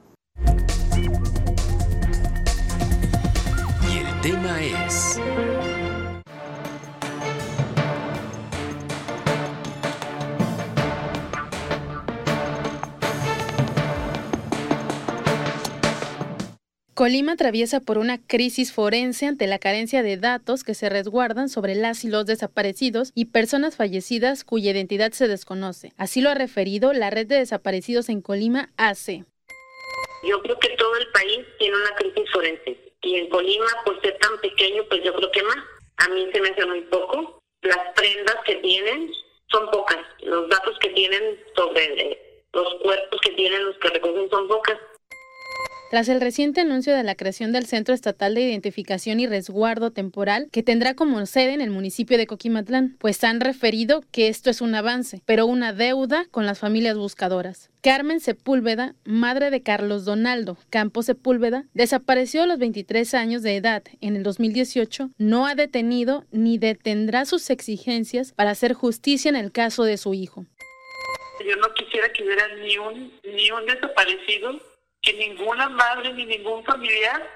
tema 4.30 4.62
es... 4.62 5.20
Colima 16.94 17.32
atraviesa 17.32 17.80
por 17.80 17.96
una 17.96 18.18
crisis 18.18 18.72
forense 18.72 19.26
ante 19.26 19.46
la 19.46 19.58
carencia 19.58 20.02
de 20.02 20.18
datos 20.18 20.64
que 20.64 20.74
se 20.74 20.90
resguardan 20.90 21.48
sobre 21.48 21.74
las 21.74 22.04
y 22.04 22.08
los 22.08 22.26
desaparecidos 22.26 23.12
y 23.14 23.24
personas 23.26 23.74
fallecidas 23.74 24.44
cuya 24.44 24.72
identidad 24.72 25.12
se 25.12 25.26
desconoce. 25.26 25.94
Así 25.96 26.20
lo 26.20 26.28
ha 26.28 26.34
referido 26.34 26.92
la 26.92 27.08
red 27.08 27.26
de 27.26 27.36
desaparecidos 27.36 28.10
en 28.10 28.20
Colima, 28.20 28.70
AC. 28.76 29.24
Yo 30.28 30.42
creo 30.42 30.58
que 30.58 30.68
todo 30.76 30.94
el 30.96 31.06
país 31.14 31.38
tiene 31.58 31.74
una 31.74 31.96
crisis 31.96 32.30
forense 32.30 32.89
y 33.02 33.16
en 33.16 33.28
Colima, 33.28 33.66
por 33.84 34.00
ser 34.00 34.16
tan 34.18 34.38
pequeño, 34.38 34.84
pues 34.88 35.02
yo 35.02 35.14
creo 35.14 35.30
que 35.30 35.42
más. 35.42 35.58
A 35.98 36.08
mí 36.08 36.28
se 36.32 36.40
me 36.40 36.50
hace 36.50 36.66
muy 36.66 36.80
poco. 36.82 37.40
Las 37.62 37.94
prendas 37.94 38.36
que 38.44 38.56
tienen 38.56 39.10
son 39.50 39.70
pocas. 39.70 39.98
Los 40.20 40.48
datos 40.48 40.78
que 40.80 40.90
tienen 40.90 41.42
sobre 41.54 42.42
los 42.52 42.74
cuerpos 42.82 43.20
que 43.20 43.30
tienen, 43.32 43.64
los 43.64 43.78
que 43.78 43.88
recogen 43.88 44.28
son 44.30 44.48
pocas. 44.48 44.78
Tras 45.90 46.08
el 46.08 46.20
reciente 46.20 46.60
anuncio 46.60 46.94
de 46.94 47.02
la 47.02 47.16
creación 47.16 47.50
del 47.50 47.66
Centro 47.66 47.92
Estatal 47.92 48.32
de 48.32 48.42
Identificación 48.42 49.18
y 49.18 49.26
Resguardo 49.26 49.90
Temporal, 49.90 50.46
que 50.52 50.62
tendrá 50.62 50.94
como 50.94 51.26
sede 51.26 51.52
en 51.52 51.60
el 51.60 51.70
municipio 51.70 52.16
de 52.16 52.28
Coquimatlán, 52.28 52.96
pues 53.00 53.24
han 53.24 53.40
referido 53.40 54.04
que 54.12 54.28
esto 54.28 54.50
es 54.50 54.60
un 54.60 54.72
avance, 54.76 55.20
pero 55.26 55.46
una 55.46 55.72
deuda 55.72 56.26
con 56.30 56.46
las 56.46 56.60
familias 56.60 56.96
buscadoras. 56.96 57.70
Carmen 57.82 58.20
Sepúlveda, 58.20 58.94
madre 59.04 59.50
de 59.50 59.62
Carlos 59.64 60.04
Donaldo 60.04 60.58
Campos 60.70 61.06
Sepúlveda, 61.06 61.64
desapareció 61.74 62.44
a 62.44 62.46
los 62.46 62.60
23 62.60 63.12
años 63.14 63.42
de 63.42 63.56
edad 63.56 63.82
en 64.00 64.14
el 64.14 64.22
2018, 64.22 65.10
no 65.18 65.48
ha 65.48 65.56
detenido 65.56 66.24
ni 66.30 66.56
detendrá 66.56 67.24
sus 67.24 67.50
exigencias 67.50 68.30
para 68.30 68.52
hacer 68.52 68.74
justicia 68.74 69.28
en 69.28 69.34
el 69.34 69.50
caso 69.50 69.82
de 69.82 69.96
su 69.96 70.14
hijo. 70.14 70.46
Yo 71.44 71.56
no 71.56 71.74
quisiera 71.74 72.12
que 72.12 72.22
hubiera 72.22 72.46
ni 72.62 72.78
un, 72.78 73.12
ni 73.24 73.50
un 73.50 73.66
desaparecido 73.66 74.69
que 75.02 75.12
ninguna 75.14 75.68
madre 75.68 76.12
ni 76.12 76.26
ningún 76.26 76.64
familiar 76.64 77.28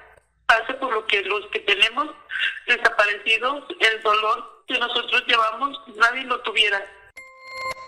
pase 0.45 0.73
por 0.75 0.93
lo 0.93 1.05
que 1.07 1.21
los 1.23 1.45
que 1.47 1.59
tenemos 1.59 2.07
desaparecidos, 2.67 3.63
el 3.79 4.03
dolor 4.03 4.63
que 4.67 4.77
nosotros 4.79 5.23
llevamos, 5.27 5.77
nadie 5.97 6.23
lo 6.23 6.39
tuviera. 6.41 6.83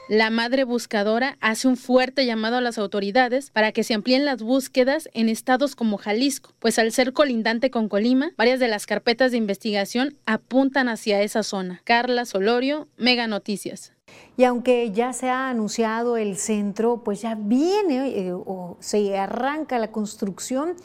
La 0.10 0.30
madre 0.30 0.64
buscadora 0.64 1.38
hace 1.42 1.68
un 1.68 1.76
fuerte 1.76 2.26
llamado 2.26 2.58
a 2.58 2.62
las 2.62 2.78
autoridades 2.78 3.52
para 3.52 3.74
que 3.74 3.84
se 3.84 3.94
amplíen 3.94 4.24
las 4.24 4.42
búsquedas 4.42 5.10
en 5.14 5.28
estados 5.28 5.76
como 5.76 5.98
Jalisco, 5.98 6.54
pues 6.60 6.80
al 6.80 6.94
ser 6.94 7.12
colindante 7.12 7.72
con 7.72 7.90
Colima, 7.90 8.32
varias 8.38 8.62
de 8.62 8.70
las 8.70 8.86
carpetas 8.86 9.32
de 9.32 9.38
investigación 9.38 10.18
apuntan 10.26 10.88
hacia 10.88 11.22
esa 11.22 11.44
zona. 11.44 11.82
Carla 11.84 12.24
Solorio, 12.24 12.88
Mega 12.96 13.28
Noticias. 13.28 13.97
Y 14.38 14.44
aunque 14.44 14.92
ya 14.92 15.14
se 15.14 15.30
ha 15.30 15.50
anunciado 15.50 16.18
el 16.18 16.38
centro, 16.38 17.04
pues 17.04 17.22
ya 17.22 17.36
viene 17.36 18.08
eh, 18.08 18.34
o 18.34 18.78
se 18.80 19.18
arranca 19.18 19.80
la 19.80 19.92
construcción 19.92 20.76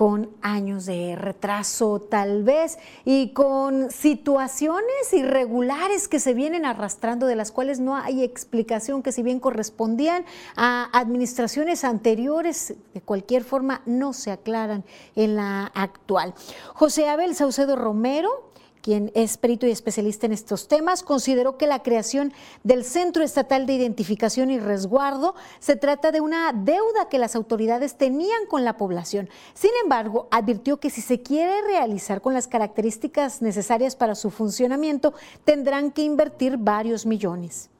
con 0.00 0.30
años 0.40 0.86
de 0.86 1.14
retraso 1.14 2.00
tal 2.00 2.42
vez 2.42 2.78
y 3.04 3.34
con 3.34 3.90
situaciones 3.90 5.12
irregulares 5.12 6.08
que 6.08 6.20
se 6.20 6.32
vienen 6.32 6.64
arrastrando 6.64 7.26
de 7.26 7.36
las 7.36 7.52
cuales 7.52 7.80
no 7.80 7.94
hay 7.94 8.24
explicación 8.24 9.02
que 9.02 9.12
si 9.12 9.22
bien 9.22 9.40
correspondían 9.40 10.24
a 10.56 10.88
administraciones 10.98 11.84
anteriores, 11.84 12.76
de 12.94 13.00
cualquier 13.02 13.44
forma 13.44 13.82
no 13.84 14.14
se 14.14 14.30
aclaran 14.30 14.84
en 15.16 15.36
la 15.36 15.66
actual. 15.74 16.32
José 16.72 17.08
Abel 17.10 17.34
Saucedo 17.34 17.76
Romero 17.76 18.49
quien 18.82 19.12
es 19.14 19.36
perito 19.36 19.66
y 19.66 19.70
especialista 19.70 20.26
en 20.26 20.32
estos 20.32 20.68
temas, 20.68 21.02
consideró 21.02 21.56
que 21.56 21.66
la 21.66 21.82
creación 21.82 22.32
del 22.62 22.84
Centro 22.84 23.22
Estatal 23.22 23.66
de 23.66 23.74
Identificación 23.74 24.50
y 24.50 24.58
Resguardo 24.58 25.34
se 25.58 25.76
trata 25.76 26.12
de 26.12 26.20
una 26.20 26.52
deuda 26.52 27.08
que 27.08 27.18
las 27.18 27.34
autoridades 27.34 27.96
tenían 27.96 28.46
con 28.46 28.64
la 28.64 28.76
población. 28.76 29.28
Sin 29.54 29.70
embargo, 29.82 30.28
advirtió 30.30 30.80
que 30.80 30.90
si 30.90 31.02
se 31.02 31.22
quiere 31.22 31.62
realizar 31.62 32.20
con 32.20 32.34
las 32.34 32.48
características 32.48 33.42
necesarias 33.42 33.96
para 33.96 34.14
su 34.14 34.30
funcionamiento, 34.30 35.14
tendrán 35.44 35.90
que 35.90 36.02
invertir 36.02 36.56
varios 36.56 37.06
millones. 37.06 37.70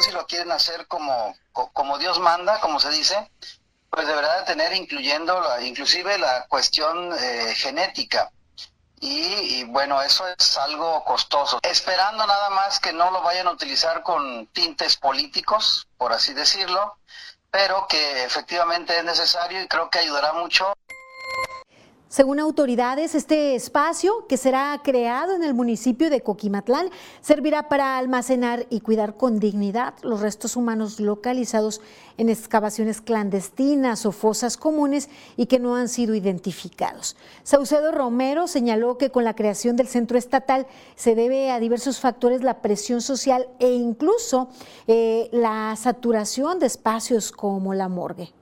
Si 0.00 0.12
lo 0.12 0.26
quieren 0.26 0.50
hacer 0.52 0.86
como, 0.86 1.34
como 1.52 1.98
Dios 1.98 2.18
manda, 2.20 2.60
como 2.60 2.80
se 2.80 2.90
dice, 2.90 3.30
pues 3.90 4.06
deberá 4.06 4.40
de 4.40 4.46
tener 4.46 4.72
incluyendo 4.72 5.42
inclusive 5.62 6.16
la 6.16 6.46
cuestión 6.48 7.12
eh, 7.12 7.52
genética 7.54 8.30
y, 9.00 9.64
bueno, 9.64 10.02
eso 10.02 10.28
es 10.28 10.58
algo 10.58 11.02
costoso. 11.04 11.58
Esperando 11.62 12.26
nada 12.26 12.50
más 12.50 12.78
que 12.78 12.92
no 12.92 13.10
lo 13.10 13.22
vayan 13.22 13.46
a 13.48 13.52
utilizar 13.52 14.02
con 14.02 14.46
tintes 14.48 14.96
políticos, 14.96 15.88
por 15.96 16.12
así 16.12 16.34
decirlo, 16.34 16.98
pero 17.50 17.86
que 17.88 18.24
efectivamente 18.24 18.96
es 18.96 19.04
necesario 19.04 19.62
y 19.62 19.68
creo 19.68 19.88
que 19.88 20.00
ayudará 20.00 20.34
mucho. 20.34 20.72
Según 22.10 22.40
autoridades, 22.40 23.14
este 23.14 23.54
espacio 23.54 24.26
que 24.28 24.36
será 24.36 24.80
creado 24.82 25.32
en 25.36 25.44
el 25.44 25.54
municipio 25.54 26.10
de 26.10 26.22
Coquimatlán 26.22 26.90
servirá 27.20 27.68
para 27.68 27.98
almacenar 27.98 28.66
y 28.68 28.80
cuidar 28.80 29.16
con 29.16 29.38
dignidad 29.38 29.94
los 30.02 30.20
restos 30.20 30.56
humanos 30.56 30.98
localizados 30.98 31.80
en 32.18 32.28
excavaciones 32.28 33.00
clandestinas 33.00 34.06
o 34.06 34.10
fosas 34.10 34.56
comunes 34.56 35.08
y 35.36 35.46
que 35.46 35.60
no 35.60 35.76
han 35.76 35.88
sido 35.88 36.16
identificados. 36.16 37.16
Saucedo 37.44 37.92
Romero 37.92 38.48
señaló 38.48 38.98
que 38.98 39.10
con 39.10 39.22
la 39.22 39.36
creación 39.36 39.76
del 39.76 39.86
centro 39.86 40.18
estatal 40.18 40.66
se 40.96 41.14
debe 41.14 41.52
a 41.52 41.60
diversos 41.60 42.00
factores 42.00 42.42
la 42.42 42.60
presión 42.60 43.02
social 43.02 43.46
e 43.60 43.70
incluso 43.70 44.48
eh, 44.88 45.28
la 45.30 45.76
saturación 45.76 46.58
de 46.58 46.66
espacios 46.66 47.30
como 47.30 47.72
la 47.72 47.88
morgue 47.88 48.32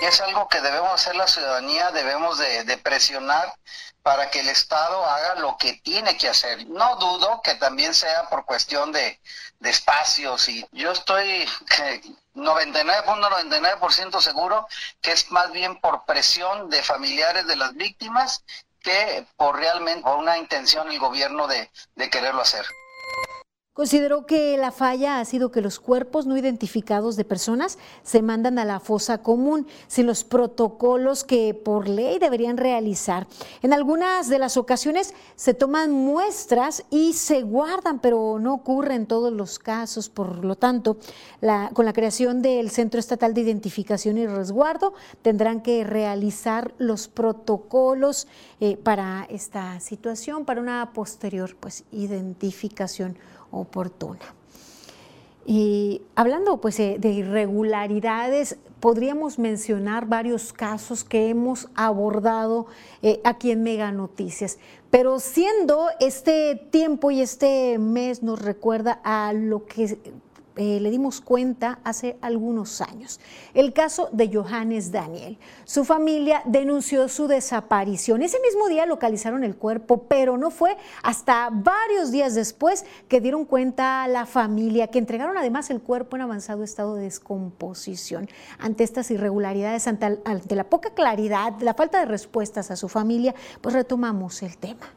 es 0.00 0.20
algo 0.20 0.48
que 0.48 0.60
debemos 0.60 0.92
hacer 0.92 1.16
la 1.16 1.26
ciudadanía, 1.26 1.90
debemos 1.90 2.38
de, 2.38 2.78
presionar 2.78 3.54
para 4.02 4.30
que 4.30 4.40
el 4.40 4.48
Estado 4.48 5.04
haga 5.04 5.36
lo 5.36 5.56
que 5.56 5.74
tiene 5.74 6.16
que 6.16 6.28
hacer. 6.28 6.66
No 6.66 6.96
dudo 6.96 7.40
que 7.42 7.54
también 7.54 7.94
sea 7.94 8.28
por 8.28 8.44
cuestión 8.44 8.92
de, 8.92 9.20
espacios 9.62 10.48
y 10.48 10.64
yo 10.70 10.92
estoy 10.92 11.44
99.99% 12.34 14.20
seguro 14.20 14.68
que 15.00 15.12
es 15.12 15.30
más 15.32 15.50
bien 15.50 15.80
por 15.80 16.04
presión 16.04 16.70
de 16.70 16.82
familiares 16.82 17.46
de 17.46 17.56
las 17.56 17.74
víctimas 17.74 18.44
que 18.80 19.26
por 19.36 19.56
realmente 19.56 20.02
por 20.02 20.18
una 20.18 20.38
intención 20.38 20.88
el 20.92 21.00
gobierno 21.00 21.48
de 21.48 21.70
quererlo 22.10 22.42
hacer. 22.42 22.64
Consideró 23.76 24.24
que 24.24 24.56
la 24.56 24.72
falla 24.72 25.20
ha 25.20 25.24
sido 25.26 25.50
que 25.50 25.60
los 25.60 25.78
cuerpos 25.80 26.24
no 26.24 26.38
identificados 26.38 27.14
de 27.14 27.26
personas 27.26 27.76
se 28.02 28.22
mandan 28.22 28.58
a 28.58 28.64
la 28.64 28.80
fosa 28.80 29.18
común 29.18 29.66
sin 29.86 30.06
los 30.06 30.24
protocolos 30.24 31.24
que 31.24 31.52
por 31.52 31.86
ley 31.86 32.18
deberían 32.18 32.56
realizar. 32.56 33.26
En 33.60 33.74
algunas 33.74 34.30
de 34.30 34.38
las 34.38 34.56
ocasiones 34.56 35.12
se 35.34 35.52
toman 35.52 35.92
muestras 35.92 36.84
y 36.88 37.12
se 37.12 37.42
guardan, 37.42 37.98
pero 37.98 38.38
no 38.40 38.54
ocurre 38.54 38.94
en 38.94 39.04
todos 39.04 39.30
los 39.30 39.58
casos. 39.58 40.08
Por 40.08 40.42
lo 40.42 40.56
tanto, 40.56 40.96
con 41.74 41.84
la 41.84 41.92
creación 41.92 42.40
del 42.40 42.70
Centro 42.70 42.98
Estatal 42.98 43.34
de 43.34 43.42
Identificación 43.42 44.16
y 44.16 44.26
Resguardo, 44.26 44.94
tendrán 45.20 45.60
que 45.60 45.84
realizar 45.84 46.72
los 46.78 47.08
protocolos 47.08 48.26
eh, 48.58 48.78
para 48.78 49.26
esta 49.28 49.80
situación, 49.80 50.46
para 50.46 50.62
una 50.62 50.94
posterior 50.94 51.54
pues, 51.60 51.84
identificación 51.92 53.18
oportuna. 53.50 54.20
Y 55.44 56.02
hablando 56.16 56.60
pues 56.60 56.76
de 56.76 57.08
irregularidades, 57.08 58.58
podríamos 58.80 59.38
mencionar 59.38 60.06
varios 60.06 60.52
casos 60.52 61.04
que 61.04 61.28
hemos 61.28 61.68
abordado 61.76 62.66
eh, 63.02 63.20
aquí 63.24 63.52
en 63.52 63.62
Mega 63.62 63.92
Noticias. 63.92 64.58
Pero 64.90 65.20
siendo 65.20 65.86
este 66.00 66.56
tiempo 66.70 67.10
y 67.10 67.20
este 67.20 67.78
mes 67.78 68.22
nos 68.24 68.42
recuerda 68.42 69.00
a 69.04 69.32
lo 69.32 69.66
que 69.66 69.98
eh, 70.56 70.80
le 70.80 70.90
dimos 70.90 71.20
cuenta 71.20 71.80
hace 71.84 72.16
algunos 72.20 72.80
años. 72.80 73.20
El 73.54 73.72
caso 73.72 74.08
de 74.12 74.30
Johannes 74.32 74.90
Daniel. 74.90 75.38
Su 75.64 75.84
familia 75.84 76.42
denunció 76.46 77.08
su 77.08 77.28
desaparición. 77.28 78.22
Ese 78.22 78.40
mismo 78.40 78.68
día 78.68 78.86
localizaron 78.86 79.44
el 79.44 79.56
cuerpo, 79.56 80.04
pero 80.08 80.38
no 80.38 80.50
fue 80.50 80.76
hasta 81.02 81.50
varios 81.52 82.10
días 82.10 82.34
después 82.34 82.84
que 83.08 83.20
dieron 83.20 83.44
cuenta 83.44 84.04
a 84.04 84.08
la 84.08 84.24
familia, 84.24 84.88
que 84.88 84.98
entregaron 84.98 85.36
además 85.36 85.70
el 85.70 85.80
cuerpo 85.80 86.16
en 86.16 86.22
avanzado 86.22 86.64
estado 86.64 86.94
de 86.94 87.02
descomposición. 87.02 88.28
Ante 88.58 88.84
estas 88.84 89.10
irregularidades, 89.10 89.86
ante, 89.86 90.18
ante 90.24 90.54
la 90.54 90.64
poca 90.64 90.90
claridad, 90.90 91.52
la 91.60 91.74
falta 91.74 92.00
de 92.00 92.06
respuestas 92.06 92.70
a 92.70 92.76
su 92.76 92.88
familia, 92.88 93.34
pues 93.60 93.74
retomamos 93.74 94.42
el 94.42 94.56
tema. 94.56 94.92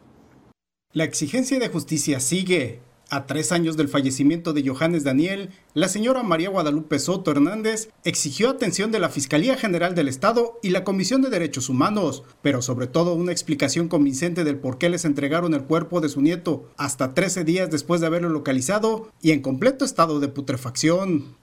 La 0.93 1.03
exigencia 1.03 1.59
de 1.59 1.69
justicia 1.69 2.19
sigue. 2.19 2.79
A 3.11 3.25
tres 3.25 3.51
años 3.51 3.75
del 3.75 3.89
fallecimiento 3.89 4.53
de 4.53 4.63
Johannes 4.69 5.03
Daniel, 5.03 5.49
la 5.73 5.87
señora 5.87 6.21
María 6.21 6.49
Guadalupe 6.49 6.99
Soto 6.99 7.31
Hernández 7.31 7.91
exigió 8.03 8.51
atención 8.51 8.91
de 8.91 8.99
la 8.99 9.09
Fiscalía 9.09 9.57
General 9.57 9.95
del 9.95 10.07
Estado 10.07 10.59
y 10.61 10.69
la 10.69 10.83
Comisión 10.83 11.23
de 11.23 11.31
Derechos 11.31 11.69
Humanos, 11.69 12.23
pero 12.43 12.61
sobre 12.61 12.85
todo 12.85 13.15
una 13.15 13.31
explicación 13.31 13.87
convincente 13.87 14.43
del 14.43 14.59
por 14.59 14.77
qué 14.77 14.89
les 14.89 15.05
entregaron 15.05 15.55
el 15.55 15.63
cuerpo 15.63 16.01
de 16.01 16.09
su 16.09 16.21
nieto 16.21 16.65
hasta 16.77 17.15
13 17.15 17.45
días 17.45 17.71
después 17.71 17.99
de 17.99 18.05
haberlo 18.05 18.29
localizado 18.29 19.09
y 19.23 19.31
en 19.31 19.41
completo 19.41 19.85
estado 19.85 20.19
de 20.19 20.27
putrefacción. 20.27 21.35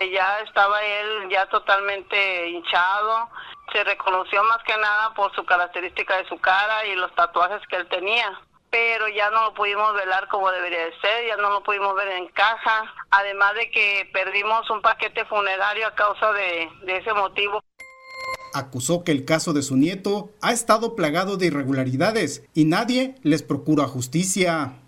Ya 0.00 0.40
estaba 0.40 0.82
él 0.82 1.28
ya 1.30 1.46
totalmente 1.50 2.48
hinchado, 2.48 3.28
se 3.74 3.84
reconoció 3.84 4.42
más 4.44 4.62
que 4.64 4.74
nada 4.78 5.12
por 5.12 5.34
su 5.34 5.44
característica 5.44 6.16
de 6.16 6.26
su 6.28 6.38
cara 6.38 6.86
y 6.86 6.94
los 6.94 7.14
tatuajes 7.14 7.60
que 7.68 7.76
él 7.76 7.86
tenía 7.90 8.40
pero 8.70 9.08
ya 9.08 9.30
no 9.30 9.44
lo 9.44 9.54
pudimos 9.54 9.94
velar 9.94 10.28
como 10.28 10.50
debería 10.50 10.84
de 10.84 11.00
ser, 11.00 11.26
ya 11.26 11.36
no 11.36 11.50
lo 11.50 11.62
pudimos 11.62 11.94
ver 11.94 12.08
en 12.08 12.28
caja, 12.28 12.84
además 13.10 13.54
de 13.54 13.70
que 13.70 14.08
perdimos 14.12 14.68
un 14.70 14.82
paquete 14.82 15.24
funerario 15.24 15.86
a 15.86 15.94
causa 15.94 16.32
de, 16.32 16.68
de 16.84 16.96
ese 16.96 17.12
motivo. 17.14 17.62
Acusó 18.54 19.04
que 19.04 19.12
el 19.12 19.24
caso 19.24 19.52
de 19.52 19.62
su 19.62 19.76
nieto 19.76 20.30
ha 20.42 20.52
estado 20.52 20.96
plagado 20.96 21.36
de 21.36 21.46
irregularidades 21.46 22.44
y 22.54 22.64
nadie 22.64 23.14
les 23.22 23.42
procura 23.42 23.84
justicia 23.84 24.87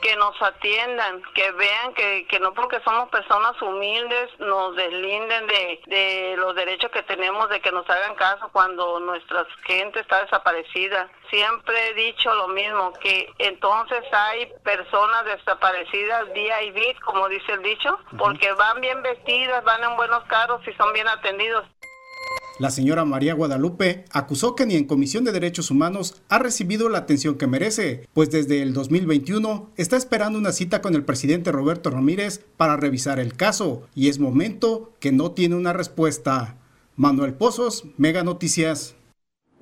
que 0.00 0.16
nos 0.16 0.40
atiendan, 0.40 1.22
que 1.34 1.50
vean 1.52 1.94
que, 1.94 2.26
que 2.28 2.40
no 2.40 2.54
porque 2.54 2.80
somos 2.84 3.08
personas 3.08 3.60
humildes 3.60 4.30
nos 4.38 4.76
deslinden 4.76 5.46
de, 5.46 5.80
de 5.86 6.36
los 6.36 6.54
derechos 6.54 6.90
que 6.90 7.02
tenemos, 7.02 7.48
de 7.48 7.60
que 7.60 7.72
nos 7.72 7.88
hagan 7.90 8.14
caso 8.14 8.48
cuando 8.52 9.00
nuestra 9.00 9.46
gente 9.64 10.00
está 10.00 10.22
desaparecida. 10.22 11.08
Siempre 11.30 11.88
he 11.88 11.94
dicho 11.94 12.34
lo 12.34 12.48
mismo, 12.48 12.92
que 12.94 13.32
entonces 13.38 14.02
hay 14.12 14.52
personas 14.62 15.24
desaparecidas 15.24 16.32
día 16.32 16.62
y 16.62 16.70
bit, 16.70 16.98
como 17.00 17.28
dice 17.28 17.52
el 17.52 17.62
dicho, 17.62 17.98
porque 18.16 18.52
van 18.52 18.80
bien 18.80 19.02
vestidas, 19.02 19.64
van 19.64 19.82
en 19.84 19.96
buenos 19.96 20.22
carros 20.24 20.60
y 20.66 20.72
son 20.74 20.92
bien 20.92 21.08
atendidos. 21.08 21.64
La 22.58 22.72
señora 22.72 23.04
María 23.04 23.34
Guadalupe 23.34 24.04
acusó 24.10 24.56
que 24.56 24.66
ni 24.66 24.74
en 24.74 24.84
Comisión 24.84 25.22
de 25.22 25.30
Derechos 25.30 25.70
Humanos 25.70 26.20
ha 26.28 26.40
recibido 26.40 26.88
la 26.88 26.98
atención 26.98 27.36
que 27.36 27.46
merece, 27.46 28.08
pues 28.14 28.32
desde 28.32 28.62
el 28.62 28.72
2021 28.72 29.70
está 29.76 29.96
esperando 29.96 30.40
una 30.40 30.50
cita 30.50 30.82
con 30.82 30.96
el 30.96 31.04
presidente 31.04 31.52
Roberto 31.52 31.88
Ramírez 31.90 32.44
para 32.56 32.76
revisar 32.76 33.20
el 33.20 33.34
caso 33.34 33.86
y 33.94 34.08
es 34.08 34.18
momento 34.18 34.92
que 34.98 35.12
no 35.12 35.30
tiene 35.30 35.54
una 35.54 35.72
respuesta. 35.72 36.56
Manuel 36.96 37.34
Pozos, 37.34 37.84
Mega 37.96 38.24
Noticias. 38.24 38.96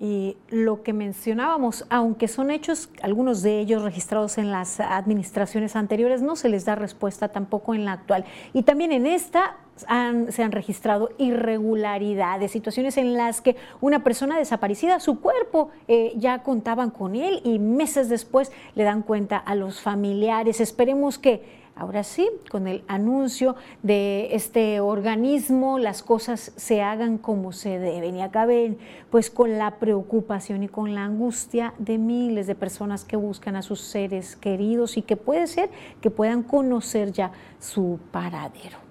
Y 0.01 0.39
lo 0.49 0.83
que 0.83 0.95
mencionábamos, 0.95 1.85
aunque 1.91 2.29
son 2.29 2.51
hechos, 2.51 2.89
algunos 3.03 3.43
de 3.43 3.61
ellos 3.61 3.83
registrados 3.83 4.39
en 4.39 4.51
las 4.51 4.81
administraciones 4.81 5.77
anteriores, 5.77 6.23
no 6.23 6.35
se 6.35 6.49
les 6.49 6.65
da 6.65 6.75
respuesta 6.77 7.29
tampoco 7.29 7.75
en 7.75 7.85
la 7.85 7.93
actual. 7.93 8.25
Y 8.55 8.63
también 8.63 8.93
en 8.93 9.07
esta 9.07 9.57
se 9.77 10.43
han 10.43 10.53
registrado 10.53 11.11
irregularidades, 11.19 12.51
situaciones 12.51 12.97
en 12.97 13.15
las 13.15 13.41
que 13.41 13.57
una 13.81 14.03
persona 14.03 14.39
desaparecida, 14.39 15.01
su 15.01 15.21
cuerpo 15.21 15.71
eh, 15.89 16.13
ya 16.17 16.43
contaban 16.43 16.91
con 16.91 17.15
él 17.15 17.41
y 17.45 17.59
meses 17.59 18.09
después 18.09 18.53
le 18.75 18.85
dan 18.85 19.03
cuenta 19.03 19.37
a 19.37 19.55
los 19.55 19.81
familiares. 19.81 20.61
Esperemos 20.61 21.19
que 21.19 21.67
Ahora 21.79 22.05
sí, 22.05 22.27
con 22.51 22.67
el 22.69 22.83
anuncio 22.89 23.55
de 23.83 24.35
este 24.35 24.81
organismo, 24.81 25.79
las 25.79 26.03
cosas 26.03 26.53
se 26.57 26.81
hagan 26.81 27.19
como 27.19 27.53
se 27.53 27.79
deben 27.79 28.17
y 28.17 28.23
acaben 28.23 28.79
pues 29.11 29.29
con 29.29 29.59
la 29.59 29.73
preocupación 29.73 30.63
y 30.63 30.69
con 30.69 30.95
la 30.95 31.05
angustia 31.05 31.75
de 31.77 31.99
miles 31.99 32.47
de 32.47 32.55
personas 32.55 33.05
que 33.05 33.17
buscan 33.17 33.57
a 33.57 33.63
sus 33.63 33.83
seres 33.83 34.37
queridos 34.37 34.97
y 34.97 35.03
que 35.03 35.19
puede 35.19 35.47
ser 35.47 35.69
que 36.01 36.11
puedan 36.11 36.45
conocer 36.45 37.13
ya 37.13 37.33
su 37.59 38.01
paradero. 38.11 38.86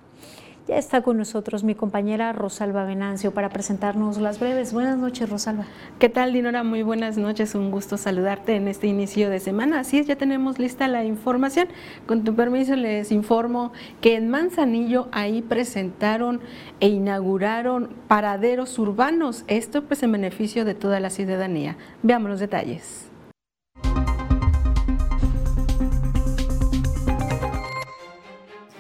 Ya 0.68 0.78
está 0.78 1.03
con 1.03 1.18
nosotros 1.18 1.63
mi 1.63 1.76
compañera 1.76 2.34
Rosalba 2.34 2.86
Venancio 2.86 3.32
para 3.36 3.49
presentarnos 3.49 4.18
las 4.18 4.39
breves. 4.39 4.74
Buenas 4.74 4.97
noches, 4.97 5.30
Rosalba. 5.30 5.66
¿Qué 5.99 6.09
tal, 6.09 6.34
Dinora? 6.34 6.63
Muy 6.63 6.82
buenas 6.82 7.18
noches. 7.18 7.53
Un 7.53 7.70
gusto 7.70 7.97
saludarte 7.97 8.55
en 8.55 8.68
este 8.68 8.88
inicio 8.88 9.30
de 9.30 9.39
semana. 9.39 9.82
Así 9.82 9.99
es, 9.99 10.07
ya 10.07 10.16
tenemos 10.16 10.57
lista 10.57 10.88
la 10.88 11.03
información. 11.03 11.68
Con 12.07 12.24
tu 12.24 12.36
permiso, 12.36 12.76
les 12.76 13.11
informo 13.11 13.74
que 14.01 14.16
en 14.16 14.32
Manzanillo 14.32 15.07
ahí 15.11 15.43
presentaron 15.43 16.41
e 16.80 16.88
inauguraron 16.88 17.89
paraderos 18.07 18.80
urbanos. 18.80 19.43
Esto 19.47 19.84
pues 19.84 20.01
en 20.01 20.13
beneficio 20.13 20.66
de 20.66 20.74
toda 20.74 20.99
la 20.99 21.11
ciudadanía. 21.11 21.78
Veamos 22.01 22.32
los 22.32 22.39
detalles. 22.39 23.11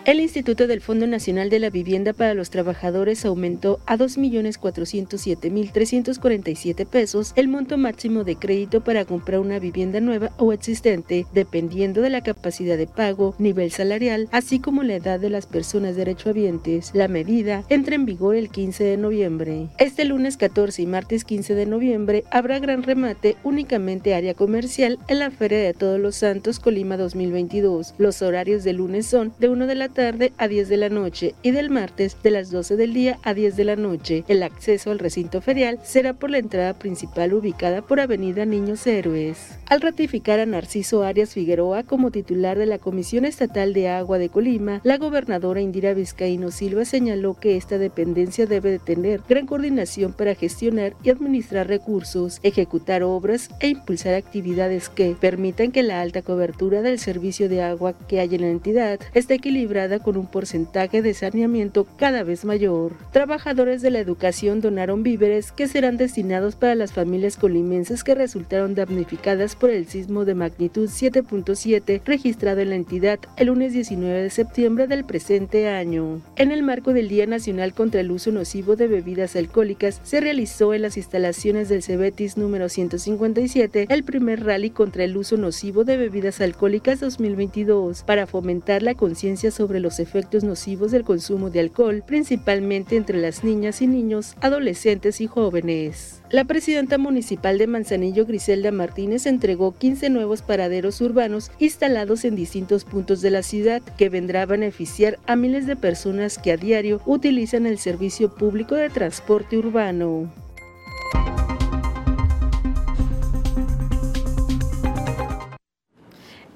El 0.05 0.19
Instituto 0.19 0.67
del 0.67 0.81
Fondo 0.81 1.07
Nacional 1.07 1.49
de 1.49 1.57
la 1.57 1.71
Vivienda 1.71 2.13
para 2.13 2.35
los 2.35 2.51
Trabajadores 2.51 3.25
aumentó 3.25 3.79
a 3.87 3.97
2.407.347 3.97 6.85
pesos 6.85 7.33
el 7.35 7.47
monto 7.47 7.79
máximo 7.79 8.23
de 8.23 8.35
crédito 8.35 8.83
para 8.83 9.05
comprar 9.05 9.39
una 9.39 9.57
vivienda 9.57 10.01
nueva 10.01 10.29
o 10.37 10.53
existente, 10.53 11.25
dependiendo 11.33 12.03
de 12.03 12.11
la 12.11 12.21
capacidad 12.21 12.77
de 12.77 12.85
pago, 12.85 13.33
nivel 13.39 13.71
salarial, 13.71 14.29
así 14.31 14.59
como 14.59 14.83
la 14.83 14.93
edad 14.93 15.19
de 15.19 15.31
las 15.31 15.47
personas 15.47 15.95
derechohabientes. 15.95 16.91
La 16.93 17.07
medida 17.07 17.63
entra 17.69 17.95
en 17.95 18.05
vigor 18.05 18.35
el 18.35 18.49
15 18.49 18.83
de 18.83 18.97
noviembre. 18.97 19.69
Este 19.79 20.05
lunes 20.05 20.37
14 20.37 20.83
y 20.83 20.85
martes 20.85 21.25
15 21.25 21.55
de 21.55 21.65
noviembre 21.65 22.25
habrá 22.29 22.59
gran 22.59 22.83
remate 22.83 23.37
únicamente 23.43 24.13
área 24.13 24.35
comercial 24.35 24.99
en 25.07 25.17
la 25.17 25.31
Feria 25.31 25.57
de 25.57 25.73
Todos 25.73 25.99
los 25.99 26.17
Santos 26.17 26.59
Colima 26.59 26.95
2022. 26.95 27.95
Los 27.97 28.21
horarios 28.21 28.63
de 28.63 28.73
lunes 28.73 29.07
son 29.07 29.33
de 29.39 29.49
1 29.49 29.65
de 29.65 29.73
la 29.73 29.94
tarde 29.95 30.33
a 30.37 30.47
10 30.47 30.69
de 30.69 30.77
la 30.77 30.89
noche 30.89 31.33
y 31.41 31.49
del 31.49 31.71
martes 31.71 32.17
de 32.21 32.29
las 32.29 32.51
12 32.51 32.75
del 32.75 32.93
día 32.93 33.17
a 33.23 33.33
10 33.33 33.55
de 33.55 33.63
la 33.63 33.75
noche. 33.75 34.23
El 34.27 34.43
acceso 34.43 34.91
al 34.91 34.99
recinto 34.99 35.41
ferial 35.41 35.79
será 35.83 36.13
por 36.13 36.29
la 36.29 36.37
entrada 36.37 36.73
principal 36.73 37.33
ubicada 37.33 37.81
por 37.81 37.99
Avenida 37.99 38.45
Niños 38.45 38.85
Héroes. 38.85 39.57
Al 39.67 39.81
ratificar 39.81 40.39
a 40.39 40.45
Narciso 40.45 41.01
Arias 41.01 41.33
Figueroa 41.33 41.83
como 41.83 42.11
titular 42.11 42.59
de 42.59 42.67
la 42.67 42.77
Comisión 42.77 43.25
Estatal 43.25 43.73
de 43.73 43.89
Agua 43.89 44.19
de 44.19 44.29
Colima, 44.29 44.81
la 44.83 44.97
gobernadora 44.97 45.61
Indira 45.61 45.93
Vizcaíno 45.93 46.51
Silva 46.51 46.85
señaló 46.85 47.39
que 47.39 47.55
esta 47.55 47.77
dependencia 47.77 48.45
debe 48.45 48.71
de 48.71 48.79
tener 48.79 49.21
gran 49.27 49.47
coordinación 49.47 50.13
para 50.13 50.35
gestionar 50.35 50.93
y 51.03 51.09
administrar 51.09 51.67
recursos, 51.67 52.39
ejecutar 52.43 53.01
obras 53.01 53.49
e 53.61 53.69
impulsar 53.69 54.13
actividades 54.13 54.89
que 54.89 55.15
permitan 55.19 55.71
que 55.71 55.83
la 55.83 56.01
alta 56.01 56.21
cobertura 56.21 56.81
del 56.81 56.99
servicio 56.99 57.47
de 57.47 57.63
agua 57.63 57.93
que 58.07 58.19
hay 58.19 58.35
en 58.35 58.41
la 58.41 58.49
entidad 58.49 58.99
esté 59.13 59.35
equilibrada 59.35 59.84
con 60.01 60.17
un 60.17 60.27
porcentaje 60.27 61.01
de 61.01 61.13
saneamiento 61.13 61.87
cada 61.97 62.23
vez 62.23 62.45
mayor. 62.45 62.93
Trabajadores 63.11 63.81
de 63.81 63.91
la 63.91 63.99
educación 63.99 64.61
donaron 64.61 65.03
víveres 65.03 65.51
que 65.51 65.67
serán 65.67 65.97
destinados 65.97 66.55
para 66.55 66.75
las 66.75 66.91
familias 66.91 67.37
colimenses 67.37 68.03
que 68.03 68.15
resultaron 68.15 68.75
damnificadas 68.75 69.55
por 69.55 69.69
el 69.69 69.87
sismo 69.87 70.25
de 70.25 70.35
magnitud 70.35 70.89
7.7 70.89 72.01
registrado 72.05 72.61
en 72.61 72.69
la 72.69 72.75
entidad 72.75 73.19
el 73.37 73.47
lunes 73.47 73.73
19 73.73 74.23
de 74.23 74.29
septiembre 74.29 74.87
del 74.87 75.05
presente 75.05 75.69
año. 75.69 76.21
En 76.35 76.51
el 76.51 76.63
marco 76.63 76.93
del 76.93 77.07
Día 77.07 77.27
Nacional 77.27 77.73
contra 77.73 78.01
el 78.01 78.11
Uso 78.11 78.31
Nocivo 78.31 78.75
de 78.75 78.87
Bebidas 78.87 79.35
Alcohólicas, 79.35 80.01
se 80.03 80.19
realizó 80.19 80.73
en 80.73 80.81
las 80.81 80.97
instalaciones 80.97 81.69
del 81.69 81.83
Cebetis 81.83 82.37
número 82.37 82.69
157 82.69 83.87
el 83.89 84.03
primer 84.03 84.43
rally 84.43 84.69
contra 84.69 85.03
el 85.03 85.17
uso 85.17 85.37
nocivo 85.37 85.83
de 85.83 85.97
bebidas 85.97 86.41
alcohólicas 86.41 86.99
2022 86.99 88.03
para 88.03 88.27
fomentar 88.27 88.83
la 88.83 88.95
conciencia 88.95 89.51
sobre 89.51 89.74
los 89.79 89.99
efectos 89.99 90.43
nocivos 90.43 90.91
del 90.91 91.03
consumo 91.03 91.49
de 91.49 91.59
alcohol, 91.59 92.03
principalmente 92.05 92.95
entre 92.95 93.19
las 93.19 93.43
niñas 93.43 93.81
y 93.81 93.87
niños, 93.87 94.35
adolescentes 94.41 95.21
y 95.21 95.27
jóvenes. 95.27 96.21
La 96.31 96.43
presidenta 96.43 96.97
municipal 96.97 97.57
de 97.57 97.67
Manzanillo, 97.67 98.25
Griselda 98.25 98.71
Martínez, 98.71 99.25
entregó 99.25 99.77
15 99.77 100.09
nuevos 100.09 100.41
paraderos 100.41 100.99
urbanos 101.01 101.51
instalados 101.59 102.25
en 102.25 102.35
distintos 102.35 102.83
puntos 102.83 103.21
de 103.21 103.31
la 103.31 103.43
ciudad 103.43 103.81
que 103.97 104.09
vendrá 104.09 104.41
a 104.41 104.45
beneficiar 104.47 105.19
a 105.27 105.35
miles 105.35 105.67
de 105.67 105.75
personas 105.75 106.37
que 106.37 106.51
a 106.51 106.57
diario 106.57 107.01
utilizan 107.05 107.65
el 107.65 107.77
servicio 107.77 108.33
público 108.33 108.75
de 108.75 108.89
transporte 108.89 109.57
urbano. 109.57 110.44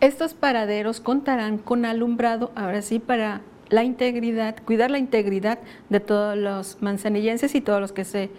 Estos 0.01 0.33
paraderos 0.33 1.01
contarán 1.01 1.57
con 1.57 1.85
alumbrado, 1.85 2.51
ahora 2.55 2.81
sí, 2.81 2.99
para 2.99 3.41
la 3.69 3.83
integridad, 3.83 4.55
cuidar 4.65 4.91
la 4.91 4.97
integridad 4.97 5.59
de 5.89 5.99
todos 5.99 6.37
los 6.37 6.81
manzanillenses 6.81 7.53
y 7.53 7.61
todos 7.61 7.81
los 7.81 7.91
que 7.91 8.05
se 8.05 8.29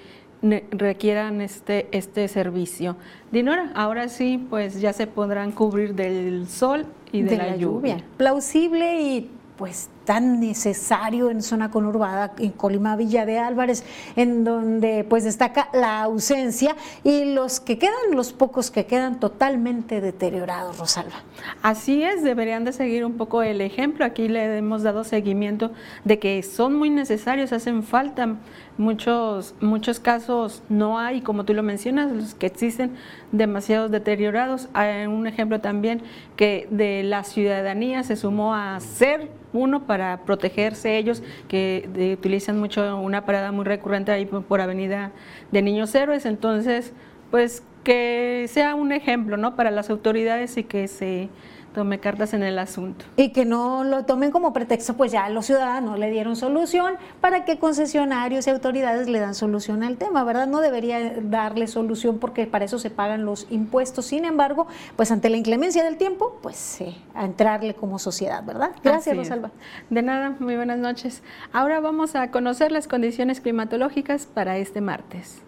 requieran 0.43 1.41
este, 1.41 1.87
este 1.93 2.27
servicio. 2.29 2.97
Dinora, 3.31 3.73
ahora 3.75 4.09
sí, 4.09 4.45
pues 4.49 4.81
ya 4.81 4.93
se 4.93 5.07
podrán 5.07 5.53
cubrir 5.53 5.95
del 5.95 6.49
sol 6.49 6.87
y 7.13 7.23
de, 7.23 7.37
la, 7.37 7.57
lluvia. 7.57 7.99
Plausible 8.17 9.03
y 9.03 9.31
pues 9.57 9.91
tan 10.05 10.41
necesario 10.41 11.31
en 11.31 11.43
zona 11.43 11.71
conurbada, 11.71 12.33
en 12.39 12.51
Colima 12.51 12.97
Villa 12.97 13.27
de 13.27 13.39
Álvarez, 13.39 13.85
en 14.17 14.45
donde 14.45 15.05
pues 15.09 15.25
destaca 15.25 15.69
la 15.73 16.03
ausencia 16.03 16.77
y 17.05 17.27
los 17.27 17.61
que 17.61 17.79
quedan, 17.79 17.95
los 18.13 18.33
pocos 18.33 18.71
que 18.71 18.87
quedan 18.87 19.21
totalmente 19.21 20.01
deteriorados, 20.01 20.79
Rosalba. 20.79 21.23
Así 21.63 22.03
es, 22.03 22.23
deberían 22.23 22.65
de 22.65 22.73
seguir 22.73 23.05
un 23.05 23.15
poco 23.15 23.43
el 23.43 23.61
ejemplo. 23.61 24.05
Aquí 24.05 24.29
le 24.29 24.59
hemos 24.59 24.83
dado 24.83 25.05
seguimiento 25.05 25.73
de 26.05 26.19
que 26.19 26.43
son 26.43 26.75
muy 26.75 26.91
necesarios, 26.91 27.53
hacen 27.53 27.83
falta 27.83 28.37
muchos, 28.81 29.55
muchos 29.61 30.01
casos 30.01 30.63
no 30.69 30.99
hay, 30.99 31.21
como 31.21 31.45
tú 31.45 31.55
lo 31.55 31.63
mencionas, 31.63 32.11
los 32.11 32.35
que 32.35 32.47
existen 32.47 32.97
demasiados 33.31 33.91
deteriorados. 33.91 34.69
Hay 34.73 35.07
un 35.07 35.27
ejemplo 35.27 35.61
también 35.61 36.03
que 36.37 36.67
de 36.71 37.03
la 37.03 37.23
ciudadanía 37.23 38.03
se 38.03 38.17
sumó 38.17 38.55
a 38.55 38.81
ser 38.81 39.29
uno 39.53 39.87
para 39.91 40.19
protegerse 40.19 40.99
ellos, 40.99 41.21
que 41.49 42.15
utilizan 42.17 42.61
mucho 42.61 42.97
una 43.01 43.27
parada 43.27 43.51
muy 43.51 43.65
recurrente 43.65 44.13
ahí 44.13 44.25
por, 44.25 44.61
Avenida 44.61 45.11
de 45.51 45.63
Niños 45.63 45.93
Héroes. 45.97 46.27
Entonces, 46.27 46.93
pues 47.33 47.65
que 47.83 48.47
sea 48.47 48.77
un 48.77 48.93
ejemplo 48.93 49.37
¿no? 49.37 49.57
para 49.57 49.73
las 49.73 49.91
autoridades 49.91 50.57
y 50.59 50.63
que 50.63 50.87
se 50.87 51.29
tome 51.75 51.99
cartas 51.99 52.35
en 52.35 52.43
el 52.43 52.59
asunto. 52.59 53.05
Y 53.17 53.31
que 53.31 53.45
no 53.45 53.85
lo 53.85 54.05
tomen 54.05 54.31
como 54.31 54.53
pretexto, 54.53 54.95
pues 54.95 55.13
ya 55.13 55.29
los 55.29 55.47
ciudadanos 55.47 55.99
le 55.99 56.11
dieron 56.11 56.37
solución, 56.37 56.95
para 57.21 57.45
que 57.45 57.59
concesionarios 57.59 58.47
y 58.47 58.51
autoridades 58.51 59.09
le 59.09 59.21
dan 59.21 59.35
solución 59.35 59.83
al 59.83 59.97
tema, 59.97 60.25
¿verdad? 60.25 60.47
No 60.47 60.61
debería 60.61 61.15
darle 61.23 61.67
solución 61.67 62.19
porque 62.19 62.47
para 62.47 62.65
eso 62.65 62.79
se 62.79 62.91
pagan 62.91 63.25
los 63.25 63.47
impuestos. 63.51 64.07
Sin 64.07 64.25
embargo, 64.25 64.67
pues 64.97 65.11
ante 65.11 65.31
la 65.31 65.37
inclemencia 65.37 65.85
del 65.85 65.97
tiempo, 65.97 66.39
pues 66.43 66.79
a 67.15 67.25
entrarle 67.25 67.75
como 67.75 67.99
sociedad, 67.99 68.45
¿verdad? 68.45 68.71
Gracias, 68.83 69.17
Rosalba. 69.17 69.51
De 69.91 70.03
nada, 70.03 70.37
muy 70.39 70.57
buenas 70.57 70.79
noches. 70.79 71.23
Ahora 71.53 71.81
vamos 71.81 72.15
a 72.15 72.31
conocer 72.31 72.73
las 72.73 72.89
condiciones 72.89 73.41
climatológicas 73.41 74.27
para 74.27 74.59
este 74.59 74.81
martes. 74.81 75.43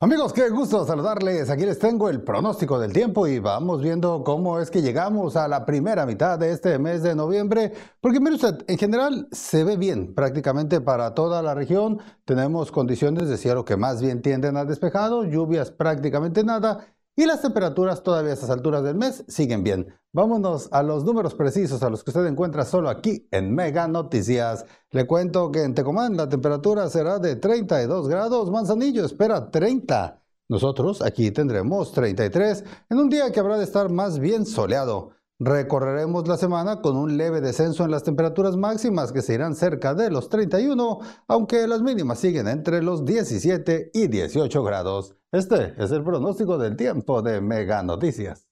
Amigos, 0.00 0.32
qué 0.32 0.48
gusto 0.48 0.86
saludarles. 0.86 1.50
Aquí 1.50 1.66
les 1.66 1.80
tengo 1.80 2.08
el 2.08 2.22
pronóstico 2.22 2.78
del 2.78 2.92
tiempo 2.92 3.26
y 3.26 3.40
vamos 3.40 3.82
viendo 3.82 4.22
cómo 4.22 4.60
es 4.60 4.70
que 4.70 4.80
llegamos 4.80 5.34
a 5.34 5.48
la 5.48 5.66
primera 5.66 6.06
mitad 6.06 6.38
de 6.38 6.52
este 6.52 6.78
mes 6.78 7.02
de 7.02 7.16
noviembre. 7.16 7.72
Porque 8.00 8.20
mire 8.20 8.36
usted, 8.36 8.64
en 8.68 8.78
general 8.78 9.26
se 9.32 9.64
ve 9.64 9.76
bien 9.76 10.14
prácticamente 10.14 10.80
para 10.80 11.14
toda 11.14 11.42
la 11.42 11.52
región. 11.52 11.98
Tenemos 12.24 12.70
condiciones 12.70 13.28
de 13.28 13.36
cielo 13.38 13.64
que 13.64 13.76
más 13.76 14.00
bien 14.00 14.22
tienden 14.22 14.56
a 14.56 14.64
despejado, 14.64 15.24
lluvias 15.24 15.72
prácticamente 15.72 16.44
nada 16.44 16.94
y 17.18 17.26
las 17.26 17.42
temperaturas 17.42 18.04
todavía 18.04 18.30
a 18.30 18.34
estas 18.34 18.48
alturas 18.48 18.84
del 18.84 18.94
mes 18.94 19.24
siguen 19.26 19.64
bien. 19.64 19.92
Vámonos 20.12 20.68
a 20.70 20.84
los 20.84 21.02
números 21.02 21.34
precisos 21.34 21.82
a 21.82 21.90
los 21.90 22.04
que 22.04 22.10
usted 22.10 22.24
encuentra 22.26 22.64
solo 22.64 22.88
aquí 22.88 23.26
en 23.32 23.52
Mega 23.56 23.88
Noticias. 23.88 24.64
Le 24.92 25.04
cuento 25.04 25.50
que 25.50 25.64
en 25.64 25.74
Tecomán 25.74 26.16
la 26.16 26.28
temperatura 26.28 26.88
será 26.88 27.18
de 27.18 27.34
32 27.34 28.06
grados, 28.06 28.52
Manzanillo 28.52 29.04
espera 29.04 29.50
30. 29.50 30.22
Nosotros 30.48 31.02
aquí 31.02 31.32
tendremos 31.32 31.90
33 31.90 32.64
en 32.88 32.98
un 32.98 33.08
día 33.08 33.32
que 33.32 33.40
habrá 33.40 33.58
de 33.58 33.64
estar 33.64 33.90
más 33.90 34.20
bien 34.20 34.46
soleado. 34.46 35.10
Recorreremos 35.40 36.26
la 36.26 36.36
semana 36.36 36.80
con 36.80 36.96
un 36.96 37.16
leve 37.16 37.40
descenso 37.40 37.84
en 37.84 37.92
las 37.92 38.02
temperaturas 38.02 38.56
máximas 38.56 39.12
que 39.12 39.22
se 39.22 39.34
irán 39.34 39.54
cerca 39.54 39.94
de 39.94 40.10
los 40.10 40.28
31, 40.30 40.98
aunque 41.28 41.68
las 41.68 41.80
mínimas 41.80 42.18
siguen 42.18 42.48
entre 42.48 42.82
los 42.82 43.04
17 43.04 43.92
y 43.94 44.08
18 44.08 44.64
grados. 44.64 45.14
Este 45.30 45.74
es 45.78 45.92
el 45.92 46.02
pronóstico 46.02 46.58
del 46.58 46.74
tiempo 46.74 47.22
de 47.22 47.40
Mega 47.40 47.84
Noticias. 47.84 48.48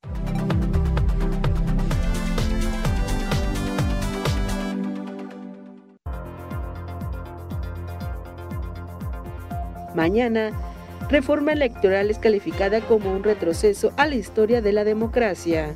Mañana, 9.97 10.53
reforma 11.11 11.53
electoral 11.53 12.11
es 12.11 12.21
calificada 12.21 12.81
como 12.81 13.11
un 13.11 13.25
retroceso 13.25 13.91
a 13.97 14.07
la 14.07 14.15
historia 14.15 14.63
de 14.63 14.73
la 14.73 14.85
democracia. 14.85 15.75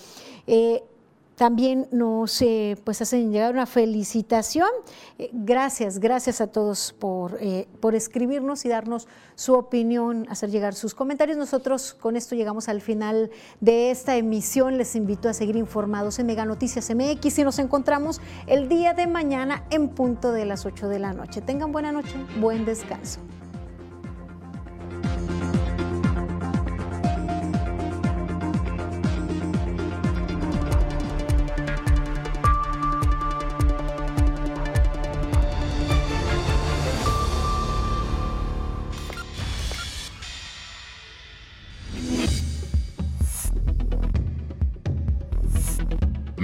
Eh, 0.48 0.84
también 1.42 1.88
nos 1.92 2.40
eh, 2.44 2.78
pues 2.84 3.02
hacen 3.02 3.32
llegar 3.32 3.52
una 3.52 3.66
felicitación. 3.66 4.70
Eh, 5.18 5.32
gracias, 5.34 5.98
gracias 5.98 6.40
a 6.40 6.46
todos 6.46 6.94
por, 7.00 7.40
eh, 7.42 7.68
por 7.80 7.96
escribirnos 7.96 8.64
y 8.64 8.70
darnos 8.70 9.08
su 9.34 9.56
opinión, 9.56 10.28
hacer 10.30 10.52
llegar 10.52 10.76
sus 10.76 10.94
comentarios. 10.94 11.40
Nosotros 11.40 11.96
con 12.00 12.16
esto 12.16 12.36
llegamos 12.36 12.70
al 12.70 12.80
final 12.80 13.32
de 13.60 13.90
esta 13.90 14.18
emisión. 14.18 14.78
Les 14.78 14.96
invito 14.96 15.30
a 15.30 15.34
seguir 15.34 15.56
informados 15.56 16.20
en 16.20 16.28
Mega 16.28 16.46
Noticias 16.46 16.94
MX 16.94 17.40
y 17.40 17.44
nos 17.44 17.58
encontramos 17.58 18.22
el 18.46 18.70
día 18.70 18.94
de 18.94 19.08
mañana 19.08 19.64
en 19.72 19.90
punto 19.90 20.32
de 20.32 20.46
las 20.46 20.68
8 20.68 20.90
de 20.90 21.00
la 21.00 21.12
noche. 21.12 21.42
Tengan 21.42 21.72
buena 21.72 21.92
noche, 21.92 22.18
buen 22.40 22.66
descanso. 22.66 23.20